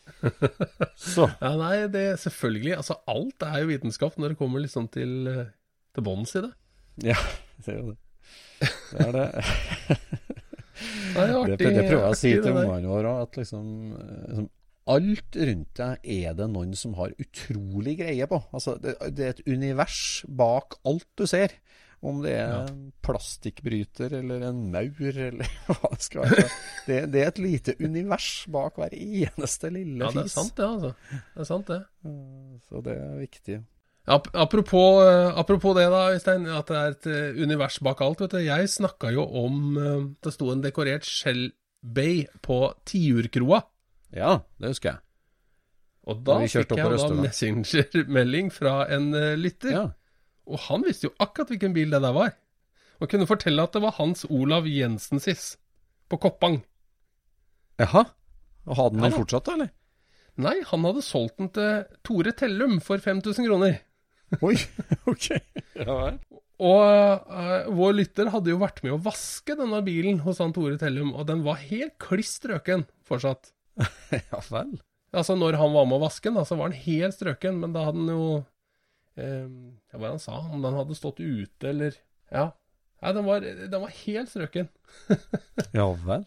Så. 1.14 1.26
ja 1.40 1.52
nei, 1.58 1.76
det 1.92 2.04
selvfølgelig. 2.22 2.76
Altså, 2.78 2.98
alt 3.10 3.46
er 3.46 3.62
jo 3.62 3.70
vitenskap 3.72 4.18
når 4.20 4.34
det 4.34 4.40
kommer 4.40 4.62
liksom 4.62 4.88
til, 4.94 5.16
eh, 5.30 5.48
til 5.96 6.06
bånns 6.06 6.36
i 6.38 6.44
det. 6.46 6.52
Ja, 7.12 7.18
det 7.64 7.74
er 7.74 7.80
jo 7.80 7.94
det. 7.94 7.98
Det 8.92 9.08
er 9.08 9.16
det. 9.20 9.26
Det 10.76 11.22
er 11.22 11.30
Det, 11.30 11.36
artig. 11.40 11.56
det 11.72 11.82
prøver 11.88 12.02
jeg 12.02 12.12
å 12.12 12.16
si 12.20 12.30
artig, 12.34 12.42
til 12.44 12.56
ungene 12.60 12.88
våre. 12.90 13.12
At 13.24 13.36
liksom, 13.40 13.68
eh, 13.96 14.24
liksom 14.28 14.48
Alt 14.86 15.34
rundt 15.34 15.74
deg 15.80 15.98
er 16.16 16.34
det 16.38 16.46
noen 16.52 16.74
som 16.78 16.92
har 16.94 17.10
utrolig 17.18 17.96
greie 17.98 18.26
på. 18.30 18.38
Altså, 18.54 18.76
det, 18.78 18.94
det 19.16 19.24
er 19.26 19.32
et 19.34 19.42
univers 19.50 20.24
bak 20.28 20.76
alt 20.86 21.08
du 21.18 21.24
ser. 21.26 21.56
Om 22.06 22.20
det 22.22 22.34
er 22.36 22.50
Ja. 22.52 22.58
en 22.68 22.92
plastikkbryter 23.02 24.12
eller 24.20 24.42
en 24.50 24.58
maur 24.70 25.16
eller 25.26 25.48
hva 25.66 25.90
det 25.94 26.04
skal 26.04 26.26
være. 26.28 26.44
Det, 26.86 26.98
det 27.10 27.22
er 27.24 27.30
et 27.32 27.40
lite 27.42 27.74
univers 27.82 28.28
bak 28.52 28.76
hver 28.78 28.94
eneste 28.94 29.70
lille 29.74 30.04
Ja, 30.04 30.12
det 30.14 30.26
er 30.26 30.34
sant 30.34 30.54
det, 30.60 30.68
altså. 30.68 30.92
Det 31.34 31.40
er 31.42 31.48
sant 31.50 31.72
det. 31.72 31.80
Eh, 32.06 32.52
Så 32.68 32.82
det 32.86 32.94
er 33.00 33.16
viktig. 33.24 33.58
Apropos, 34.06 35.00
eh, 35.02 35.32
apropos 35.40 35.74
det 35.74 35.88
da, 35.90 36.04
Øystein, 36.14 36.44
at 36.46 36.68
det 36.70 36.76
er 36.78 36.92
et 36.94 37.06
eh, 37.10 37.42
univers 37.42 37.80
bak 37.82 38.00
alt. 38.06 38.20
vet 38.22 38.36
du. 38.36 38.38
Jeg 38.44 38.68
snakka 38.70 39.10
jo 39.16 39.24
om 39.42 39.56
eh, 39.80 40.04
Det 40.22 40.32
sto 40.36 40.52
en 40.52 40.62
dekorert 40.62 41.02
Shell 41.08 41.48
Bay 41.82 42.26
på 42.44 42.60
Tiurkroa. 42.86 43.64
Ja, 44.14 44.40
det 44.60 44.74
husker 44.74 44.94
jeg. 44.94 45.02
Og 46.06 46.22
da 46.26 46.38
fikk 46.44 46.76
jeg 46.78 46.98
da 46.98 47.14
messengermelding 47.18 48.52
fra 48.54 48.84
en 48.94 49.10
eh, 49.18 49.34
lytter. 49.38 49.72
Ja. 49.74 49.86
Og 50.46 50.62
han 50.68 50.84
visste 50.86 51.08
jo 51.08 51.14
akkurat 51.22 51.50
hvilken 51.50 51.74
bil 51.74 51.90
det 51.90 52.02
der 52.04 52.14
var. 52.14 52.36
Og 53.02 53.10
kunne 53.10 53.26
fortelle 53.28 53.64
at 53.66 53.74
det 53.74 53.82
var 53.82 53.96
Hans 53.98 54.24
Olav 54.30 54.68
Jensen 54.70 55.18
Jensensis 55.18 55.56
på 56.08 56.20
Koppang. 56.22 56.60
Jaha. 57.82 58.06
Og 58.66 58.78
Hadde 58.78 58.96
den 58.96 59.04
Ja 59.10 59.18
fortsatt, 59.18 59.48
da, 59.48 59.56
eller? 59.58 59.74
Nei, 60.36 60.54
han 60.68 60.84
hadde 60.84 61.02
solgt 61.04 61.38
den 61.40 61.50
til 61.54 61.84
Tore 62.06 62.32
Tellum 62.36 62.78
for 62.84 63.02
5000 63.02 63.48
kroner. 63.48 63.78
Oi, 64.42 64.54
ok. 65.12 65.28
Ja. 65.80 65.98
Og 66.56 66.82
uh, 67.30 67.68
vår 67.76 67.98
lytter 67.98 68.30
hadde 68.32 68.52
jo 68.52 68.60
vært 68.60 68.82
med 68.84 68.94
å 68.96 69.02
vaske 69.02 69.56
denne 69.58 69.82
bilen 69.86 70.22
hos 70.24 70.40
han 70.42 70.54
Tore 70.56 70.78
Tellum, 70.80 71.12
og 71.16 71.28
den 71.28 71.44
var 71.46 71.60
helt 71.66 71.96
kliss 72.02 72.36
strøken 72.40 72.86
fortsatt. 73.06 73.52
Ja 74.32 74.42
vel. 74.50 74.76
Altså, 75.16 75.36
når 75.38 75.56
han 75.60 75.72
var 75.72 75.86
med 75.88 75.98
å 75.98 76.04
vaske 76.04 76.30
den, 76.32 76.44
så 76.44 76.58
var 76.58 76.72
den 76.72 76.82
helt 76.84 77.16
strøken, 77.16 77.60
men 77.62 77.74
da 77.74 77.86
hadde 77.86 78.02
den 78.02 78.12
jo 78.12 78.28
eh, 79.16 79.46
hva 79.92 80.00
var 80.00 80.06
det 80.08 80.14
han 80.16 80.22
sa? 80.22 80.38
Om 80.52 80.64
den 80.64 80.78
hadde 80.78 80.98
stått 80.98 81.22
ute, 81.22 81.72
eller 81.72 81.98
Ja. 82.32 82.50
Nei, 83.04 83.12
den 83.12 83.26
var, 83.26 83.44
den 83.44 83.82
var 83.82 83.92
helt 84.02 84.32
strøken. 84.32 84.70
Ja 85.76 85.90
vel. 86.06 86.24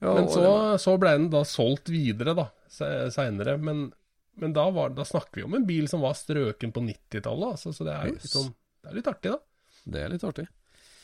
Ja, 0.00 0.14
Men 0.16 0.30
så, 0.32 0.44
så 0.80 0.94
ble 0.96 1.12
den 1.18 1.26
da 1.32 1.42
solgt 1.44 1.90
videre, 1.92 2.32
da, 2.38 2.46
seinere. 2.72 3.58
Men, 3.60 3.90
men 4.40 4.54
da, 4.56 4.64
var, 4.72 4.94
da 4.96 5.04
snakker 5.04 5.42
vi 5.42 5.44
om 5.44 5.58
en 5.58 5.66
bil 5.68 5.90
som 5.92 6.00
var 6.00 6.16
strøken 6.16 6.72
på 6.72 6.82
90-tallet, 6.86 7.58
altså, 7.58 7.74
så 7.76 7.84
det 7.84 7.92
er 7.92 8.08
jo 8.08 8.16
litt, 8.16 8.30
sånn, 8.32 8.48
det 8.80 8.92
er 8.92 8.96
litt 8.96 9.10
artig, 9.12 9.34
da. 9.34 9.82
Det 9.90 10.02
er 10.06 10.14
litt 10.14 10.24
artig. 10.24 10.46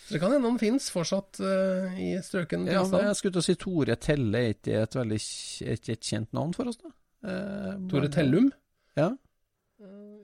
Så 0.06 0.14
det 0.14 0.20
kan 0.22 0.30
hende 0.30 0.46
han 0.46 0.60
finnes 0.60 0.86
fortsatt 0.94 1.40
uh, 1.42 1.96
i 1.98 2.12
strøken 2.22 2.68
Ja, 2.70 2.84
men 2.86 3.08
jeg 3.08 3.18
skulle 3.18 3.34
til 3.34 3.42
å 3.42 3.46
si 3.48 3.56
Tore 3.58 3.96
Telle, 3.98 4.38
er 4.38 4.54
ikke 4.54 4.84
et 4.84 4.94
veldig 4.94 5.18
er 5.66 5.74
et 5.74 6.10
kjent 6.12 6.30
navn 6.36 6.54
for 6.54 6.70
oss, 6.70 6.78
da? 6.78 6.92
Eh, 7.26 7.72
Tore 7.90 8.10
Tellum? 8.14 8.52
Ja. 8.94 9.10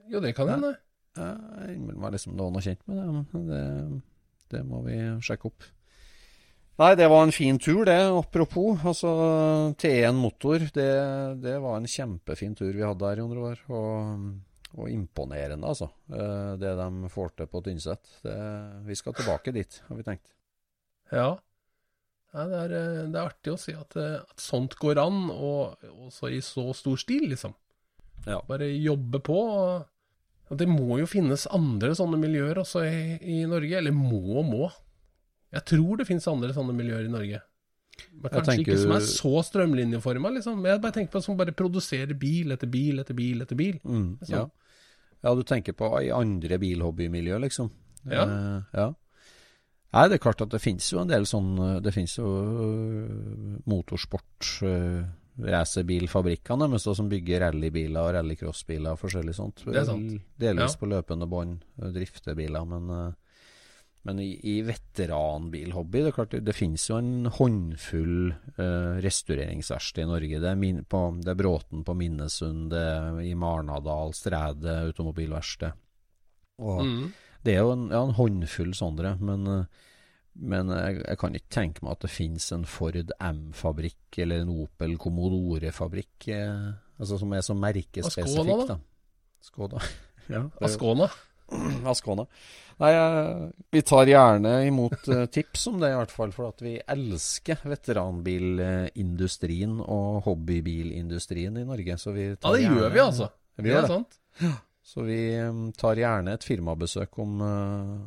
Jo, 0.07 0.21
det 0.23 0.31
kan 0.37 0.47
hende. 0.53 0.71
Jeg 1.17 1.75
innbiller 1.75 1.99
meg 1.99 2.15
liksom 2.15 2.37
det 2.37 2.45
var 2.45 2.53
noe 2.55 2.63
kjent 2.63 2.87
med 2.87 2.99
det, 3.01 3.07
men 3.11 3.47
det, 3.49 3.63
det 4.55 4.61
må 4.67 4.79
vi 4.87 4.97
sjekke 5.25 5.51
opp. 5.51 5.67
Nei, 6.81 6.93
det 6.97 7.05
var 7.11 7.27
en 7.27 7.35
fin 7.35 7.59
tur, 7.61 7.83
det. 7.85 7.99
Apropos. 8.17 8.79
Altså, 8.87 9.11
T1 9.77 10.17
motor, 10.17 10.63
det, 10.73 10.89
det 11.43 11.59
var 11.61 11.77
en 11.77 11.89
kjempefin 11.89 12.55
tur 12.57 12.71
vi 12.71 12.81
hadde 12.81 13.11
her, 13.11 13.19
i 13.19 13.21
Jon 13.21 13.35
Roar. 13.37 13.61
Og, 13.69 14.23
og 14.73 14.89
imponerende, 14.89 15.67
altså. 15.69 15.89
eh, 16.09 16.53
Det 16.61 16.75
de 16.79 17.09
får 17.13 17.35
til 17.37 17.49
på 17.51 17.61
Tynset. 17.65 18.13
Vi 18.87 18.95
skal 18.97 19.13
tilbake 19.17 19.53
dit, 19.53 19.81
har 19.87 19.99
vi 19.99 20.05
tenkt. 20.07 20.33
Ja. 21.13 21.27
ja 22.33 22.45
det, 22.49 22.61
er, 22.65 22.75
eh, 22.79 23.01
det 23.13 23.19
er 23.19 23.27
artig 23.27 23.53
å 23.53 23.59
si 23.61 23.75
at, 23.77 23.97
eh, 23.99 24.19
at 24.23 24.41
sånt 24.41 24.77
går 24.81 25.01
an, 25.03 25.27
og 25.33 25.83
også 26.07 26.31
i 26.33 26.41
så 26.45 26.71
stor 26.77 26.97
stil, 27.01 27.29
liksom. 27.33 27.53
Ja. 28.25 28.39
Bare 28.47 28.69
jobbe 28.71 29.19
på. 29.23 29.39
Og 30.51 30.59
det 30.59 30.67
må 30.69 30.99
jo 30.99 31.07
finnes 31.09 31.45
andre 31.53 31.93
sånne 31.97 32.19
miljøer 32.21 32.61
også 32.61 32.83
i, 32.87 33.17
i 33.19 33.39
Norge. 33.49 33.77
Eller 33.79 33.95
må 33.95 34.39
og 34.39 34.45
må. 34.47 34.67
Jeg 35.53 35.65
tror 35.69 35.99
det 35.99 36.07
finnes 36.09 36.27
andre 36.29 36.53
sånne 36.55 36.75
miljøer 36.77 37.07
i 37.07 37.11
Norge. 37.13 37.41
Kanskje 38.23 38.59
ikke 38.63 38.77
som 38.79 38.91
er 38.95 39.05
så 39.05 39.43
strømlinjeforma, 39.49 40.31
liksom. 40.37 40.59
Men 40.61 40.71
jeg 40.73 40.81
bare 40.81 40.95
tenker 40.95 41.11
på 41.17 41.21
som 41.25 41.37
bare 41.37 41.53
produserer 41.55 42.13
bil 42.17 42.51
etter 42.55 42.69
bil 42.71 42.99
etter 43.03 43.17
bil 43.17 43.41
etter 43.45 43.59
bil. 43.59 43.79
Mm, 43.83 44.19
Sånn. 44.23 44.33
ja. 44.33 44.43
ja, 45.23 45.33
du 45.35 45.43
tenker 45.47 45.75
på 45.77 45.89
i 46.01 46.11
andre 46.15 46.57
bilhobbymiljø, 46.61 47.39
liksom. 47.43 47.71
Ja. 48.09 48.23
Eh, 48.23 48.61
ja. 48.79 48.87
Nei, 49.93 50.07
det 50.09 50.17
er 50.17 50.23
klart 50.23 50.41
at 50.41 50.49
det 50.49 50.61
finnes 50.63 50.87
jo 50.89 50.97
en 51.03 51.07
del 51.11 51.23
sånn 51.29 51.51
Det 51.85 51.91
finnes 51.93 52.15
jo 52.17 52.25
øh, 52.25 53.59
motorsport 53.69 54.47
uh, 54.65 55.03
Racerbilfabrikkene 55.45 56.67
deres 56.71 56.87
som 56.97 57.09
bygger 57.11 57.43
rallybiler 57.45 57.99
og 58.01 58.15
rallycrossbiler 58.17 58.93
og 58.93 58.99
forskjellig 59.01 59.33
sånt. 59.37 59.63
Det 59.65 59.79
er 59.81 59.85
sant. 59.87 60.15
Delvis 60.41 60.75
Ja. 60.75 60.79
på 60.79 60.89
løpende 60.89 61.27
bånd, 61.29 61.63
driftebiler, 61.77 62.65
men 62.69 62.89
øh, 62.89 63.11
men 64.03 64.19
i, 64.19 64.33
i 64.43 64.57
veteranbilhobby 64.67 66.01
Det 66.03 66.09
er 66.09 66.15
klart 66.17 66.33
det, 66.35 66.41
det 66.43 66.55
finnes 66.57 66.83
jo 66.89 66.97
en 66.99 67.29
håndfull 67.31 68.33
uh, 68.57 68.99
restaureringsverksted 69.03 70.03
i 70.03 70.09
Norge. 70.09 70.41
Det 70.43 70.49
er, 70.49 70.59
min, 70.59 70.81
på, 70.89 70.99
det 71.23 71.31
er 71.31 71.39
Bråten 71.39 71.85
på 71.87 71.95
Minnesund, 71.95 72.69
det 72.73 72.81
er 72.83 73.21
i 73.23 73.31
Marnardal, 73.39 74.11
Stræde 74.17 74.75
automobilverksted. 74.89 75.71
Og 76.63 76.83
Mm. 76.85 77.07
det 77.43 77.55
er 77.55 77.61
jo 77.63 77.71
en, 77.77 77.87
ja, 77.91 78.03
en 78.03 78.13
håndfull 78.19 78.73
sånne, 78.77 79.15
men, 79.23 79.47
eh, 79.47 79.65
men 80.35 80.69
jeg, 80.73 80.99
jeg 81.07 81.17
kan 81.21 81.35
ikke 81.39 81.53
tenke 81.53 81.83
meg 81.85 81.95
at 81.95 82.03
det 82.05 82.11
finnes 82.13 82.51
en 82.55 82.63
Ford 82.65 82.95
M-fabrikk 83.19 84.17
eller 84.23 84.43
en 84.43 84.51
Opel 84.63 84.97
Commodore-fabrikk 84.97 86.27
eh, 86.33 86.71
altså 86.99 87.17
som 87.19 87.33
er 87.33 87.41
så 87.45 87.55
merkespesifikk. 87.57 88.27
Ascona, 88.27 88.65
da? 88.67 88.77
Skoda. 89.43 89.79
ja, 90.27 90.43
det 90.43 90.43
er 90.43 90.49
jo- 90.49 90.67
Ascona. 90.69 91.09
Ascona. 91.91 92.25
Nei, 92.81 92.89
eh, 92.97 93.43
vi 93.71 93.81
tar 93.85 94.05
gjerne 94.09 94.53
imot 94.67 95.07
eh, 95.13 95.25
tips 95.37 95.67
om 95.69 95.77
det, 95.81 95.89
i 95.93 95.97
hvert 95.99 96.11
fall. 96.13 96.31
For 96.35 96.43
at 96.49 96.59
vi 96.65 96.73
elsker 96.81 97.57
veteranbilindustrien 97.69 99.73
og 99.83 100.23
hobbybilindustrien 100.27 101.57
i 101.61 101.65
Norge. 101.67 101.93
Så 102.01 102.09
vi 102.15 102.23
Ja, 102.31 102.35
det 102.35 102.41
det 102.57 102.63
gjerne, 102.65 102.79
gjør 102.81 102.91
vi, 102.95 102.99
altså. 102.99 103.27
Vi 103.55 103.61
Det 103.63 103.69
gjør 103.71 103.77
er 103.77 103.81
det. 103.81 103.87
sant. 103.93 104.11
Så 104.83 104.99
vi 105.07 105.19
eh, 105.37 105.53
tar 105.79 105.95
gjerne 106.01 106.33
et 106.33 106.43
firmabesøk 106.47 107.11
om, 107.23 107.31
eh, 107.41 107.97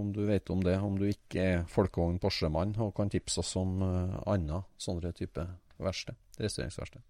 om 0.00 0.06
du 0.12 0.22
vet 0.26 0.50
om 0.50 0.60
det. 0.62 0.76
Om 0.78 0.98
du 0.98 1.04
ikke 1.08 1.40
er 1.40 1.64
folkevogn 1.70 2.18
Porsche-mann 2.22 2.74
og 2.78 2.94
kan 2.96 3.08
tipse 3.10 3.38
oss 3.40 3.56
om 3.56 3.82
andre 3.82 4.22
annet 4.26 4.62
sånne 4.78 5.12
type 5.16 5.46
verksted. 5.80 6.14
Restaureringsverksted. 6.40 7.00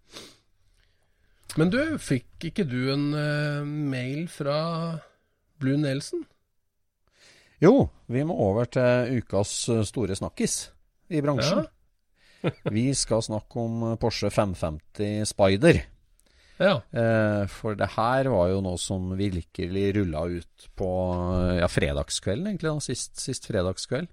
Men 1.58 1.70
du, 1.72 1.80
fikk 1.98 2.44
ikke 2.52 2.64
du 2.68 2.92
en 2.92 3.08
uh, 3.10 3.64
mail 3.66 4.28
fra 4.30 4.58
Blue 5.60 5.76
Nelson? 5.80 6.24
Jo, 7.60 7.74
vi 8.08 8.22
må 8.24 8.36
over 8.40 8.68
til 8.72 9.20
ukas 9.20 9.52
eh, 9.68 9.82
store 9.84 10.16
snakkis 10.16 10.54
i 11.12 11.20
bransjen. 11.20 11.66
vi 12.72 12.86
skal 12.96 13.20
snakke 13.26 13.60
om 13.60 13.82
eh, 13.90 13.96
Porsche 14.00 14.30
550 14.32 15.26
Spider. 15.28 15.82
Ja. 16.60 16.78
Eh, 16.92 17.42
for 17.52 17.76
det 17.76 17.90
her 17.98 18.28
var 18.32 18.48
jo 18.52 18.62
noe 18.64 18.80
som 18.80 19.12
virkelig 19.16 19.84
rulla 19.96 20.24
ut 20.28 20.66
på 20.76 20.88
ja, 21.60 21.68
fredagskvelden, 21.72 22.50
egentlig. 22.54 22.72
da, 22.72 22.84
Sist, 22.84 23.20
sist 23.20 23.48
fredagskveld. 23.48 24.08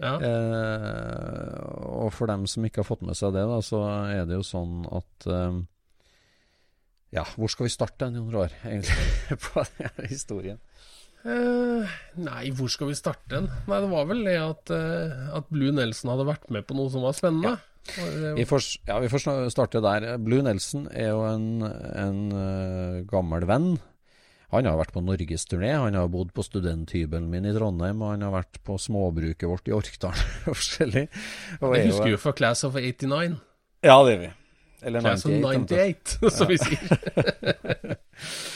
ja. 0.00 0.14
Eh, 0.20 1.60
og 2.04 2.10
for 2.12 2.28
dem 2.28 2.44
som 2.50 2.64
ikke 2.66 2.82
har 2.82 2.88
fått 2.88 3.04
med 3.06 3.16
seg 3.16 3.32
det, 3.36 3.44
da, 3.48 3.60
så 3.64 3.80
er 4.12 4.24
det 4.28 4.36
jo 4.40 4.44
sånn 4.44 4.82
at 4.92 5.28
eh, 5.32 5.62
Ja, 7.14 7.22
hvor 7.38 7.48
skal 7.52 7.68
vi 7.68 7.72
starte, 7.72 8.08
Jon 8.12 8.32
Roar, 8.32 8.52
egentlig, 8.66 9.38
på 9.44 9.64
historien? 10.10 10.60
Eh, 11.24 11.92
nei, 12.20 12.50
hvor 12.52 12.68
skal 12.68 12.90
vi 12.90 12.96
starte 12.98 13.30
den? 13.32 13.46
Nei, 13.70 13.78
det 13.80 13.88
var 13.88 14.08
vel 14.10 14.20
det 14.26 14.36
at, 14.42 14.72
uh, 14.74 15.30
at 15.38 15.48
Blue 15.48 15.72
Nelson 15.72 16.12
hadde 16.12 16.26
vært 16.28 16.50
med 16.52 16.66
på 16.68 16.76
noe 16.76 16.92
som 16.92 17.06
var 17.06 17.16
spennende. 17.16 17.54
Ja. 17.56 17.70
Vi 18.36 18.44
får, 18.48 18.64
ja, 18.88 18.98
vi 19.00 19.08
får 19.12 19.24
starte 19.52 19.80
der. 19.84 20.06
Blue 20.24 20.44
Nelson 20.44 20.86
er 20.92 21.12
jo 21.12 21.24
en, 21.28 21.48
en 21.64 22.20
uh, 22.32 23.02
gammel 23.08 23.44
venn. 23.48 23.74
Han 24.54 24.68
har 24.68 24.76
vært 24.78 24.92
på 24.94 25.02
norgesturné. 25.02 25.72
Han 25.72 25.96
har 25.98 26.10
bodd 26.12 26.30
på 26.36 26.44
studenthybelen 26.46 27.26
min 27.32 27.48
i 27.48 27.54
Trondheim, 27.56 28.02
og 28.04 28.14
han 28.14 28.24
har 28.26 28.34
vært 28.36 28.60
på 28.66 28.76
småbruket 28.78 29.48
vårt 29.50 29.68
i 29.70 29.74
Orkdal 29.74 30.14
og 30.50 30.58
forskjellig. 30.60 31.06
Og 31.60 31.68
det 31.72 31.80
er 31.80 31.88
husker 31.90 32.12
jo 32.12 32.20
fra 32.20 32.34
Class 32.36 32.66
of 32.68 32.76
89. 32.78 33.38
Ja, 33.84 33.96
det 34.04 34.14
gjør 34.14 34.26
vi. 34.26 34.32
Eller 34.84 35.04
Class 35.04 35.24
of 35.24 35.32
98. 35.40 36.20
98, 36.20 36.34
som 36.36 36.52
vi 36.52 36.60
sier. 36.60 37.96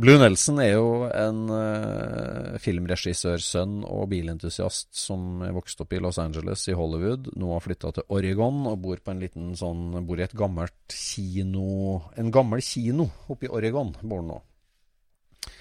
Blue 0.00 0.16
Nelson 0.16 0.56
er 0.62 0.70
jo 0.78 1.08
en 1.12 1.40
uh, 1.52 2.56
filmregissørsønn 2.62 3.82
og 3.84 4.06
bilentusiast 4.08 4.94
som 4.96 5.42
er 5.44 5.52
vokst 5.52 5.82
opp 5.84 5.92
i 5.92 6.00
Los 6.00 6.16
Angeles 6.22 6.62
i 6.72 6.76
Hollywood. 6.76 7.28
Nå 7.36 7.50
har 7.52 7.64
flytta 7.64 7.90
til 7.98 8.06
Oregon 8.16 8.62
og 8.70 8.78
bor 8.80 9.02
på 9.04 9.12
en 9.12 9.20
liten 9.20 9.50
sånn 9.60 9.98
Bor 10.08 10.22
i 10.22 10.24
et 10.24 10.36
gammelt 10.36 10.94
kino 10.94 11.98
En 12.16 12.30
gammel 12.32 12.62
kino 12.64 13.10
oppe 13.28 13.48
i 13.48 13.52
Oregon 13.52 13.92
bor 14.00 14.22
han 14.22 14.30
nå. 14.30 14.38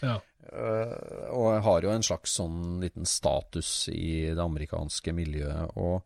Ja. 0.05 0.15
Uh, 0.49 1.27
og 1.35 1.59
har 1.65 1.83
jo 1.83 1.91
en 1.91 2.05
slags 2.05 2.37
sånn 2.39 2.79
liten 2.81 3.09
status 3.09 3.89
i 3.91 4.31
det 4.31 4.43
amerikanske 4.45 5.13
miljøet. 5.19 5.75
Og 5.75 5.99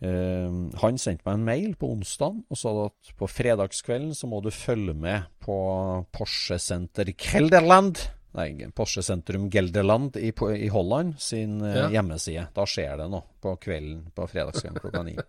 eh, 0.00 0.54
han 0.82 0.98
sendte 1.00 1.26
meg 1.28 1.34
en 1.38 1.44
mail 1.48 1.74
på 1.80 1.90
onsdag 1.94 2.38
og 2.50 2.56
sa 2.58 2.72
at 2.86 3.12
på 3.18 3.28
fredagskvelden 3.30 4.14
så 4.16 4.28
må 4.30 4.40
du 4.44 4.50
følge 4.54 4.94
med 4.96 5.28
på 5.44 5.56
Porsche 6.12 6.58
Center 6.58 7.12
Gelderland. 7.12 8.00
Nei, 8.38 8.52
Porsche 8.78 9.02
Sentrum 9.02 9.48
Gelderland 9.50 10.14
i, 10.16 10.30
i 10.30 10.68
Holland 10.70 11.16
sin 11.18 11.56
eh, 11.66 11.76
Ja. 11.80 11.88
hjemmeside. 11.96 12.44
Da 12.54 12.62
skjer 12.68 12.96
det 13.00 13.08
noe 13.10 13.24
på 13.42 13.56
kvelden 13.58 14.04
på 14.14 14.28
fredagskvelden 14.30 14.80
klokka 14.84 15.02
ni. 15.08 15.16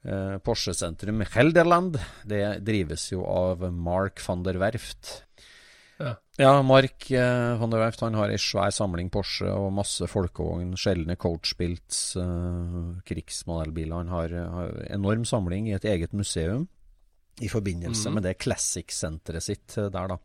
Eh, 0.00 0.38
Porsche 0.40 0.72
Sentrum 0.72 1.18
Gelderland 1.28 1.98
det 2.24 2.62
drives 2.64 3.02
jo 3.12 3.20
av 3.28 3.66
Mark 3.68 4.22
van 4.24 4.40
der 4.46 4.56
Werft. 4.56 5.26
Ja. 6.40 6.54
Mark 6.64 7.10
eh, 7.12 7.60
van 7.60 7.72
der 7.72 7.82
Werft 7.84 8.00
han 8.04 8.16
har 8.16 8.32
ei 8.32 8.40
svær 8.40 8.72
samling 8.72 9.10
Porsche 9.12 9.50
og 9.52 9.70
masse 9.76 10.08
folkevogn, 10.08 10.72
sjeldne 10.80 11.18
coachbilts, 11.20 12.16
eh, 12.20 12.76
krigsmodellbiler. 13.08 13.96
Han 14.00 14.12
har, 14.14 14.36
har 14.56 14.76
enorm 14.88 15.26
samling 15.28 15.68
i 15.68 15.76
et 15.76 15.88
eget 15.88 16.16
museum 16.16 16.66
i 17.40 17.48
forbindelse 17.48 18.08
mm. 18.08 18.16
med 18.16 18.26
det 18.28 18.38
Classic-senteret 18.42 19.44
sitt 19.44 19.76
eh, 19.80 19.90
der, 19.92 20.14
da. 20.14 20.18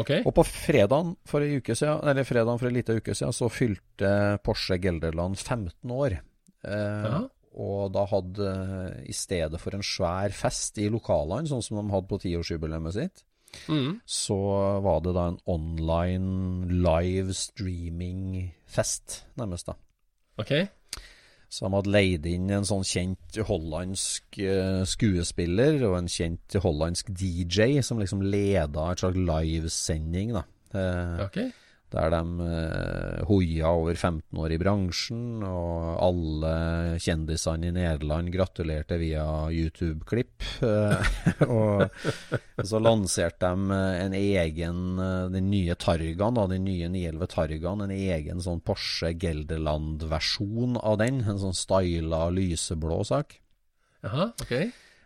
Okay. 0.00 0.24
Og 0.24 0.34
på 0.36 0.44
fredagen 0.48 1.14
for 1.28 1.44
ei 1.44 1.60
uke 1.60 1.76
siden, 1.78 2.02
eller 2.10 2.28
fredagen 2.28 2.60
for 2.60 2.70
ei 2.70 2.76
lita 2.78 2.96
uke 2.96 3.16
siden, 3.16 3.36
så 3.36 3.50
fylte 3.52 4.16
Porsche 4.44 4.80
Gelderland 4.82 5.38
15 5.40 5.96
år. 5.98 6.18
Eh, 6.64 7.06
Ja. 7.12 7.22
Og 7.52 7.90
da 7.92 8.06
hadde, 8.08 8.44
eh, 8.48 9.10
i 9.12 9.12
stedet 9.12 9.60
for 9.60 9.76
en 9.76 9.84
svær 9.84 10.32
fest 10.32 10.78
i 10.80 10.88
lokalene, 10.88 11.44
sånn 11.44 11.60
som 11.60 11.76
de 11.76 11.92
hadde 11.92 12.08
på 12.08 12.18
tiårsjubileet 12.22 12.94
sitt, 12.96 13.24
Mm. 13.68 14.00
så 14.08 14.36
var 14.82 15.02
det 15.04 15.12
da 15.16 15.26
en 15.28 15.40
online 15.46 16.68
live 16.82 17.34
streaming-fest, 17.36 19.26
nærmest. 19.36 19.66
da. 19.66 19.76
Ok. 20.40 20.52
Så 21.52 21.66
de 21.66 21.74
hadde 21.74 21.92
leid 21.92 22.26
inn 22.26 22.48
en 22.50 22.64
sånn 22.64 22.84
kjent 22.88 23.36
hollandsk 23.44 24.38
eh, 24.40 24.82
skuespiller 24.88 25.82
og 25.84 25.98
en 25.98 26.08
kjent 26.08 26.56
hollandsk 26.64 27.10
DJ 27.12 27.82
som 27.84 28.00
liksom 28.00 28.24
leda 28.24 28.86
et 28.88 29.02
slags 29.04 29.20
livesending, 29.20 30.32
da. 30.38 30.46
Okay. 30.72 31.26
Ok. 31.26 31.61
Der 31.92 32.12
de 32.12 32.46
eh, 32.46 33.22
hoia 33.28 33.72
over 33.76 33.94
15 33.94 34.38
år 34.40 34.54
i 34.54 34.58
bransjen, 34.60 35.42
og 35.44 35.98
alle 36.00 36.52
kjendisene 37.02 37.68
i 37.68 37.74
Nederland 37.76 38.32
gratulerte 38.32 38.96
via 39.00 39.24
YouTube-klipp. 39.52 40.46
Eh, 40.64 41.12
og 41.58 42.64
så 42.64 42.80
lanserte 42.80 43.52
de 43.52 43.76
eh, 43.76 43.98
en 44.06 44.16
egen, 44.16 44.80
eh, 44.98 45.26
den 45.34 45.50
nye 45.52 45.76
Targaen, 45.76 46.38
da, 46.38 46.46
den 46.50 46.64
nye 46.68 46.88
911 46.92 47.32
Targaen, 47.34 47.84
en 47.86 47.96
egen 47.96 48.40
sånn 48.44 48.62
Porsche 48.64 49.12
Gelderland-versjon 49.12 50.80
av 50.80 51.00
den. 51.02 51.20
En 51.28 51.42
sånn 51.42 51.56
styla 51.56 52.28
lyseblå 52.32 53.02
sak. 53.08 53.36
Aha, 54.02 54.32
ok. 54.42 54.56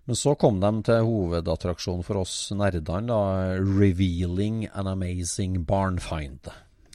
Men 0.07 0.15
så 0.15 0.37
kom 0.39 0.61
de 0.63 0.71
til 0.87 1.09
hovedattraksjonen 1.09 2.07
for 2.07 2.23
oss 2.23 2.35
nerdene, 2.55 3.11
da. 3.11 3.59
'Revealing 3.59 4.69
an 4.73 4.87
Amazing 4.87 5.65
Barnfind'. 5.67 6.47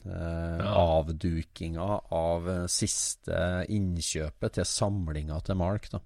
Eh. 0.06 0.62
Avdukinga 0.78 2.02
av 2.10 2.50
eh, 2.50 2.64
siste 2.72 3.66
innkjøpet 3.70 4.58
til 4.58 4.66
samlinga 4.68 5.40
til 5.46 5.60
Mark. 5.62 5.90
da. 5.92 6.02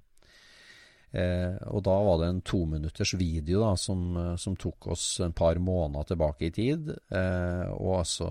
Eh, 1.16 1.56
og 1.72 1.84
da 1.88 1.96
var 2.04 2.20
det 2.20 2.28
en 2.28 2.42
tominutters 2.44 3.14
video 3.16 3.62
da, 3.64 3.76
som, 3.80 4.02
eh, 4.20 4.36
som 4.36 4.58
tok 4.60 4.90
oss 4.92 5.20
en 5.24 5.34
par 5.34 5.56
måneder 5.56 6.12
tilbake 6.12 6.50
i 6.50 6.52
tid, 6.52 6.90
eh, 6.92 7.68
og 7.72 8.02
altså 8.02 8.28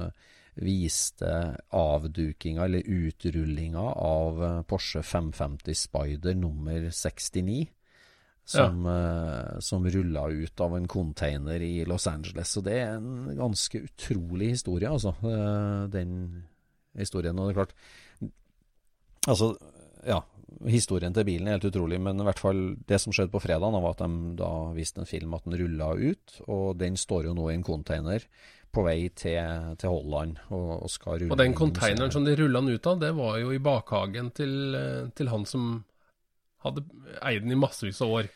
eh, 0.00 0.32
viste 0.64 1.30
avdukinga, 1.70 2.64
eller 2.64 2.82
utrullinga, 2.86 3.86
av 3.98 4.42
Porsche 4.70 5.02
550 5.02 5.78
Spider 5.78 6.34
nummer 6.38 6.90
69. 6.90 7.68
Som, 8.44 8.84
eh, 8.86 9.60
som 9.64 9.86
rulla 9.88 10.26
ut 10.28 10.60
av 10.60 10.76
en 10.76 10.88
container 10.88 11.62
i 11.64 11.84
Los 11.88 12.06
Angeles. 12.06 12.50
Så 12.52 12.60
det 12.60 12.74
er 12.76 12.98
en 12.98 13.30
ganske 13.38 13.80
utrolig 13.86 14.50
historie, 14.52 14.90
altså. 14.90 15.14
Uh, 15.24 15.88
den 15.88 16.44
historien. 16.92 17.38
Og 17.38 17.48
det 17.48 17.54
er 17.54 17.62
klart 17.62 17.76
Altså, 19.24 19.54
ja. 20.04 20.20
Historien 20.68 21.14
til 21.16 21.24
bilen 21.26 21.48
er 21.48 21.56
helt 21.56 21.70
utrolig, 21.70 21.96
men 22.00 22.20
i 22.20 22.26
hvert 22.26 22.38
fall 22.38 22.58
det 22.86 22.98
som 23.00 23.14
skjedde 23.16 23.32
på 23.32 23.40
fredag, 23.42 23.72
var 23.72 23.94
at 23.94 24.02
de 24.04 24.34
da 24.38 24.50
viste 24.76 25.00
en 25.00 25.08
film 25.08 25.32
at 25.34 25.48
den 25.48 25.56
rulla 25.58 25.94
ut. 25.96 26.36
Og 26.44 26.76
den 26.78 26.98
står 27.00 27.30
jo 27.30 27.32
nå 27.34 27.48
i 27.48 27.56
en 27.56 27.64
container 27.64 28.28
på 28.74 28.84
vei 28.86 28.98
til, 29.14 29.74
til 29.80 29.92
Holland 29.92 30.38
og, 30.50 30.84
og 30.84 30.90
skal 30.90 31.18
rulle 31.22 31.34
Og 31.34 31.40
den 31.40 31.56
containeren 31.56 32.12
som 32.12 32.26
de 32.26 32.36
rulla 32.38 32.62
den 32.62 32.76
ut 32.76 32.86
av, 32.90 33.00
det 33.02 33.12
var 33.16 33.38
jo 33.40 33.52
i 33.54 33.62
bakhagen 33.62 34.30
til, 34.34 34.54
eh, 34.78 35.10
til 35.14 35.30
han 35.32 35.46
som 35.48 35.68
hadde 36.64 36.84
eid 37.22 37.44
den 37.44 37.54
i 37.54 37.58
massevis 37.60 38.00
av 38.04 38.12
år. 38.20 38.30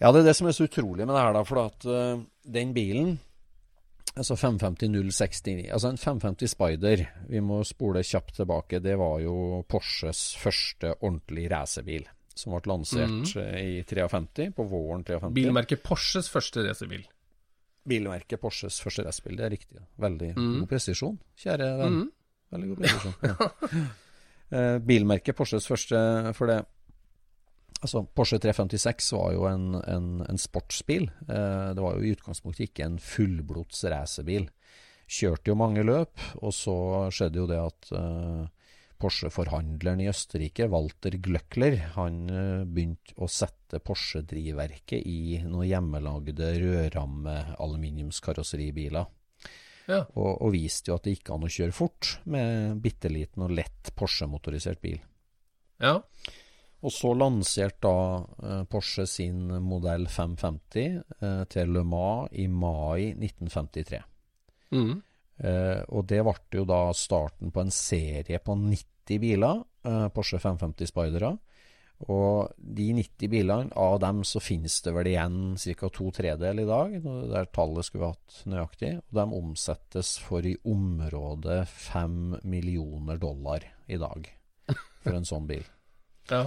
Ja, 0.00 0.12
det 0.12 0.22
er 0.22 0.30
det 0.30 0.36
som 0.38 0.48
er 0.48 0.56
så 0.56 0.64
utrolig 0.64 1.04
med 1.04 1.12
det 1.12 1.24
her, 1.24 1.34
da. 1.36 1.42
For 1.44 1.60
at 1.60 1.84
uh, 1.84 2.22
den 2.48 2.72
bilen, 2.76 3.18
altså 4.14 4.36
550 4.36 5.68
Altså 5.68 5.90
en 5.90 6.00
550 6.00 6.54
Spider, 6.54 7.04
vi 7.28 7.42
må 7.44 7.60
spole 7.68 8.02
kjapt 8.06 8.40
tilbake, 8.40 8.80
det 8.80 8.96
var 8.98 9.20
jo 9.20 9.62
Porsches 9.68 10.30
første 10.40 10.94
ordentlige 11.00 11.52
racerbil. 11.52 12.08
Som 12.34 12.54
ble 12.54 12.70
lansert 12.70 13.10
mm. 13.10 13.56
i 13.60 13.82
53, 13.84 14.52
på 14.56 14.64
våren 14.70 15.04
53. 15.04 15.34
Bilmerket 15.36 15.82
Porsches 15.84 16.30
første 16.32 16.64
racerbil. 16.64 17.04
Bilmerket 17.90 18.40
Porsches 18.40 18.78
første 18.80 19.04
racerbil, 19.04 19.36
det 19.36 19.44
er 19.44 19.52
riktig. 19.52 19.82
Veldig 20.00 20.30
Mm. 20.36 20.60
god 20.60 20.68
presisjon, 20.70 21.18
kjære 21.36 21.68
venn. 21.82 21.98
Mm. 21.98 22.10
Veldig 22.54 22.68
god 22.72 22.84
presisjon. 22.84 23.18
Ja. 23.28 23.88
Eh, 24.50 24.80
bilmerket 24.82 25.36
Porsches 25.38 25.62
første 25.70 25.94
For 26.34 26.50
det 26.50 26.56
Altså, 27.80 28.02
Porsche 28.04 28.36
356 28.42 29.06
var 29.16 29.30
jo 29.32 29.46
en, 29.48 29.78
en, 29.88 30.08
en 30.28 30.38
sportsbil. 30.40 31.06
Eh, 31.24 31.70
det 31.76 31.80
var 31.80 31.94
jo 31.96 32.02
i 32.04 32.10
utgangspunktet 32.12 32.66
ikke 32.68 32.84
en 32.86 32.98
fullblods 33.00 33.84
racerbil. 33.88 34.50
Kjørte 35.10 35.50
jo 35.50 35.56
mange 35.58 35.82
løp, 35.86 36.20
og 36.44 36.52
så 36.54 37.08
skjedde 37.14 37.38
jo 37.40 37.46
det 37.48 37.60
at 37.62 37.92
eh, 37.96 38.44
Porsche-forhandleren 39.00 40.00
i 40.04 40.10
Østerrike, 40.12 40.68
Walter 40.70 41.10
Glöckler, 41.24 41.74
han 41.94 42.14
eh, 42.28 42.64
begynte 42.68 43.14
å 43.16 43.26
sette 43.32 43.80
Porsche-drivverket 43.80 45.00
i 45.08 45.40
noen 45.46 45.68
hjemmelagde 45.70 46.60
rødramme-aluminiumskarosseribiler. 46.60 49.06
Ja. 49.88 50.04
Og, 50.20 50.36
og 50.36 50.52
viste 50.52 50.92
jo 50.92 50.96
at 51.00 51.04
det 51.08 51.16
gikk 51.16 51.32
an 51.32 51.48
å 51.48 51.50
kjøre 51.50 51.72
fort 51.74 52.20
med 52.30 52.78
bitte 52.84 53.08
liten 53.10 53.42
og 53.48 53.56
lett 53.56 53.88
Porsche-motorisert 53.96 54.84
bil. 54.84 55.00
ja. 55.80 56.04
Og 56.80 56.92
så 56.94 57.12
lanserte 57.12 57.84
da 57.84 57.96
eh, 58.48 58.62
Porsche 58.70 59.04
sin 59.08 59.48
modell 59.64 60.06
550 60.08 60.80
eh, 61.20 61.42
til 61.52 61.74
Le 61.74 61.84
Mans 61.84 62.32
i 62.32 62.46
mai 62.48 63.12
1953. 63.12 64.00
Mhm. 64.76 64.96
Eh, 65.40 65.82
og 65.88 66.04
det 66.08 66.20
ble 66.24 66.60
jo 66.60 66.66
da 66.68 66.82
starten 66.96 67.52
på 67.52 67.64
en 67.64 67.72
serie 67.72 68.40
på 68.44 68.56
90 68.56 69.20
biler, 69.20 69.62
Porsche 70.14 70.38
550 70.38 70.90
Spidere. 70.92 71.30
Og 72.08 72.52
de 72.56 72.86
90 72.96 73.28
bilene, 73.28 73.72
av 73.76 73.98
dem 74.00 74.22
så 74.24 74.40
finnes 74.40 74.78
det 74.84 74.92
vel 74.96 75.10
igjen 75.10 75.56
ca. 75.60 75.88
to 75.92 76.08
tredel 76.16 76.62
i 76.62 76.68
dag. 76.68 76.94
Der 77.02 77.48
tallet 77.52 77.88
skulle 77.88 78.06
vi 78.06 78.12
hatt 78.14 78.38
nøyaktig. 78.48 78.92
Og 79.00 79.18
de 79.18 79.26
omsettes 79.40 80.14
for 80.22 80.46
i 80.46 80.54
området 80.64 81.66
5 81.68 82.40
millioner 82.44 83.20
dollar 83.20 83.66
i 83.88 84.00
dag 84.00 84.30
for 85.02 85.16
en 85.16 85.28
sånn 85.28 85.48
bil. 85.50 85.66
ja. 86.32 86.46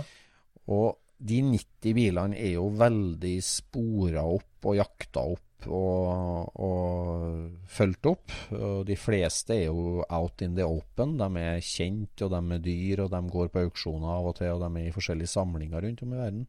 Og 0.71 0.99
de 1.23 1.39
90 1.45 1.95
bilene 1.95 2.37
er 2.39 2.55
jo 2.57 2.67
veldig 2.79 3.35
spora 3.43 4.23
opp 4.27 4.67
og 4.67 4.77
jakta 4.79 5.23
opp 5.33 5.67
og, 5.71 6.49
og 6.59 7.67
fulgt 7.71 8.09
opp. 8.09 8.33
Og 8.55 8.81
de 8.87 8.97
fleste 8.99 9.55
er 9.55 9.69
jo 9.69 10.03
out 10.03 10.43
in 10.43 10.57
the 10.57 10.65
open. 10.67 11.15
De 11.19 11.29
er 11.39 11.61
kjent, 11.63 12.25
og 12.25 12.33
de 12.33 12.41
er 12.57 12.65
dyr, 12.65 13.05
og 13.05 13.13
de 13.13 13.21
går 13.35 13.53
på 13.53 13.63
auksjoner 13.67 14.17
av 14.17 14.33
og 14.33 14.35
til, 14.39 14.51
og 14.55 14.65
de 14.65 14.81
er 14.81 14.89
i 14.89 14.95
forskjellige 14.95 15.33
samlinger 15.35 15.87
rundt 15.87 16.03
om 16.03 16.13
i 16.13 16.19
verden. 16.19 16.45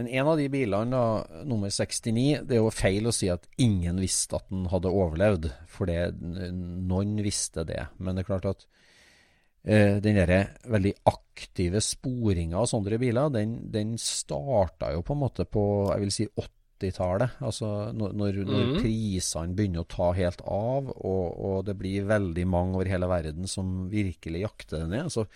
Men 0.00 0.08
en 0.08 0.28
av 0.32 0.38
de 0.40 0.48
bilene, 0.48 1.00
nummer 1.46 1.70
69, 1.70 2.46
det 2.48 2.56
er 2.56 2.62
jo 2.62 2.72
feil 2.72 3.06
å 3.06 3.12
si 3.14 3.28
at 3.30 3.44
ingen 3.60 4.00
visste 4.00 4.38
at 4.38 4.48
den 4.50 4.64
hadde 4.72 4.90
overlevd, 4.90 5.50
for 5.70 5.90
det, 5.90 6.14
noen 6.16 7.18
visste 7.22 7.66
det. 7.68 7.84
Men 8.00 8.16
det 8.16 8.24
er 8.24 8.30
klart 8.30 8.48
at 8.48 8.64
den 9.64 10.16
derre 10.18 10.40
veldig 10.66 10.92
aktive 11.06 11.80
sporinga 11.80 12.58
av 12.58 12.66
sånne 12.66 12.98
biler, 12.98 13.28
den, 13.30 13.52
den 13.70 13.92
starta 14.00 14.92
jo 14.92 15.02
på 15.06 15.14
en 15.14 15.20
måte 15.22 15.44
på 15.46 15.62
jeg 15.92 16.00
vil 16.02 16.10
si 16.16 16.26
80-tallet. 16.26 17.36
Altså 17.46 17.68
når, 17.94 18.12
når, 18.18 18.38
når 18.48 18.64
Mhm. 18.66 18.78
prisene 18.82 19.54
begynner 19.54 19.84
å 19.84 19.88
ta 19.88 20.08
helt 20.18 20.42
av, 20.42 20.88
og, 20.90 21.26
og 21.38 21.64
det 21.68 21.76
blir 21.78 22.08
veldig 22.10 22.46
mange 22.50 22.74
over 22.80 22.90
hele 22.90 23.06
verden 23.06 23.46
som 23.46 23.88
virkelig 23.92 24.42
jakter 24.42 24.82
den 24.82 24.90
ned. 24.96 25.12
Så 25.14 25.26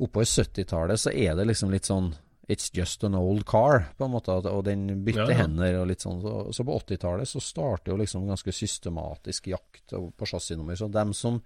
oppover 0.00 0.28
70-tallet 0.28 1.00
så 1.00 1.10
er 1.12 1.34
det 1.40 1.46
liksom 1.48 1.72
litt 1.72 1.88
sånn 1.88 2.12
It's 2.50 2.68
just 2.74 3.04
an 3.06 3.14
old 3.14 3.44
car, 3.46 3.84
på 3.96 4.04
en 4.08 4.10
måte, 4.10 4.34
og 4.50 4.64
den 4.66 5.04
bytter 5.06 5.28
Ja, 5.28 5.36
ja. 5.36 5.42
hender 5.44 5.76
og 5.80 5.86
litt 5.86 6.02
sånn. 6.02 6.18
Så, 6.20 6.32
så 6.52 6.64
på 6.66 6.74
80-tallet 6.80 7.28
så 7.30 7.38
starter 7.40 7.92
jo 7.92 7.98
liksom 8.00 8.24
ganske 8.26 8.50
systematisk 8.50 9.46
jakt 9.52 9.92
på 9.94 10.26
chassisnummer. 10.26 10.74
Så 10.74 10.88
dem 10.90 11.12
som 11.14 11.36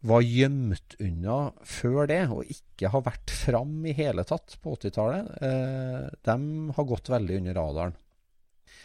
var 0.00 0.24
gjemt 0.24 0.94
unna 1.02 1.38
før 1.66 2.06
det, 2.08 2.22
og 2.32 2.48
ikke 2.48 2.92
har 2.92 3.04
vært 3.04 3.32
fram 3.34 3.80
i 3.84 3.96
hele 3.96 4.24
tatt 4.28 4.56
på 4.62 4.76
80-tallet, 4.78 5.32
eh, 5.44 6.06
de 6.28 6.36
har 6.76 6.88
gått 6.88 7.12
veldig 7.12 7.40
under 7.42 7.58
radaren. 7.60 7.98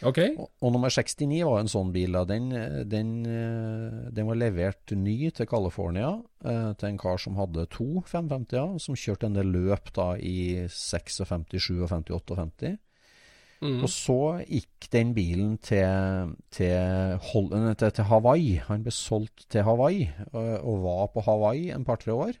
Ok. 0.04 0.18
Og, 0.36 0.48
og 0.60 0.72
nummer 0.74 0.92
69 0.92 1.38
var 1.48 1.62
en 1.62 1.70
sånn 1.72 1.92
bil. 1.94 2.18
Den, 2.28 2.50
den, 2.90 3.12
eh, 3.24 4.00
den 4.12 4.28
var 4.28 4.36
levert 4.36 4.92
ny 4.92 5.30
til 5.32 5.48
California 5.48 6.10
eh, 6.44 6.72
til 6.76 6.90
en 6.90 7.00
kar 7.00 7.20
som 7.22 7.38
hadde 7.40 7.64
to 7.72 8.02
550-er, 8.04 8.76
som 8.82 8.98
kjørte 8.98 9.30
en 9.30 9.38
del 9.38 9.54
løp 9.54 9.88
da 9.96 10.10
i 10.20 10.66
56, 10.68 11.24
57, 11.24 11.86
58. 11.88 12.76
Mhm. 13.62 13.82
Og 13.82 13.88
så 13.88 14.16
gikk 14.44 14.90
den 14.92 15.14
bilen 15.16 15.54
til, 15.64 16.34
til, 16.52 17.16
Hol- 17.32 17.74
til, 17.74 17.90
til 17.96 18.04
Hawaii. 18.04 18.56
Han 18.68 18.82
ble 18.84 18.92
solgt 18.92 19.46
til 19.48 19.62
Hawaii, 19.64 20.10
og, 20.32 20.50
og 20.60 20.82
var 20.84 21.06
på 21.14 21.20
Hawaii 21.24 21.70
en 21.72 21.84
par-tre 21.84 22.12
år 22.12 22.32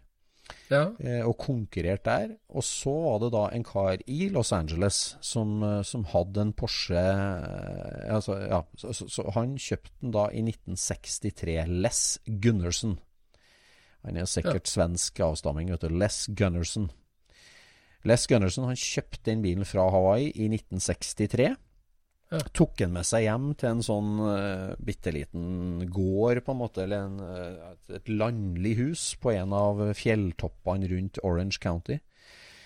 Ja. 0.70 0.92
eh, 1.00 1.24
og 1.26 1.38
konkurrerte 1.38 2.04
der. 2.04 2.34
Og 2.54 2.62
så 2.62 2.90
var 2.92 3.18
det 3.24 3.32
da 3.32 3.48
en 3.56 3.64
kar 3.64 3.96
i 4.06 4.28
Los 4.28 4.52
Angeles 4.52 5.16
som, 5.20 5.62
eh, 5.62 5.82
som 5.82 6.04
hadde 6.04 6.40
en 6.40 6.52
Porsche 6.52 6.94
eh, 7.00 8.14
altså, 8.14 8.36
ja, 8.46 8.60
så, 8.76 8.92
så, 8.92 9.08
så 9.08 9.24
han 9.34 9.56
kjøpte 9.58 9.90
den 10.02 10.12
da 10.14 10.28
i 10.30 10.44
1963. 10.44 11.66
Les 11.82 12.18
Gundersen. 12.42 12.98
Han 14.04 14.16
er 14.16 14.28
sikkert 14.30 14.68
svensk 14.70 15.18
avstamming, 15.20 15.70
vet 15.72 15.82
du. 15.82 15.88
Les 15.88 16.26
Gundersen. 16.38 16.90
Les 18.06 18.26
Gunnerson 18.30 18.68
han 18.68 18.78
kjøpte 18.78 19.24
den 19.30 19.42
bilen 19.44 19.66
fra 19.66 19.88
Hawaii 19.90 20.30
i 20.30 20.48
1963. 20.50 21.54
Ja. 22.26 22.40
Tok 22.58 22.74
den 22.80 22.94
med 22.94 23.06
seg 23.06 23.22
hjem 23.26 23.52
til 23.58 23.70
en 23.70 23.84
sånn 23.86 24.16
uh, 24.18 24.74
bitte 24.82 25.12
liten 25.14 25.84
gård, 25.94 26.42
på 26.42 26.54
en 26.54 26.58
måte, 26.58 26.82
eller 26.82 27.06
en, 27.06 27.20
uh, 27.22 27.74
et, 27.94 28.10
landlig 28.10 28.74
hus 28.80 29.12
på 29.22 29.30
en 29.36 29.54
av 29.54 29.82
fjelltoppene 29.94 30.90
rundt 30.90 31.22
Orange 31.22 31.62
County. 31.62 32.00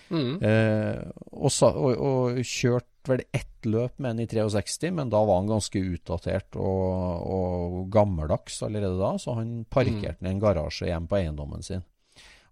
Mm. 0.09 0.41
Uh, 0.41 1.11
og, 1.29 1.51
sa, 1.53 1.69
og, 1.77 1.93
og 1.93 2.41
kjørte 2.41 2.89
vel 3.11 3.23
ett 3.33 3.69
løp 3.69 4.01
med 4.01 4.17
den 4.17 4.25
i 4.25 4.29
63, 4.29 4.89
men 4.97 5.13
da 5.13 5.21
var 5.25 5.43
han 5.43 5.49
ganske 5.49 5.81
utdatert 5.93 6.57
og, 6.57 7.29
og 7.37 7.77
gammeldags 7.93 8.59
allerede 8.65 8.97
da, 8.97 9.13
så 9.21 9.37
han 9.37 9.61
parkerte 9.69 10.17
den 10.19 10.31
i 10.31 10.35
en 10.35 10.41
garasje 10.41 10.89
hjemme 10.89 11.09
på 11.09 11.21
eiendommen 11.21 11.65
sin. 11.65 11.85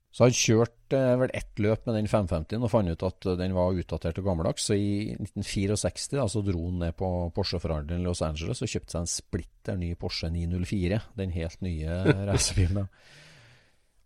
Så 0.10 0.26
han 0.26 0.34
kjørte 0.34 0.98
eh, 0.98 1.16
vel 1.22 1.30
ett 1.38 1.60
løp 1.62 1.86
med 1.86 2.00
den 2.00 2.08
550 2.10 2.64
og 2.66 2.72
fant 2.74 2.90
ut 2.90 3.04
at 3.06 3.28
eh, 3.30 3.36
den 3.38 3.54
var 3.54 3.78
utdatert 3.78 4.18
og 4.18 4.26
gammeldags. 4.26 4.66
Så 4.66 4.74
i 4.74 5.14
1964 5.14 6.18
da, 6.18 6.26
så 6.32 6.42
dro 6.46 6.64
han 6.66 6.80
ned 6.82 6.96
på 6.98 7.10
Porsche-forhandleren 7.36 8.02
i 8.02 8.08
Los 8.08 8.24
Angeles 8.26 8.64
og 8.66 8.72
kjøpte 8.72 8.96
seg 8.96 9.06
en 9.06 9.12
splitter 9.14 9.78
ny 9.78 9.94
Porsche 10.02 10.32
904. 10.34 11.02
Den 11.20 11.36
helt 11.36 11.62
nye 11.62 12.00
racerbilen. 12.32 12.90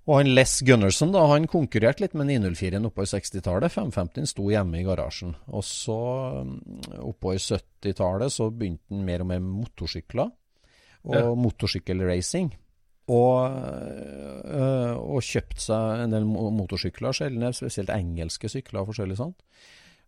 Og 0.03 0.17
han 0.19 0.33
Les 0.35 0.57
Gunnerson 0.67 1.13
da, 1.15 1.21
han 1.31 1.47
konkurrerte 1.47 2.03
litt 2.03 2.15
med 2.19 2.27
904-en 2.27 2.89
i 2.89 3.05
60-tallet. 3.07 3.71
550 3.71 4.27
sto 4.33 4.49
hjemme 4.51 4.81
i 4.81 4.83
garasjen. 4.83 5.31
Og 5.55 5.63
så 5.63 5.95
oppå 6.99 7.31
i 7.31 7.39
70-tallet 7.39 8.33
så 8.35 8.49
begynte 8.51 8.91
han 8.91 9.05
mer 9.07 9.23
og 9.23 9.29
mer 9.31 9.39
motorsykler 9.45 10.27
og 11.03 11.15
Ja. 11.15 11.23
motorsykkelracing. 11.35 12.51
Og, 13.11 13.55
øh, 14.47 14.93
og 14.95 15.23
kjøpt 15.27 15.59
seg 15.59 16.03
en 16.05 16.13
del 16.15 16.23
motorsykler, 16.29 17.11
sjeldne, 17.17 17.49
spesielt 17.55 17.91
engelske 17.91 18.47
sykler 18.51 18.83
og 18.83 18.93
forskjellig 18.93 19.17
sånt. 19.19 19.41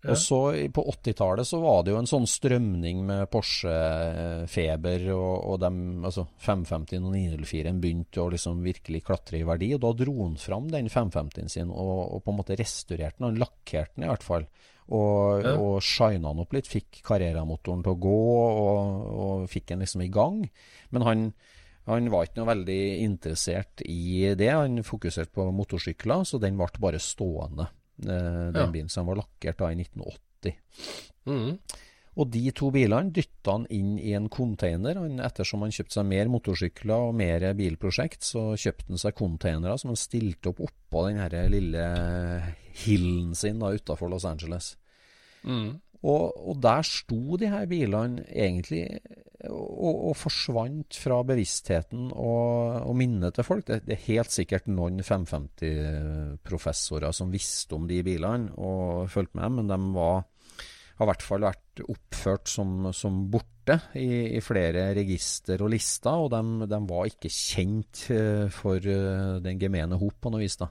Ja. 0.05 0.13
Og 0.13 0.19
så 0.21 0.37
på 0.69 0.83
80-tallet 0.91 1.47
så 1.49 1.57
var 1.63 1.81
det 1.83 1.91
jo 1.91 1.97
en 1.97 2.07
sånn 2.07 2.27
strømning 2.29 2.99
med 3.07 3.25
Porsche-feber, 3.33 5.07
og, 5.15 5.33
og 5.49 5.57
dem, 5.63 5.79
altså 6.05 6.27
550 6.45 6.99
og 7.01 7.15
904 7.15 7.73
begynte 7.81 8.21
å 8.21 8.29
liksom 8.33 8.61
virkelig 8.65 9.01
klatre 9.07 9.39
i 9.41 9.47
verdi. 9.47 9.71
Og 9.75 9.81
da 9.83 9.91
dro 9.97 10.15
han 10.21 10.37
fram 10.41 10.69
den 10.73 10.91
550-en 10.93 11.51
sin 11.51 11.73
og, 11.73 11.95
og 12.17 12.23
på 12.25 12.33
en 12.33 12.39
måte 12.39 12.57
restaurerte 12.59 13.17
den. 13.19 13.31
Han 13.31 13.41
lakkerte 13.41 13.95
den 13.97 14.07
i 14.07 14.11
hvert 14.13 14.27
fall. 14.27 14.47
Og, 14.85 15.41
Ja. 15.41 15.55
og 15.57 15.79
shina 15.81 16.29
den 16.29 16.43
opp 16.43 16.53
litt. 16.53 16.69
Fikk 16.69 17.01
Carrera-motoren 17.07 17.81
til 17.85 17.95
å 17.95 18.01
gå, 18.05 18.19
og, 18.61 19.11
og 19.25 19.49
fikk 19.49 19.71
den 19.73 19.81
liksom 19.81 20.05
i 20.05 20.11
gang. 20.13 20.43
Men 20.93 21.07
han, 21.09 21.23
han 21.87 22.09
var 22.09 22.25
ikke 22.25 22.39
noe 22.41 22.49
veldig 22.53 22.79
interessert 23.05 23.81
i 23.85 24.33
det. 24.37 24.49
Han 24.51 24.81
fokuserte 24.83 25.31
på 25.35 25.45
motorsykler, 25.53 26.23
så 26.25 26.39
den 26.41 26.57
ble 26.57 26.67
bare 26.81 26.99
stående. 26.99 27.67
Eh, 28.01 28.51
den 28.51 28.61
Ja. 28.65 28.67
bilen 28.71 28.89
som 28.89 29.05
var 29.07 29.15
lakkert 29.21 29.57
da 29.57 29.69
i 29.71 29.75
1980. 29.75 30.55
Mm. 31.27 31.59
Og 32.17 32.29
de 32.31 32.51
to 32.55 32.69
bilene 32.71 33.11
dytta 33.11 33.51
han 33.51 33.65
inn 33.69 33.97
i 33.99 34.13
en 34.15 34.29
container. 34.29 34.95
Han, 34.95 35.19
ettersom 35.19 35.61
han 35.61 35.71
kjøpte 35.71 35.91
seg 35.97 36.05
mer 36.05 36.29
motorsykler 36.31 37.09
og 37.09 37.15
mer 37.15 37.43
bilprosjekt, 37.53 38.21
så 38.23 38.53
kjøpte 38.55 38.87
han 38.93 38.97
seg 39.01 39.15
containere 39.15 39.77
som 39.77 39.89
han 39.91 39.99
stilte 39.99 40.47
opp 40.53 40.61
oppå 40.61 41.07
den 41.09 41.17
her 41.19 41.49
lille 41.51 41.83
hillen 42.85 43.35
sin 43.35 43.59
da 43.59 43.73
utafor 43.75 44.09
Los 44.09 44.25
Angeles. 44.25 44.75
Mhm. 45.43 45.81
Og, 46.05 46.37
og 46.37 46.59
der 46.61 46.85
sto 46.85 47.37
de 47.41 47.49
her 47.49 47.65
bilene 47.69 48.27
egentlig 48.29 48.85
og, 49.49 50.09
og 50.09 50.15
forsvant 50.17 50.97
fra 50.99 51.23
bevisstheten 51.27 52.11
og, 52.11 52.81
og 52.85 52.95
minnet 52.97 53.33
til 53.35 53.43
folk. 53.47 53.67
Det, 53.67 53.81
det 53.87 53.93
er 53.97 54.07
helt 54.09 54.31
sikkert 54.33 54.67
noen 54.71 55.01
550-professorer 55.05 57.11
som 57.15 57.31
visste 57.33 57.75
om 57.77 57.87
de 57.89 58.03
bilene 58.05 58.51
og 58.55 59.09
fulgte 59.11 59.37
med, 59.41 59.49
men 59.59 59.67
de 59.71 59.79
var, 59.95 60.17
har 60.99 61.05
i 61.05 61.09
hvert 61.11 61.25
fall 61.25 61.43
vært 61.47 61.75
oppført 61.85 62.47
som, 62.51 62.69
som 62.95 63.13
borte 63.31 63.75
i, 63.99 64.37
i 64.37 64.41
flere 64.45 64.81
register 64.97 65.61
og 65.65 65.71
lister, 65.73 66.15
og 66.15 66.27
de, 66.33 66.41
de 66.71 66.79
var 66.89 67.03
ikke 67.11 67.29
kjent 67.33 67.95
eh, 68.13 68.47
for 68.53 68.77
eh, 68.79 69.41
den 69.43 69.59
gemene 69.61 69.95
hop 70.01 70.17
på 70.21 70.29
noe 70.33 70.43
vis. 70.45 70.57
da. 70.61 70.67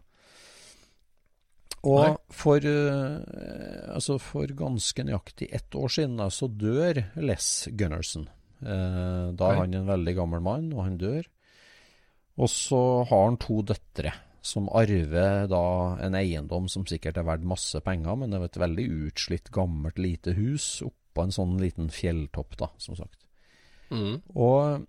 Og 1.85 2.19
for, 2.33 2.65
eh, 2.65 3.93
altså 3.93 4.17
for 4.23 4.49
ganske 4.57 5.05
nøyaktig 5.05 5.51
ett 5.53 5.77
år 5.77 5.93
siden 5.93 6.17
da, 6.21 6.31
så 6.33 6.49
dør 6.49 7.03
Les 7.21 7.49
Gunnerson. 7.77 8.29
Eh, 8.65 9.33
da 9.37 9.51
er 9.51 9.61
han 9.61 9.75
en 9.77 9.91
veldig 9.91 10.15
gammel 10.17 10.45
mann, 10.45 10.71
og 10.73 10.87
han 10.87 11.01
dør. 11.01 11.27
Og 12.41 12.49
så 12.51 12.81
har 13.09 13.27
han 13.29 13.37
to 13.43 13.61
døtre 13.63 14.15
som 14.45 14.69
arver 14.77 15.47
da 15.49 15.65
en 16.05 16.17
eiendom 16.19 16.67
som 16.69 16.85
sikkert 16.89 17.21
er 17.21 17.29
verdt 17.29 17.47
masse 17.49 17.81
penger, 17.85 18.17
men 18.21 18.33
det 18.33 18.41
er 18.41 18.49
et 18.51 18.63
veldig 18.65 18.87
utslitt, 19.09 19.53
gammelt, 19.55 20.01
lite 20.01 20.35
hus 20.37 20.83
oppå 20.85 21.25
en 21.25 21.33
sånn 21.33 21.55
liten 21.61 21.89
fjelltopp, 21.93 22.57
da, 22.61 22.69
som 22.83 22.99
sagt. 22.99 23.23
Mm. 23.95 24.19
Og 24.35 24.85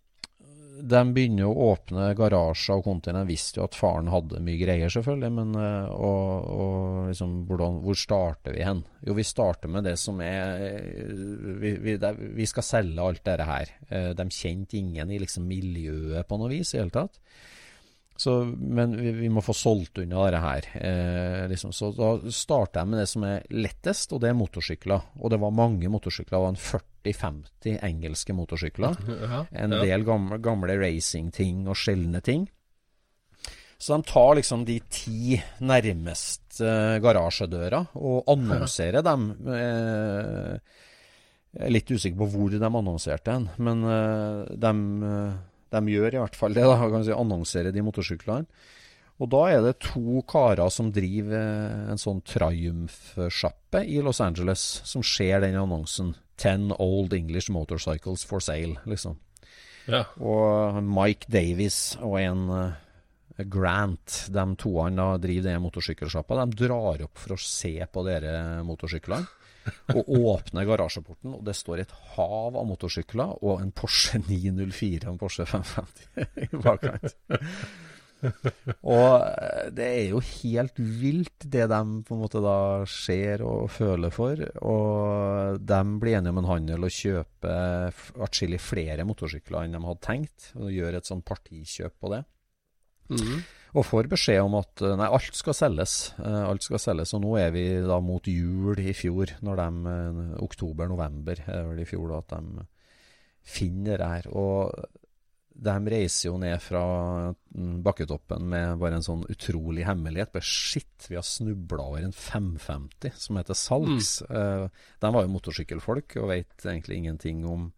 de 0.82 1.02
begynner 1.16 1.48
å 1.48 1.70
åpne 1.72 2.10
garasjer 2.18 2.80
og 2.80 2.86
containere. 2.88 3.24
De 3.26 3.34
visste 3.36 3.60
jo 3.62 3.68
at 3.68 3.78
faren 3.78 4.10
hadde 4.12 4.42
mye 4.44 4.60
greier, 4.60 4.92
selvfølgelig, 4.92 5.32
men 5.38 5.56
eh, 5.60 5.90
og, 5.96 6.50
og 6.52 7.10
liksom, 7.12 7.36
hvordan, 7.50 7.80
hvor 7.86 8.00
starter 8.00 8.58
vi 8.58 8.66
hen? 8.68 8.84
Jo, 9.08 9.16
vi 9.18 9.28
starter 9.28 9.72
med 9.72 9.88
det 9.88 9.96
som 10.02 10.20
er 10.26 10.66
eh, 10.68 11.12
Vi, 11.62 11.76
vi, 11.82 11.98
det, 12.02 12.14
vi 12.36 12.48
skal 12.50 12.68
selge 12.68 13.08
alt 13.08 13.24
dette 13.26 13.48
her. 13.48 13.76
Eh, 13.90 14.12
De 14.18 14.28
kjente 14.34 14.80
ingen 14.80 15.12
i 15.12 15.22
liksom 15.22 15.48
miljøet 15.48 16.28
på 16.28 16.40
noe 16.42 16.52
vis 16.52 16.76
i 16.76 16.82
hele 16.82 16.94
tatt. 16.94 17.22
Så, 18.16 18.46
men 18.56 18.96
vi, 18.96 19.12
vi 19.12 19.30
må 19.30 19.44
få 19.44 19.54
solgt 19.56 20.00
unna 20.00 20.24
dette 20.24 20.40
her. 20.40 20.68
Eh, 20.80 21.42
liksom. 21.52 21.74
Så 21.76 21.92
da 21.98 22.14
starta 22.32 22.82
jeg 22.82 22.92
med 22.92 23.02
det 23.02 23.08
som 23.12 23.26
er 23.28 23.44
lettest, 23.52 24.16
og 24.16 24.22
det 24.24 24.32
er 24.32 24.38
motorsykler. 24.40 25.10
Og 25.20 25.34
det 25.34 25.40
var 25.42 25.56
mange 25.56 25.92
motorsykler. 25.92 26.32
Det 26.32 26.44
var 26.46 26.54
en 26.54 26.62
40-50 26.64 27.80
engelske 27.84 28.36
motorsykler. 28.38 29.00
Ja. 29.26 29.42
En 29.52 29.74
ja. 29.74 29.82
del 29.84 30.04
gamle, 30.06 30.38
gamle 30.44 30.76
racingting 30.80 31.66
og 31.68 31.76
sjeldne 31.80 32.22
ting. 32.24 32.46
Så 33.78 33.98
de 33.98 34.08
tar 34.08 34.36
liksom 34.38 34.64
de 34.68 34.78
ti 34.92 35.36
nærmest 35.66 36.62
eh, 36.64 36.96
garasjedøra 37.04 37.82
og 38.00 38.30
annonserer 38.32 39.04
dem. 39.04 39.28
Eh, 39.52 40.78
jeg 41.56 41.68
er 41.68 41.74
litt 41.74 41.92
usikker 41.92 42.20
på 42.20 42.30
hvor 42.32 42.52
de 42.52 42.60
annonserte 42.64 43.32
den, 43.32 43.50
men 43.64 43.84
eh, 43.88 44.56
de, 44.64 44.72
eh, 45.10 45.36
de 45.76 45.96
gjør 45.96 46.18
i 46.18 46.24
hvert 46.24 46.40
fall 46.40 46.56
det. 46.56 46.66
da, 46.66 46.80
kan 46.92 47.06
si, 47.06 47.14
Annonserer 47.16 47.76
de 47.76 47.84
motorsyklene. 47.86 48.48
Og 49.24 49.30
da 49.32 49.46
er 49.48 49.62
det 49.64 49.78
to 49.86 50.20
karer 50.28 50.68
som 50.74 50.90
driver 50.96 51.38
eh, 51.40 51.92
en 51.94 52.02
sånn 52.02 52.20
Triumph-sjappe 52.28 53.86
i 53.88 54.02
Los 54.04 54.20
Angeles, 54.24 54.64
som 54.84 55.06
ser 55.06 55.40
den 55.46 55.56
annonsen. 55.60 56.16
'Ten 56.36 56.74
Old 56.84 57.14
English 57.16 57.48
Motorcycles 57.48 58.26
for 58.28 58.44
Sale', 58.44 58.82
liksom. 58.84 59.16
ja. 59.88 60.04
Og 60.20 60.82
Mike 60.84 61.32
Davies 61.32 61.96
og 62.04 62.18
en 62.20 62.50
eh, 62.52 63.46
Grant, 63.48 64.18
de 64.32 64.44
toene 64.60 65.08
driver 65.24 65.48
den 65.48 65.64
motorsykkelsjappa. 65.64 66.42
De 66.44 66.68
drar 66.68 67.06
opp 67.08 67.20
for 67.20 67.36
å 67.36 67.40
se 67.40 67.74
på 67.88 68.04
dere 68.08 68.64
motorsyklene. 68.68 69.28
Og 69.96 70.10
åpner 70.36 70.68
garasjeporten, 70.68 71.38
og 71.38 71.44
det 71.46 71.56
står 71.58 71.84
et 71.84 71.96
hav 72.16 72.56
av 72.58 72.68
motorsykler 72.70 73.42
og 73.42 73.64
en 73.64 73.74
Porsche 73.76 74.22
904 74.22 75.06
og 75.08 75.12
en 75.14 75.22
Porsche 75.22 75.48
550 75.50 76.46
i 76.46 76.64
bakkant. 76.66 77.18
Og 78.26 79.22
eh, 79.22 79.68
det 79.76 79.86
er 79.86 80.14
jo 80.14 80.22
helt 80.24 80.80
vilt 80.80 81.48
det 81.52 81.68
de 81.72 81.82
på 82.08 82.16
en 82.16 82.22
måte 82.22 82.42
da 82.44 82.58
ser 82.90 83.44
og 83.46 83.70
føler 83.74 84.14
for. 84.14 84.42
Og 84.66 85.60
de 85.62 85.82
blir 86.02 86.20
enige 86.20 86.34
om 86.34 86.42
en 86.42 86.52
handel 86.54 86.88
og 86.88 86.96
kjøper 86.96 88.06
atskillig 88.26 88.62
flere 88.64 89.08
motorsykler 89.08 89.66
enn 89.66 89.78
de 89.78 89.84
hadde 89.86 90.06
tenkt. 90.06 90.50
Og 90.60 90.74
gjør 90.74 91.00
et 91.00 91.12
sånn 91.12 91.26
partikjøp 91.26 92.00
på 92.02 92.16
det. 92.16 92.24
Og 93.76 93.84
får 93.84 94.08
beskjed 94.12 94.40
om 94.40 94.56
at 94.62 94.84
eh, 94.88 94.96
nei, 95.00 95.08
alt 95.18 95.36
skal 95.36 95.58
selges. 95.58 95.96
Eh, 96.22 96.42
alt 96.48 96.64
skal 96.64 96.80
selges. 96.80 97.12
Og 97.18 97.26
nå 97.26 97.34
er 97.42 97.52
vi 97.56 97.66
da 97.84 98.00
mot 98.04 98.28
jul 98.28 98.80
i 98.80 98.96
fjor, 98.96 99.36
når 99.44 99.62
de 99.62 99.96
eh, 99.96 100.22
oktober-november 100.46 101.44
er 101.44 101.66
vel 101.72 101.82
i 101.84 101.88
fjor 101.90 102.14
da, 102.14 102.22
at 102.24 102.38
de 102.38 102.68
finner 103.46 104.00
det 104.00 104.12
her. 104.14 104.30
Og 104.32 104.88
de 105.56 105.76
reiser 105.92 106.28
jo 106.30 106.38
ned 106.40 106.60
fra 106.60 106.84
mm, 107.32 107.78
bakketoppen 107.84 108.48
med 108.52 108.80
bare 108.82 109.00
en 109.00 109.06
sånn 109.06 109.24
utrolig 109.32 109.86
hemmelighet. 109.88 110.34
Bare 110.34 110.48
shit, 110.48 111.08
vi 111.08 111.20
har 111.20 111.28
snubla 111.28 111.86
over 111.92 112.04
en 112.04 112.16
550 112.16 113.16
som 113.28 113.40
heter 113.40 113.60
salgs. 113.60 114.18
Eh, 114.28 114.66
de 115.04 115.14
var 115.16 115.24
jo 115.26 115.32
motorsykkelfolk 115.36 116.18
og 116.22 116.32
vet 116.34 116.68
egentlig 116.68 117.04
ingenting 117.04 117.44
om 117.48 117.72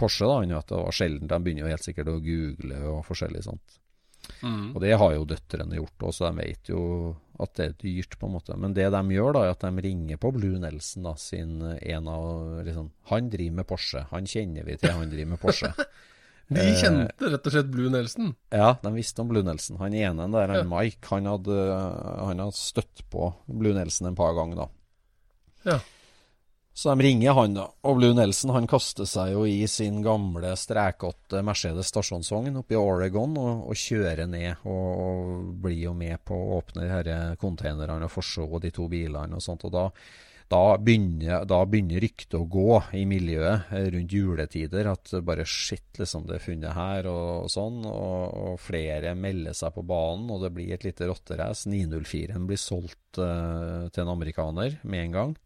Porsche, 0.00 0.24
da, 0.24 0.38
annet 0.40 0.56
at 0.56 0.70
det 0.70 0.78
var 0.80 0.96
sjelden. 0.96 1.28
De 1.28 1.38
begynner 1.44 1.66
jo 1.66 1.74
helt 1.74 1.84
sikkert 1.84 2.08
å 2.08 2.20
google 2.24 2.78
og 2.88 3.02
forskjellig 3.04 3.42
sånt. 3.44 3.80
Mhm. 4.42 4.74
Og 4.74 4.80
det 4.82 4.92
har 4.98 5.14
jo 5.14 5.24
døtrene 5.28 5.76
gjort 5.80 6.04
også, 6.10 6.30
de 6.30 6.44
vet 6.46 6.68
jo 6.72 6.82
at 7.40 7.54
det 7.56 7.64
er 7.66 7.74
dyrt, 7.80 8.18
på 8.20 8.26
en 8.28 8.34
måte. 8.36 8.56
Men 8.60 8.74
det 8.76 8.90
de 8.92 9.00
gjør, 9.16 9.32
da, 9.32 9.42
er 9.46 9.54
at 9.54 9.60
de 9.64 9.82
ringer 9.86 10.18
på 10.20 10.32
Blue 10.36 10.58
Nelson, 10.60 11.02
da, 11.08 11.14
sin 11.16 11.54
en 11.62 12.08
av 12.08 12.60
liksom 12.66 12.90
Han 13.08 13.30
driver 13.32 13.56
med 13.56 13.66
Porsche. 13.66 14.06
Han 14.10 14.26
kjenner 14.28 14.64
vi 14.64 14.76
til, 14.76 14.90
han 14.92 15.08
driver 15.10 15.30
med 15.34 15.40
Porsche. 15.40 15.72
De 16.50 16.58
Eh, 16.58 16.74
kjente 16.82 17.28
rett 17.30 17.44
og 17.46 17.52
slett 17.54 17.68
Blue 17.70 17.88
Nelson. 17.94 18.32
Ja, 18.50 18.72
de 18.82 18.90
visste 18.96 19.22
om 19.22 19.28
Blue 19.30 19.44
Nelson. 19.46 19.76
Han 19.78 19.94
ene 19.94 20.24
der, 20.32 20.48
han 20.50 20.64
Ja. 20.64 20.64
Mike, 20.66 21.06
han 21.12 21.28
hadde, 21.30 21.58
han 22.26 22.40
hadde 22.42 22.56
støtt 22.58 23.04
på 23.08 23.28
Blue 23.46 23.72
Nelson 23.72 24.08
en 24.10 24.16
par 24.18 24.34
ganger, 24.34 24.56
da. 24.64 24.66
Ja. 25.70 25.78
Så 26.74 26.94
de 26.94 27.02
ringer 27.02 27.34
han, 27.34 27.54
da. 27.58 27.66
Og 27.84 27.98
Blue 27.98 28.14
Nelson 28.14 28.54
han 28.54 28.68
kaster 28.70 29.08
seg 29.08 29.34
jo 29.34 29.42
i 29.48 29.66
sin 29.68 30.00
gamle 30.06 30.54
strekåtte 30.56 31.42
Mercedes 31.44 31.90
stasjonsvogn 31.90 32.62
oppe 32.62 32.76
i 32.76 32.80
Oregon 32.80 33.34
og, 33.40 33.66
og 33.68 33.76
kjører 33.76 34.30
ned. 34.30 34.62
Og, 34.70 34.88
og 35.04 35.52
blir 35.66 35.80
jo 35.88 35.94
med 35.98 36.22
på 36.24 36.38
å 36.38 36.58
åpne 36.60 36.88
her 36.88 37.12
containerne 37.42 38.06
og 38.06 38.14
få 38.14 38.24
se 38.24 38.46
de 38.62 38.72
to 38.74 38.86
bilene 38.90 39.36
og 39.36 39.44
sånt. 39.44 39.66
Og 39.66 39.74
da, 39.74 39.88
da 40.50 40.62
begynner, 40.78 41.44
da 41.50 41.60
begynner 41.66 42.06
ryktet 42.06 42.38
å 42.38 42.46
gå 42.48 42.78
i 42.96 43.02
miljøet 43.06 43.74
rundt 43.96 44.16
juletider 44.16 44.88
at 44.94 45.12
bare 45.26 45.44
shit, 45.44 45.90
liksom, 45.98 46.24
det 46.30 46.38
er 46.38 46.46
funnet 46.46 46.78
her 46.78 47.10
og, 47.10 47.28
og 47.44 47.52
sånn. 47.52 47.82
Og 47.90 48.56
flere 48.62 49.12
melder 49.18 49.58
seg 49.58 49.74
på 49.74 49.84
banen, 49.90 50.30
og 50.30 50.46
det 50.46 50.54
blir 50.54 50.72
et 50.78 50.86
lite 50.86 51.10
rotterace. 51.10 51.68
904-en 51.68 52.48
blir 52.48 52.62
solgt 52.62 53.18
uh, 53.18 53.90
til 53.90 54.06
en 54.06 54.16
amerikaner 54.16 54.80
med 54.86 55.08
en 55.10 55.20
gang. 55.20 55.38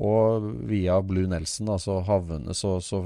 Og 0.00 0.46
via 0.68 0.96
Blue 1.04 1.28
Nelson 1.28 1.68
altså 1.74 1.98
så, 2.06 2.52
så, 2.56 2.70
så 2.80 3.00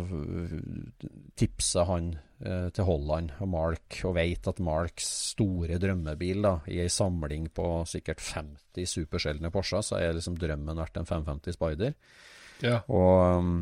tipser 1.34 1.88
han 1.88 2.12
eh, 2.44 2.68
til 2.74 2.86
Holland 2.86 3.32
og 3.42 3.50
Mark, 3.50 3.98
og 4.06 4.14
vet 4.14 4.46
at 4.46 4.62
Marks 4.62 5.08
store 5.32 5.80
drømmebil 5.82 6.44
da, 6.46 6.54
i 6.70 6.78
ei 6.84 6.92
samling 6.92 7.48
på 7.54 7.66
sikkert 7.90 8.22
50 8.22 8.86
supersjeldne 8.86 9.50
Porscher, 9.54 9.82
så 9.82 9.98
er 9.98 10.14
liksom 10.14 10.38
drømmen 10.38 10.78
vært 10.84 11.00
en 11.00 11.10
550 11.10 11.58
Spider. 11.58 11.96
Ja. 12.62 12.84
Og, 12.86 13.42
um, 13.42 13.56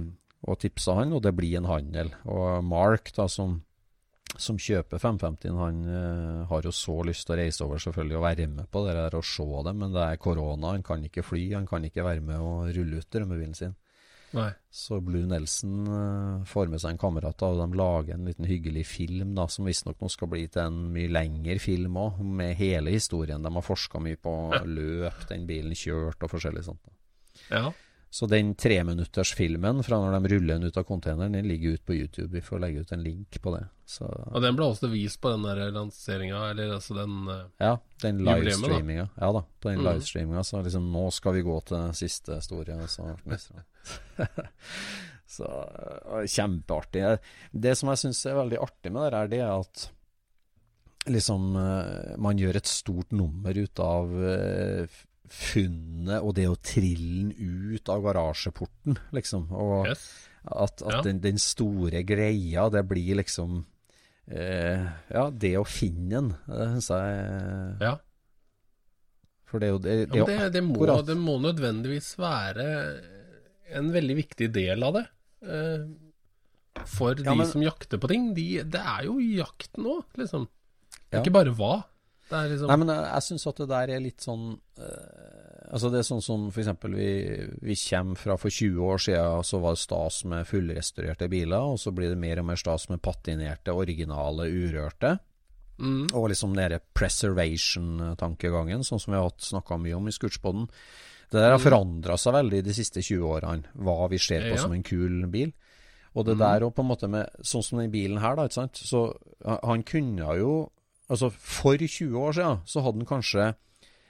og 0.45 0.61
tipsa 0.61 0.99
han, 1.01 1.17
og 1.17 1.25
det 1.25 1.33
blir 1.39 1.57
en 1.57 1.71
handel. 1.71 2.13
Og 2.29 2.61
Mark, 2.67 3.15
da, 3.17 3.31
som, 3.33 3.63
som 4.41 4.59
kjøper 4.61 5.01
550, 5.01 5.57
han 5.59 5.81
uh, 5.85 6.49
har 6.49 6.67
jo 6.67 6.73
så 6.75 6.95
lyst 7.07 7.27
til 7.27 7.35
å 7.35 7.39
reise 7.41 7.65
over 7.67 7.83
selvfølgelig 7.83 8.19
og 8.19 8.25
være 8.25 8.49
med 8.49 8.71
på 8.73 8.85
det 8.87 8.97
der 8.97 9.17
og 9.19 9.27
se 9.29 9.47
det, 9.67 9.75
men 9.77 9.95
det 9.95 10.05
er 10.07 10.21
korona, 10.23 10.75
han 10.77 10.85
kan 10.87 11.05
ikke 11.05 11.25
fly, 11.27 11.45
han 11.57 11.69
kan 11.69 11.85
ikke 11.85 12.07
være 12.07 12.25
med 12.25 12.41
og 12.41 12.71
rulle 12.77 13.03
ut 13.03 13.11
drømmebilen 13.13 13.57
sin. 13.59 13.77
Nei. 14.33 14.49
Så 14.73 15.03
Blue 15.05 15.29
Nelson 15.29 15.89
uh, 15.93 16.45
får 16.49 16.71
med 16.73 16.81
seg 16.81 16.95
en 16.95 17.03
kamerat, 17.03 17.45
og 17.45 17.61
de 17.61 17.79
lager 17.79 18.17
en 18.17 18.31
liten 18.31 18.49
hyggelig 18.49 18.87
film 18.89 19.35
da, 19.37 19.45
som 19.53 19.69
visstnok 19.69 20.01
nå 20.01 20.09
skal 20.13 20.31
bli 20.33 20.47
til 20.49 20.65
en 20.65 20.81
mye 20.95 21.13
lengre 21.13 21.59
film 21.61 22.01
òg, 22.01 22.23
med 22.25 22.57
hele 22.61 22.95
historien. 22.95 23.45
De 23.45 23.53
har 23.53 23.67
forska 23.67 24.01
mye 24.01 24.17
på 24.17 24.35
løp, 24.65 25.27
den 25.29 25.45
bilen 25.49 25.77
kjørt 25.77 26.25
og 26.25 26.33
forskjellig 26.33 26.65
sånt. 26.71 26.95
Ja. 27.53 27.69
Så 28.13 28.27
den 28.29 28.55
treminuttersfilmen 28.61 29.79
fra 29.85 29.97
når 30.01 30.19
de 30.19 30.35
ruller 30.35 30.59
den 30.59 30.69
ut 30.69 30.77
av 30.77 30.85
containeren, 30.85 31.33
den 31.33 31.49
ligger 31.49 31.79
ute 31.79 31.87
på 31.89 31.95
YouTube. 31.97 32.29
Vi 32.35 32.45
får 32.45 32.61
legge 32.61 32.83
ut 32.85 32.93
en 32.93 33.05
link 33.05 33.39
på 33.41 33.55
det. 33.55 33.63
Så, 33.93 34.07
Og 34.09 34.41
den 34.41 34.57
ble 34.57 34.65
også 34.71 34.89
vist 34.93 35.21
på 35.21 35.33
den 35.35 35.45
der 35.45 35.73
lanseringa, 35.75 36.41
eller 36.53 36.77
altså 36.79 36.97
den 36.97 37.17
eh, 37.29 37.43
ja, 37.61 37.73
den 38.01 38.23
livestreaminga. 38.25 39.09
Ja 39.19 39.31
da, 39.37 39.43
på 39.61 39.69
den 39.69 39.83
mm. 39.83 39.87
livestreaminga. 39.91 40.45
Så 40.49 40.63
liksom 40.65 40.87
nå 40.95 41.07
skal 41.13 41.37
vi 41.37 41.45
gå 41.45 41.59
til 41.69 41.91
siste 41.99 42.39
historie. 42.39 42.77
Så, 42.89 43.11
så 45.37 45.51
øh, 45.51 46.25
kjempeartig. 46.25 47.05
Det 47.53 47.77
som 47.79 47.93
jeg 47.93 48.05
syns 48.07 48.25
er 48.31 48.41
veldig 48.41 48.63
artig 48.65 48.95
med 48.95 49.05
det 49.05 49.21
her, 49.21 49.33
det 49.35 49.43
er 49.45 49.55
at 49.59 49.87
liksom 51.13 51.57
øh, 51.59 52.13
man 52.23 52.41
gjør 52.41 52.63
et 52.63 52.71
stort 52.71 53.13
nummer 53.13 53.59
ut 53.59 53.83
av 53.85 54.13
funnet 55.33 56.21
og 56.21 56.35
det 56.37 56.45
å 56.51 56.59
trille 56.61 57.33
den 57.33 57.77
ut 57.77 57.89
av 57.93 58.03
garasjeporten, 58.05 58.99
liksom. 59.17 59.49
Og 59.53 59.89
Yes. 59.89 60.07
at, 60.45 60.83
at 60.83 60.97
Ja. 60.99 61.01
den, 61.03 61.21
den 61.21 61.39
store 61.39 62.03
greia, 62.05 62.69
det 62.69 62.85
blir 62.89 63.17
liksom 63.17 63.65
eh, 64.31 64.85
Ja, 65.11 65.31
det 65.31 65.55
å 65.59 65.65
finne 65.67 66.09
den, 66.15 66.29
det 66.47 66.69
syns 66.75 66.89
jeg 66.95 67.81
Ja. 67.83 67.97
For 69.51 69.61
det 69.61 69.69
er 69.69 69.73
jo 69.75 69.81
det, 69.85 69.97
Ja, 70.15 70.25
det, 70.25 70.37
er 70.39 70.49
det, 70.49 70.53
det, 70.61 70.63
må, 70.65 71.03
det 71.05 71.17
må 71.21 71.35
nødvendigvis 71.43 72.15
være 72.21 72.67
en 73.73 73.91
veldig 73.93 74.17
viktig 74.17 74.49
del 74.53 74.83
av 74.85 74.95
det. 74.99 75.03
Eh, 75.45 75.85
for 76.89 77.15
Ja, 77.19 77.23
de 77.33 77.37
men- 77.37 77.47
som 77.51 77.61
jakter 77.65 77.99
på 78.01 78.09
ting. 78.09 78.31
De, 78.35 78.63
det 78.65 78.81
er 78.81 79.05
jo 79.05 79.19
jakt 79.21 79.77
nå, 79.77 80.03
liksom. 80.17 80.49
Ja. 81.13 81.21
ikke 81.21 81.33
bare 81.33 81.53
hva. 81.53 81.83
Liksom 82.33 82.69
Nei, 82.71 82.77
men 82.81 82.89
jeg, 82.89 83.05
jeg 83.13 83.23
syns 83.27 83.47
at 83.51 83.57
det 83.61 83.69
der 83.69 83.91
er 83.93 84.01
litt 84.01 84.25
sånn 84.25 84.45
eh, 84.81 85.42
Altså 85.73 85.89
Det 85.91 85.99
er 86.03 86.05
sånn 86.05 86.21
som 86.23 86.43
eksempel 86.51 86.93
vi, 86.95 87.11
vi 87.65 87.75
kommer 87.89 88.15
fra 88.21 88.37
for 88.37 88.51
20 88.53 88.77
år 88.93 88.99
siden, 89.01 89.43
så 89.49 89.59
var 89.63 89.73
det 89.73 89.81
stas 89.81 90.25
med 90.29 90.45
fullrestaurerte 90.47 91.29
biler, 91.33 91.63
og 91.73 91.79
så 91.81 91.91
blir 91.97 92.11
det 92.13 92.19
mer 92.21 92.39
og 92.43 92.45
mer 92.51 92.57
stas 92.61 92.89
med 92.91 93.01
patinerte, 93.01 93.73
originale, 93.73 94.51
urørte. 94.53 95.19
mm, 95.79 96.11
Og 96.13 96.29
liksom 96.29 96.55
den 96.55 96.79
preservation-tankegangen, 97.73 98.85
sånn 98.85 99.01
som 99.01 99.15
vi 99.15 99.21
har 99.21 99.33
snakka 99.39 99.79
mye 99.81 99.97
om 99.97 100.09
i 100.09 100.13
Scootspoden. 100.15 100.69
Det 101.33 101.41
der 101.41 101.55
har 101.55 101.63
forandra 101.63 102.19
seg 102.21 102.35
veldig 102.37 102.63
de 102.67 102.75
siste 102.77 103.01
20 103.01 103.25
årene, 103.25 103.65
hva 103.81 104.09
vi 104.13 104.19
ser 104.19 104.41
på 104.51 104.57
Ja. 104.57 104.63
som 104.63 104.73
en 104.73 104.83
kul 104.83 105.27
bil. 105.33 105.53
Og 106.15 106.27
det 106.27 106.37
der 106.39 106.61
òg, 106.61 106.75
på 106.75 106.81
en 106.85 106.89
måte 106.91 107.09
med 107.09 107.31
Sånn 107.43 107.63
som 107.65 107.79
den 107.79 107.91
bilen 107.91 108.21
her, 108.21 108.37
da, 108.37 108.45
ikke 108.45 108.53
sant. 108.53 108.75
Så 108.75 109.17
han- 109.45 109.61
han 109.65 109.83
kunne 109.83 110.37
jo 110.39 110.71
Altså, 111.11 111.31
for 111.33 111.77
20 111.77 112.15
år 112.17 112.33
siden 112.33 112.61
så 112.65 112.81
hadde 112.83 112.97
han 112.99 113.07
kanskje 113.07 113.55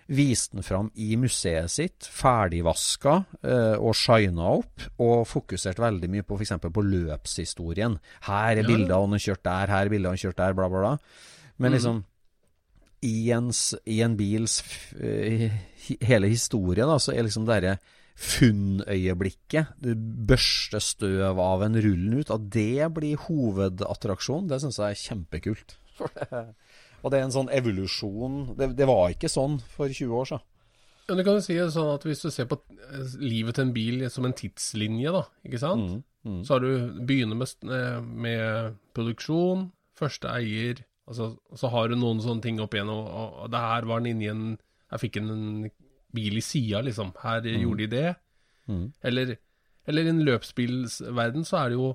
vist 0.09 0.53
den 0.53 0.62
fram 0.66 0.90
i 0.98 1.14
museet 1.16 1.70
sitt, 1.70 2.09
ferdigvaska 2.11 3.14
eh, 3.42 3.76
og 3.78 3.94
shina 3.96 4.48
opp, 4.59 4.82
og 5.00 5.26
fokuserte 5.30 5.82
veldig 5.84 6.11
mye 6.11 6.26
på 6.26 6.36
f.eks. 6.40 6.57
på 6.64 6.84
løpshistorien. 6.86 7.98
Her 8.26 8.57
er 8.57 8.62
Ja. 8.62 8.66
bilder 8.66 8.96
av 8.98 9.09
han 9.09 9.18
kjørt 9.22 9.44
der, 9.46 9.66
her 9.72 9.86
er 9.86 9.92
bilder 9.92 10.11
av 10.11 10.16
han 10.16 10.24
kjørt 10.24 10.36
der, 10.42 10.55
bla, 10.59 10.68
bla, 10.68 10.80
bla. 10.80 10.98
Men 11.59 11.72
liksom 11.76 12.03
i, 13.03 13.30
en, 13.34 13.50
i 13.86 14.00
en 14.03 14.16
bils 14.16 14.61
eh, 15.00 15.50
hele 16.03 16.28
historie, 16.30 16.84
da, 16.86 16.98
så 17.03 17.14
er 17.14 17.22
liksom 17.26 17.46
det 17.46 17.57
derre 17.62 17.78
funnøyeblikket, 18.22 19.72
du 19.82 19.94
børster 19.96 20.82
støv 20.84 21.38
av 21.40 21.62
en 21.66 21.78
rullen 21.82 22.20
ut, 22.20 22.30
at 22.30 22.50
det 22.53 22.88
blir 22.94 23.16
hovedattraksjon, 23.28 24.48
det 24.50 24.61
syns 24.62 24.78
jeg 24.78 24.94
er 24.96 25.00
kjempekult. 25.07 25.78
Og 27.03 27.11
det 27.11 27.18
er 27.18 27.26
en 27.26 27.34
sånn 27.34 27.50
evolusjon 27.50 28.55
det, 28.59 28.72
det 28.78 28.86
var 28.86 29.11
ikke 29.11 29.30
sånn 29.30 29.59
for 29.74 29.90
20 29.90 30.16
år 30.20 30.28
siden. 30.30 30.48
Ja, 31.09 31.16
du 31.18 31.24
kan 31.26 31.34
jo 31.34 31.42
si 31.42 31.57
det 31.59 31.66
sånn 31.74 31.90
at 31.96 32.05
hvis 32.07 32.22
du 32.22 32.30
ser 32.30 32.46
på 32.50 32.61
eh, 32.70 33.14
livet 33.18 33.57
til 33.59 33.66
en 33.66 33.74
bil 33.74 34.05
som 34.12 34.28
en 34.28 34.36
tidslinje, 34.38 35.11
da, 35.12 35.24
ikke 35.44 35.59
sant? 35.61 36.03
Mm, 36.22 36.42
Så 36.46 36.55
har 36.55 36.62
du 36.62 37.00
begynner 37.03 37.34
med, 37.40 37.50
eh, 37.66 37.98
med 38.00 38.76
produksjon, 38.94 39.66
første 39.98 40.30
eier, 40.30 40.84
altså, 41.11 41.32
så 41.59 41.70
har 41.74 41.90
du 41.90 41.96
noen 41.98 42.22
sånne 42.22 42.46
ting 42.46 42.61
opp 42.62 42.76
igjennom, 42.78 43.03
og, 43.03 43.40
og 43.42 43.50
det 43.50 43.62
her 43.66 43.88
var 43.90 44.03
den 44.05 44.14
inni 44.14 44.30
en 44.30 44.44
Her 44.92 45.00
fikk 45.00 45.16
han 45.18 45.30
en 45.32 45.70
bil 46.12 46.36
i 46.36 46.44
sida, 46.44 46.82
liksom. 46.84 47.14
Her 47.22 47.40
gjorde 47.48 47.86
de 47.86 47.86
det. 47.96 48.09
Mm. 48.68 48.86
Eller, 49.09 49.30
eller 49.88 50.05
i 50.05 50.11
en 50.12 50.24
løpsbilsverden 50.26 51.46
så 51.48 51.62
er 51.62 51.72
det 51.72 51.78
jo 51.78 51.86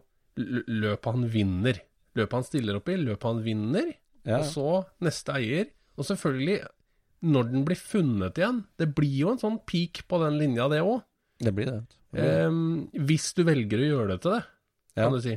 løpet 0.68 1.12
han 1.14 1.28
vinner. 1.30 1.80
Løpet 2.18 2.34
han 2.34 2.48
stiller 2.48 2.80
opp 2.80 2.90
i, 2.90 2.98
løpet 2.98 3.28
han 3.30 3.44
vinner, 3.46 3.92
Ja. 4.28 4.42
og 4.42 4.50
så 4.52 4.72
neste 5.08 5.36
eier. 5.40 5.70
Og 5.98 6.06
selvfølgelig, 6.06 6.60
når 7.28 7.48
den 7.50 7.64
blir 7.66 7.80
funnet 7.80 8.38
igjen 8.38 8.60
Det 8.78 8.92
blir 8.94 9.14
jo 9.24 9.32
en 9.32 9.40
sånn 9.42 9.56
peak 9.66 10.04
på 10.12 10.20
den 10.22 10.36
linja, 10.38 10.68
det 10.70 10.82
òg. 10.86 11.00
Det 11.42 11.54
blir 11.56 11.66
det. 11.72 11.78
det, 12.12 12.20
blir 12.20 12.28
det. 12.28 12.46
Um, 12.46 12.90
hvis 13.08 13.32
du 13.38 13.44
velger 13.48 13.82
å 13.82 13.88
gjøre 13.92 14.08
det 14.12 14.22
til 14.26 14.36
det, 14.36 14.44
Ja. 14.98 15.04
kan 15.08 15.14
du 15.16 15.22
si. 15.22 15.36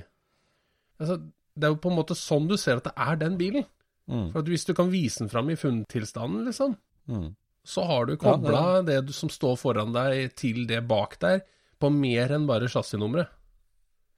Altså, 1.00 1.16
det 1.56 1.64
er 1.68 1.72
jo 1.74 1.80
på 1.80 1.90
en 1.90 1.96
måte 1.96 2.16
sånn 2.16 2.48
du 2.48 2.56
ser 2.60 2.76
at 2.80 2.84
det 2.84 2.92
er 2.96 3.16
den 3.20 3.38
bilen. 3.40 3.64
Mm, 4.10 4.32
For 4.32 4.40
at 4.40 4.48
Hvis 4.50 4.64
du 4.66 4.74
kan 4.74 4.90
vise 4.90 5.20
den 5.22 5.28
fram 5.30 5.50
i 5.50 5.56
funntilstanden, 5.56 6.44
liksom, 6.48 6.76
mm. 7.08 7.28
så 7.64 7.84
har 7.86 8.06
du 8.06 8.16
Ja, 8.20 8.82
det, 8.82 9.06
det, 9.06 9.14
som 9.14 9.28
står 9.30 9.56
foran 9.60 9.92
deg, 9.94 10.34
til 10.34 10.66
det 10.66 10.82
bak 10.88 11.18
der, 11.20 11.42
på 11.80 11.90
mer 11.92 12.32
enn 12.34 12.46
bare 12.46 12.68
chassisnummeret, 12.68 13.28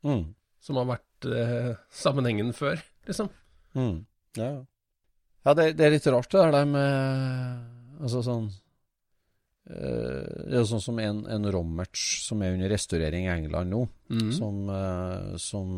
Mm. 0.03 0.35
som 0.61 0.77
har 0.77 0.87
vært 0.97 1.27
eh, 1.31 1.77
sammenhengen 1.91 2.53
før, 2.53 2.81
liksom. 3.07 3.29
Mm. 3.77 4.05
Ja, 4.39 4.51
ja. 5.45 5.55
det, 5.55 5.73
det 5.77 5.87
er 5.87 5.95
litt 5.97 6.07
rart 6.13 6.31
det 6.33 6.45
der 6.55 6.69
med 6.71 8.03
Altså 8.03 8.23
sånn 8.27 8.47
eh, 9.71 10.23
Det 10.49 10.55
er 10.55 10.61
jo 10.63 10.69
sånn 10.73 10.83
som 10.85 10.99
en, 11.03 11.21
en 11.31 11.49
Rommerts 11.55 12.05
som 12.27 12.43
er 12.43 12.55
under 12.57 12.73
restaurering 12.73 13.27
i 13.29 13.33
England 13.35 13.73
nå, 13.75 13.83
Mm. 14.13 14.29
som, 14.37 14.57
eh, 14.69 15.37
som 15.41 15.69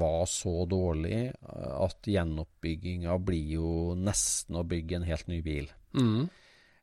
var 0.00 0.22
så 0.30 0.62
dårlig 0.70 1.18
eh, 1.28 1.72
at 1.84 2.06
gjenoppbygginga 2.08 3.18
blir 3.20 3.50
jo 3.58 3.72
nesten 3.98 4.56
å 4.56 4.62
bygge 4.64 4.96
en 4.96 5.04
helt 5.04 5.26
ny 5.28 5.42
bil. 5.44 5.66
Mm. 5.92 6.22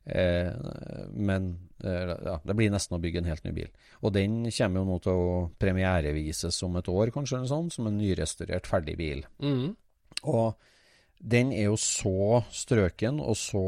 Eh, 0.06 0.52
men 1.10 1.48
eh, 1.82 2.12
ja, 2.28 2.36
det 2.46 2.54
blir 2.54 2.70
nesten 2.70 2.94
å 2.94 3.00
bygge 3.02 3.18
en 3.24 3.30
helt 3.32 3.42
ny 3.48 3.50
bil. 3.56 3.72
Og 4.06 4.14
den 4.14 4.44
kommer 4.54 4.78
jo 4.78 4.86
nå 4.92 5.00
til 5.02 5.18
å 5.24 5.34
premierevises 5.58 6.62
om 6.62 6.78
et 6.78 6.92
år, 6.92 7.10
kanskje, 7.10 7.40
eller 7.40 7.50
sånn, 7.50 7.72
som 7.74 7.90
en 7.90 7.98
nyrestaurert, 7.98 8.70
ferdig 8.70 8.94
bil. 9.00 9.24
Mm. 9.42 9.72
Og 10.30 10.54
den 11.26 11.52
er 11.54 11.70
jo 11.70 11.76
så 11.80 12.42
strøken 12.54 13.18
og 13.22 13.34
så 13.38 13.62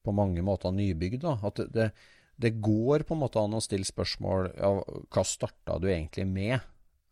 på 0.00 0.14
mange 0.16 0.42
måter 0.46 0.72
nybygd 0.74 1.24
da, 1.24 1.36
at 1.46 1.58
det, 1.58 1.68
det, 1.74 1.88
det 2.40 2.52
går 2.62 3.04
på 3.06 3.16
en 3.16 3.22
måte 3.24 3.42
an 3.42 3.58
å 3.58 3.62
stille 3.64 3.88
spørsmål 3.88 4.52
ja, 4.54 4.70
hva 5.10 5.24
starta 5.26 5.80
du 5.82 5.88
egentlig 5.90 6.26
med? 6.30 6.60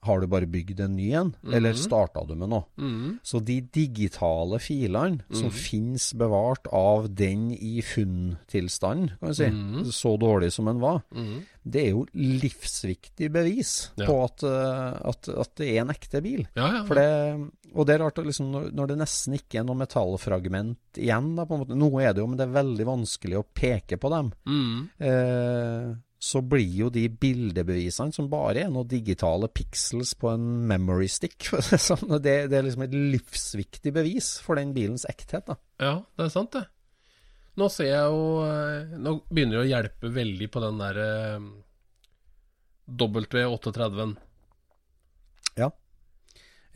Har 0.07 0.21
du 0.21 0.29
bare 0.31 0.47
bygd 0.47 0.79
en 0.81 0.95
ny 0.97 1.09
en, 1.19 1.35
eller 1.45 1.73
Mhm. 1.75 1.79
starta 1.83 2.23
du 2.27 2.35
med 2.37 2.49
noe? 2.51 2.65
Mm. 2.79 3.19
Så 3.23 3.41
de 3.45 3.61
digitale 3.61 4.61
filene 4.63 5.21
som 5.33 5.49
Mhm. 5.49 5.53
finnes 5.53 6.13
bevart 6.15 6.67
av 6.73 7.13
den 7.15 7.51
i 7.53 7.83
funntilstand, 7.83 9.19
kan 9.19 9.29
vi 9.29 9.35
si, 9.35 9.51
Mhm. 9.51 9.85
så 9.91 10.17
dårlig 10.19 10.53
som 10.53 10.67
den 10.67 10.79
var, 10.81 11.03
Mm. 11.13 11.43
det 11.69 11.83
er 11.87 11.91
jo 11.91 12.07
livsviktig 12.15 13.31
bevis 13.33 13.91
Ja. 13.97 14.07
på 14.07 14.25
at, 14.25 14.43
eh, 14.43 15.09
at, 15.09 15.29
at 15.29 15.55
det 15.57 15.77
er 15.77 15.81
en 15.81 15.89
ekte 15.91 16.23
bil. 16.23 16.47
Ja, 16.57 16.73
ja. 16.77 16.85
For 16.85 16.95
det, 16.95 17.51
og 17.75 17.87
det 17.87 17.95
er 18.01 18.05
rart 18.05 18.15
liksom, 18.25 18.51
når, 18.53 18.71
når 18.73 18.87
det 18.89 18.99
nesten 18.99 19.35
ikke 19.35 19.59
er 19.61 19.65
noe 19.65 19.77
metallfragment 19.77 20.77
igjen, 20.97 21.35
da, 21.37 21.45
på 21.45 21.55
en 21.55 21.61
måte. 21.67 21.77
Nå 21.77 22.01
er 22.01 22.13
det 22.15 22.23
jo, 22.23 22.27
men 22.27 22.37
det 22.39 22.49
er 22.49 22.63
veldig 22.63 22.87
vanskelig 22.87 23.37
å 23.37 23.45
peke 23.53 23.99
på 23.99 24.11
dem. 24.11 24.33
Mm. 24.47 24.89
Eh, 25.01 25.95
så 26.19 26.41
blir 26.43 26.73
jo 26.81 26.89
de 26.91 27.05
bildebevisene 27.09 28.15
som 28.15 28.27
bare 28.31 28.65
er 28.65 28.73
noen 28.75 28.89
digitale 28.91 29.47
pixels 29.55 30.17
på 30.19 30.33
en 30.33 30.47
memory 30.67 31.07
stick, 31.11 31.47
det 31.71 31.79
sånn, 31.83 32.19
det, 32.19 32.35
det 32.51 32.59
er 32.59 32.67
liksom 32.67 32.85
et 32.89 32.97
livsviktig 32.97 33.95
bevis 33.95 34.35
for 34.43 34.59
den 34.59 34.75
bilens 34.75 35.07
ekthet. 35.09 35.47
da. 35.47 35.59
Ja, 35.79 35.95
det 36.19 36.27
er 36.27 36.35
sant, 36.35 36.59
det. 36.59 36.67
Nå 37.59 37.67
ser 37.75 37.89
jeg 37.91 38.11
jo 38.13 38.27
eh, 38.47 38.99
Nå 39.03 39.17
begynner 39.33 39.59
det 39.59 39.65
å 39.65 39.71
hjelpe 39.73 40.11
veldig 40.15 40.47
på 40.55 40.61
den 40.63 40.79
derre 40.79 41.09
W38-en. 42.89 44.15
Ja. 45.59 45.69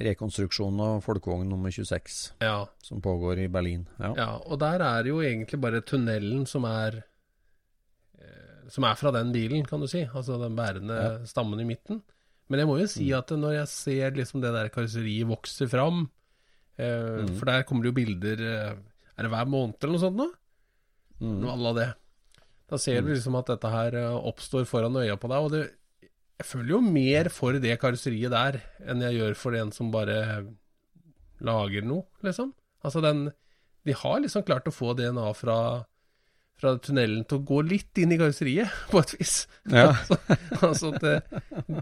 Rekonstruksjonen 0.02 0.82
av 0.82 0.98
folkevogn 1.04 1.48
nummer 1.48 1.72
26, 1.72 2.18
Ja, 2.42 2.66
som 2.84 3.00
pågår 3.04 3.44
i 3.44 3.48
Berlin. 3.52 3.86
Ja. 3.98 4.12
ja. 4.18 4.28
Og 4.44 4.58
der 4.60 4.84
er 4.84 5.08
jo 5.08 5.22
egentlig 5.24 5.60
bare 5.62 5.84
tunnelen 5.86 6.44
som 6.50 6.66
er 6.68 6.98
eh, 7.00 7.11
Som 8.70 8.86
er 8.86 8.98
fra 8.98 9.12
den 9.14 9.32
bilen, 9.34 9.64
kan 9.66 9.82
du 9.82 9.88
si. 9.90 10.04
Altså 10.06 10.38
den 10.40 10.56
bærende 10.58 10.98
stammen 11.28 11.60
i 11.62 11.66
midten. 11.68 12.02
Men 12.50 12.62
jeg 12.62 12.68
må 12.68 12.76
jo 12.80 12.90
si 12.90 13.08
at 13.16 13.30
når 13.32 13.56
jeg 13.62 13.70
ser 13.72 14.16
liksom 14.18 14.42
det 14.42 14.52
der 14.52 14.70
karosseriet 14.72 15.28
vokse 15.30 15.64
fram 15.72 16.04
eh, 16.76 17.22
For 17.38 17.48
der 17.48 17.64
kommer 17.64 17.86
det 17.86 17.92
jo 17.92 17.96
bilder 17.96 18.42
eh, 18.44 18.72
Er 19.16 19.24
det 19.24 19.30
hver 19.32 19.48
måned 19.48 19.78
eller 19.80 19.94
noe 19.94 20.02
sånt 20.02 20.18
nå? 20.18 20.26
Noe 21.22 21.54
à 21.54 21.72
det. 21.76 21.90
Da 22.72 22.78
ser 22.80 23.04
du 23.04 23.12
liksom 23.12 23.36
at 23.38 23.50
dette 23.52 23.70
her 23.70 23.94
eh, 24.00 24.26
oppstår 24.32 24.66
foran 24.68 24.98
øya 24.98 25.14
på 25.20 25.30
deg. 25.30 25.46
Og 25.46 25.54
det, 25.54 25.62
jeg 26.40 26.48
føler 26.48 26.74
jo 26.74 26.80
mer 26.82 27.30
for 27.32 27.58
det 27.62 27.76
karosseriet 27.80 28.32
der 28.34 28.58
enn 28.90 29.04
jeg 29.06 29.20
gjør 29.20 29.38
for 29.38 29.56
en 29.56 29.70
som 29.74 29.92
bare 29.94 30.18
lager 31.42 31.86
noe, 31.86 32.06
liksom. 32.26 32.52
Altså 32.82 33.02
den 33.04 33.30
De 33.86 33.94
har 33.98 34.20
liksom 34.22 34.44
klart 34.46 34.68
å 34.70 34.74
få 34.74 34.92
DNA 34.98 35.28
fra, 35.34 35.56
fra 36.60 36.76
tunnelen 36.78 37.24
til 37.26 37.40
å 37.40 37.44
gå 37.46 37.60
litt 37.66 37.98
inn 37.98 38.12
i 38.14 38.18
karosseriet, 38.20 38.70
på 38.92 39.00
et 39.02 39.14
vis. 39.18 39.36
Ja. 39.72 39.88
altså, 39.92 40.18
altså 40.68 40.90
at 40.94 41.02
det, 41.02 41.14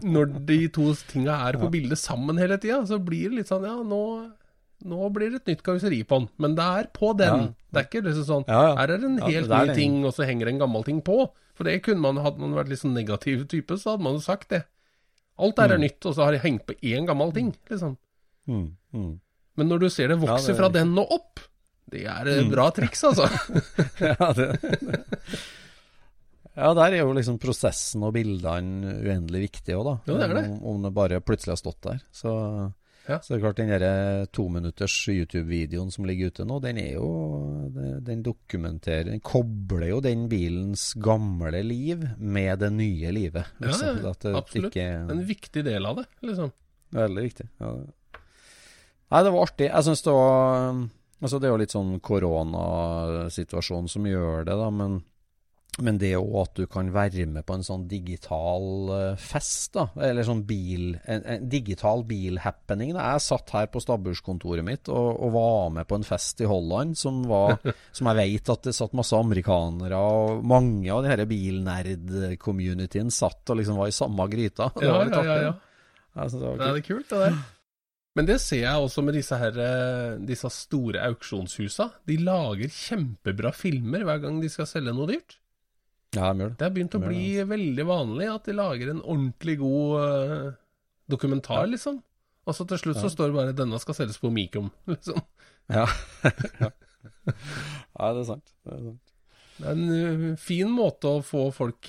når 0.05 0.31
de 0.49 0.59
to 0.73 0.87
tinga 1.11 1.35
er 1.49 1.59
på 1.61 1.69
bildet 1.73 1.99
sammen 2.01 2.39
hele 2.41 2.57
tida, 2.61 2.79
så 2.89 2.97
blir 3.03 3.29
det 3.29 3.41
litt 3.41 3.51
sånn 3.51 3.67
Ja, 3.67 3.75
nå, 3.85 4.01
nå 4.89 5.09
blir 5.13 5.29
det 5.35 5.43
et 5.43 5.51
nytt 5.53 5.61
karosseri 5.67 6.01
på 6.07 6.21
den. 6.23 6.29
Men 6.41 6.55
det 6.57 6.65
er 6.81 6.89
på 6.97 7.11
den. 7.19 7.45
Ja. 7.51 7.69
Det 7.71 7.83
er 7.83 7.87
ikke 7.89 8.03
liksom 8.07 8.25
sånn 8.31 8.47
Ja. 8.49 8.63
Her 8.79 8.95
er 8.95 8.97
det 9.03 9.09
en 9.11 9.21
helt 9.27 9.53
ny 9.53 9.75
ting, 9.77 9.99
og 10.07 10.15
så 10.17 10.25
henger 10.25 10.49
det 10.49 10.55
en 10.55 10.63
gammel 10.65 10.87
ting 10.87 11.01
på. 11.05 11.19
For 11.53 11.67
det 11.67 11.81
kunne 11.85 12.01
man, 12.01 12.17
hadde 12.23 12.41
man 12.41 12.55
vært 12.57 12.71
litt 12.71 12.81
sånn 12.81 12.95
negativ 12.97 13.43
type, 13.51 13.77
så 13.77 13.93
hadde 13.93 14.07
man 14.07 14.17
jo 14.17 14.23
sagt 14.25 14.49
det. 14.55 14.63
Alt 15.41 15.55
der 15.57 15.75
er 15.75 15.77
Mm. 15.77 15.85
nytt, 15.85 16.05
og 16.09 16.15
så 16.17 16.25
har 16.25 16.31
de 16.33 16.39
hengt 16.41 16.65
på 16.65 16.73
én 16.81 17.05
gammel 17.05 17.31
ting, 17.33 17.53
liksom. 17.69 17.95
Mm, 18.49 18.65
mm. 18.93 19.11
Men 19.57 19.67
når 19.69 19.79
du 19.79 19.89
ser 19.93 20.07
det 20.09 20.17
vokse 20.21 20.47
det 20.51 20.57
fra 20.57 20.69
den 20.73 20.91
og 20.97 21.11
opp, 21.13 21.39
det 21.91 22.05
er 22.07 22.29
eh, 22.31 22.43
bra 22.51 22.69
triks, 22.75 23.03
altså. 23.09 23.27
ja, 24.11 24.29
det, 24.37 24.47
ja, 26.51 26.73
der 26.75 26.91
er 26.97 26.99
jo 27.05 27.13
liksom 27.15 27.37
prosessen 27.41 28.03
og 28.03 28.13
bildene 28.17 28.93
uendelig 28.99 29.45
viktige 29.47 29.77
òg, 29.79 29.87
da. 29.87 29.95
Jo, 30.09 30.19
det 30.19 30.27
er 30.27 30.37
det. 30.39 30.45
Om, 30.51 30.61
om 30.73 30.85
det 30.87 30.93
bare 30.97 31.19
plutselig 31.23 31.53
har 31.55 31.61
stått 31.61 31.81
der. 31.87 31.99
Så, 32.15 32.33
Ja. 33.07 33.17
så 33.17 33.31
det 33.33 33.37
er 33.39 33.43
klart, 33.45 33.57
den 33.57 33.71
derre 33.71 34.25
tominutters 34.35 34.95
YouTube-videoen 35.09 35.89
som 35.91 36.05
ligger 36.05 36.29
ute 36.29 36.45
nå, 36.45 36.59
den 36.61 36.77
er 36.77 36.91
jo 36.99 37.07
Den 38.05 38.21
dokumenterer 38.21 39.07
Den 39.09 39.23
kobler 39.25 39.87
jo 39.89 39.97
den 40.05 40.27
bilens 40.29 40.91
gamle 41.01 41.63
liv 41.65 42.03
med 42.19 42.59
det 42.61 42.69
nye 42.75 43.11
livet. 43.15 43.49
Liksom. 43.63 43.87
ja, 43.87 44.11
ja 44.11 44.13
det 44.21 44.35
absolutt. 44.37 44.75
Ikke, 44.75 44.85
En 45.15 45.25
viktig 45.25 45.63
del 45.65 45.85
av 45.89 45.97
det, 46.03 46.05
liksom. 46.29 46.53
Veldig 46.93 47.23
viktig. 47.25 47.47
Ja. 47.63 47.73
Nei, 49.11 49.23
det 49.25 49.31
var 49.33 49.43
artig. 49.47 49.67
Jeg 49.71 49.87
syns 49.87 50.03
det 50.05 50.13
var 50.15 50.83
Altså, 51.21 51.37
det 51.39 51.47
er 51.47 51.51
jo 51.53 51.61
litt 51.61 51.73
sånn 51.75 51.95
koronasituasjon 52.01 53.87
som 53.91 54.05
gjør 54.09 54.45
det, 54.47 54.55
da, 54.57 54.69
men, 54.73 54.95
men 55.85 55.99
det 56.01 56.15
òg 56.17 56.33
at 56.41 56.55
du 56.57 56.63
kan 56.67 56.89
være 56.91 57.27
med 57.29 57.45
på 57.45 57.53
en 57.59 57.63
sånn 57.67 57.83
digital 57.91 58.89
eh, 58.95 59.19
fest, 59.21 59.69
da, 59.77 59.85
eller 60.01 60.25
sånn 60.27 60.41
bil 60.49 60.95
En, 61.05 61.21
en 61.35 61.45
digital 61.51 62.01
bilhappening. 62.09 62.95
Jeg 62.97 63.21
satt 63.27 63.53
her 63.53 63.69
på 63.71 63.83
stabburskontoret 63.85 64.65
mitt 64.65 64.89
og, 64.89 65.11
og 65.21 65.31
var 65.37 65.69
med 65.77 65.87
på 65.87 66.01
en 66.01 66.07
fest 66.09 66.41
i 66.41 66.49
Holland 66.49 66.97
som 66.99 67.21
var 67.29 67.59
Som 67.95 68.09
jeg 68.11 68.19
vet 68.19 68.49
at 68.55 68.65
det 68.67 68.73
satt 68.75 68.97
masse 68.97 69.15
amerikanere, 69.15 70.01
og 70.01 70.41
mange 70.43 70.89
av 70.91 71.05
de 71.05 71.13
her 71.13 71.25
bilnerd-communityen 71.29 73.13
satt 73.13 73.49
og 73.53 73.61
liksom 73.61 73.77
var 73.79 73.93
i 73.93 73.95
samme 73.95 74.25
gryta. 74.31 74.71
Det 74.81 74.89
Ja, 74.89 74.97
var 74.97 75.05
litt 75.05 75.21
ja, 75.21 75.23
ja, 75.29 75.41
ja. 75.51 75.57
Jeg 76.17 76.31
det 76.33 76.47
var 76.47 76.57
Det 76.57 76.67
er 76.67 76.81
kult. 76.81 76.87
kult, 76.89 77.09
det 77.13 77.19
der. 77.29 77.41
Men 78.17 78.27
det 78.27 78.41
ser 78.43 78.65
jeg 78.65 78.83
også 78.83 79.03
med 79.07 79.15
disse, 79.15 79.37
her, 79.39 79.57
eh, 79.63 80.17
disse 80.27 80.49
store 80.51 81.03
auksjonshusa. 81.07 81.87
De 82.07 82.17
lager 82.19 82.71
kjempebra 82.75 83.53
filmer 83.55 84.03
hver 84.07 84.19
gang 84.25 84.41
de 84.43 84.49
skal 84.51 84.67
selge 84.67 84.93
noe 84.95 85.07
dyrt. 85.13 85.37
Ja, 86.11 86.33
de 86.33 86.43
gjør 86.43 86.51
det. 86.51 86.57
Det 86.59 86.67
har 86.67 86.73
begynt 86.75 86.97
å 86.97 87.03
bli 87.05 87.27
veldig 87.47 87.85
vanlig 87.87 88.27
at 88.33 88.49
de 88.49 88.55
lager 88.57 88.91
en 88.91 88.99
ordentlig 88.99 89.55
god 89.61 89.93
eh, 90.01 90.49
dokumentar, 91.11 91.69
liksom. 91.71 92.01
Og 92.49 92.57
så 92.57 92.65
til 92.67 92.81
slutt 92.81 92.99
så 92.99 93.11
står 93.13 93.29
det 93.29 93.37
bare 93.37 93.55
'denne 93.55 93.79
skal 93.79 93.95
selges 93.95 94.19
på 94.19 94.31
Mikom', 94.33 94.71
liksom. 94.91 95.21
Ja. 95.71 95.85
ja, 96.27 98.11
det 98.11 98.19
er 98.25 98.27
sant. 98.27 98.53
Det 98.65 98.75
er 98.75 98.83
sant. 98.89 99.15
Det 99.61 99.69
er 99.69 99.77
en 99.77 99.95
eh, 99.95 100.35
fin 100.41 100.67
måte 100.67 101.07
å 101.07 101.23
få 101.23 101.47
folk 101.55 101.87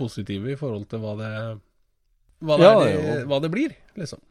positive 0.00 0.54
i 0.54 0.56
forhold 0.56 0.88
til 0.88 1.04
hva 1.04 1.12
det 1.20 1.32
hva 2.38 2.56
det, 2.56 2.64
Ja, 2.64 2.74
det 2.80 3.28
hva 3.28 3.42
det 3.42 3.52
blir, 3.52 3.76
liksom. 3.98 4.22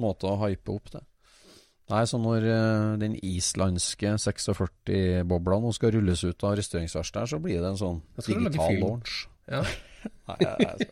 Måte 0.00 0.28
å 0.30 0.38
hype 0.44 0.72
opp 0.74 0.92
det. 0.94 1.02
Nei, 1.90 2.04
så 2.06 2.20
når 2.22 2.44
eh, 2.46 2.98
den 3.02 3.16
islandske 3.26 4.12
46-bobla 4.22 5.58
nå 5.62 5.72
skal 5.74 5.96
rulles 5.96 6.22
ut 6.22 6.44
av 6.46 6.54
restaureringsverkstedet, 6.60 7.32
så 7.32 7.40
blir 7.42 7.58
det 7.58 7.72
en 7.72 7.80
sånn 7.80 7.98
digital 8.22 8.76
launch. 8.78 9.24
Ja. 9.50 9.64
Nei, 10.30 10.36
jeg, 10.44 10.54
jeg, 10.70 10.86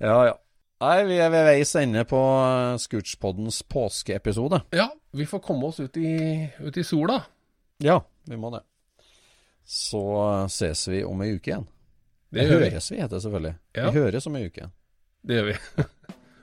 ja, 0.00 0.16
ja. 0.30 0.32
Nei, 0.82 0.96
vi 1.06 1.18
er 1.22 1.28
ved 1.30 1.44
veis 1.46 1.76
ende 1.78 2.02
på 2.08 2.18
eh, 2.18 2.80
Scootspoddens 2.82 3.60
påskeepisode. 3.70 4.64
ja, 4.74 4.88
vi 5.12 5.28
får 5.28 5.44
komme 5.44 5.68
oss 5.68 5.78
ut 5.84 5.96
i, 6.00 6.16
ut 6.64 6.76
i 6.76 6.84
sola. 6.86 7.20
Ja, 7.84 8.00
vi 8.26 8.40
må 8.40 8.50
det. 8.54 8.64
Så 9.68 10.02
eh, 10.24 10.48
ses 10.50 10.88
vi 10.88 11.04
om 11.06 11.20
ei 11.22 11.36
uke 11.36 11.52
igjen. 11.52 11.68
Det 12.32 12.48
vi. 12.48 12.56
høres 12.56 12.88
vi, 12.90 12.98
heter 12.98 13.18
det 13.18 13.22
selvfølgelig. 13.26 13.54
Ja. 13.76 13.90
Vi 13.92 14.00
høres 14.00 14.26
om 14.26 14.40
ei 14.40 14.48
uke. 14.48 14.72
Det 15.22 15.38
gjør 15.38 15.52
vi. 15.52 15.58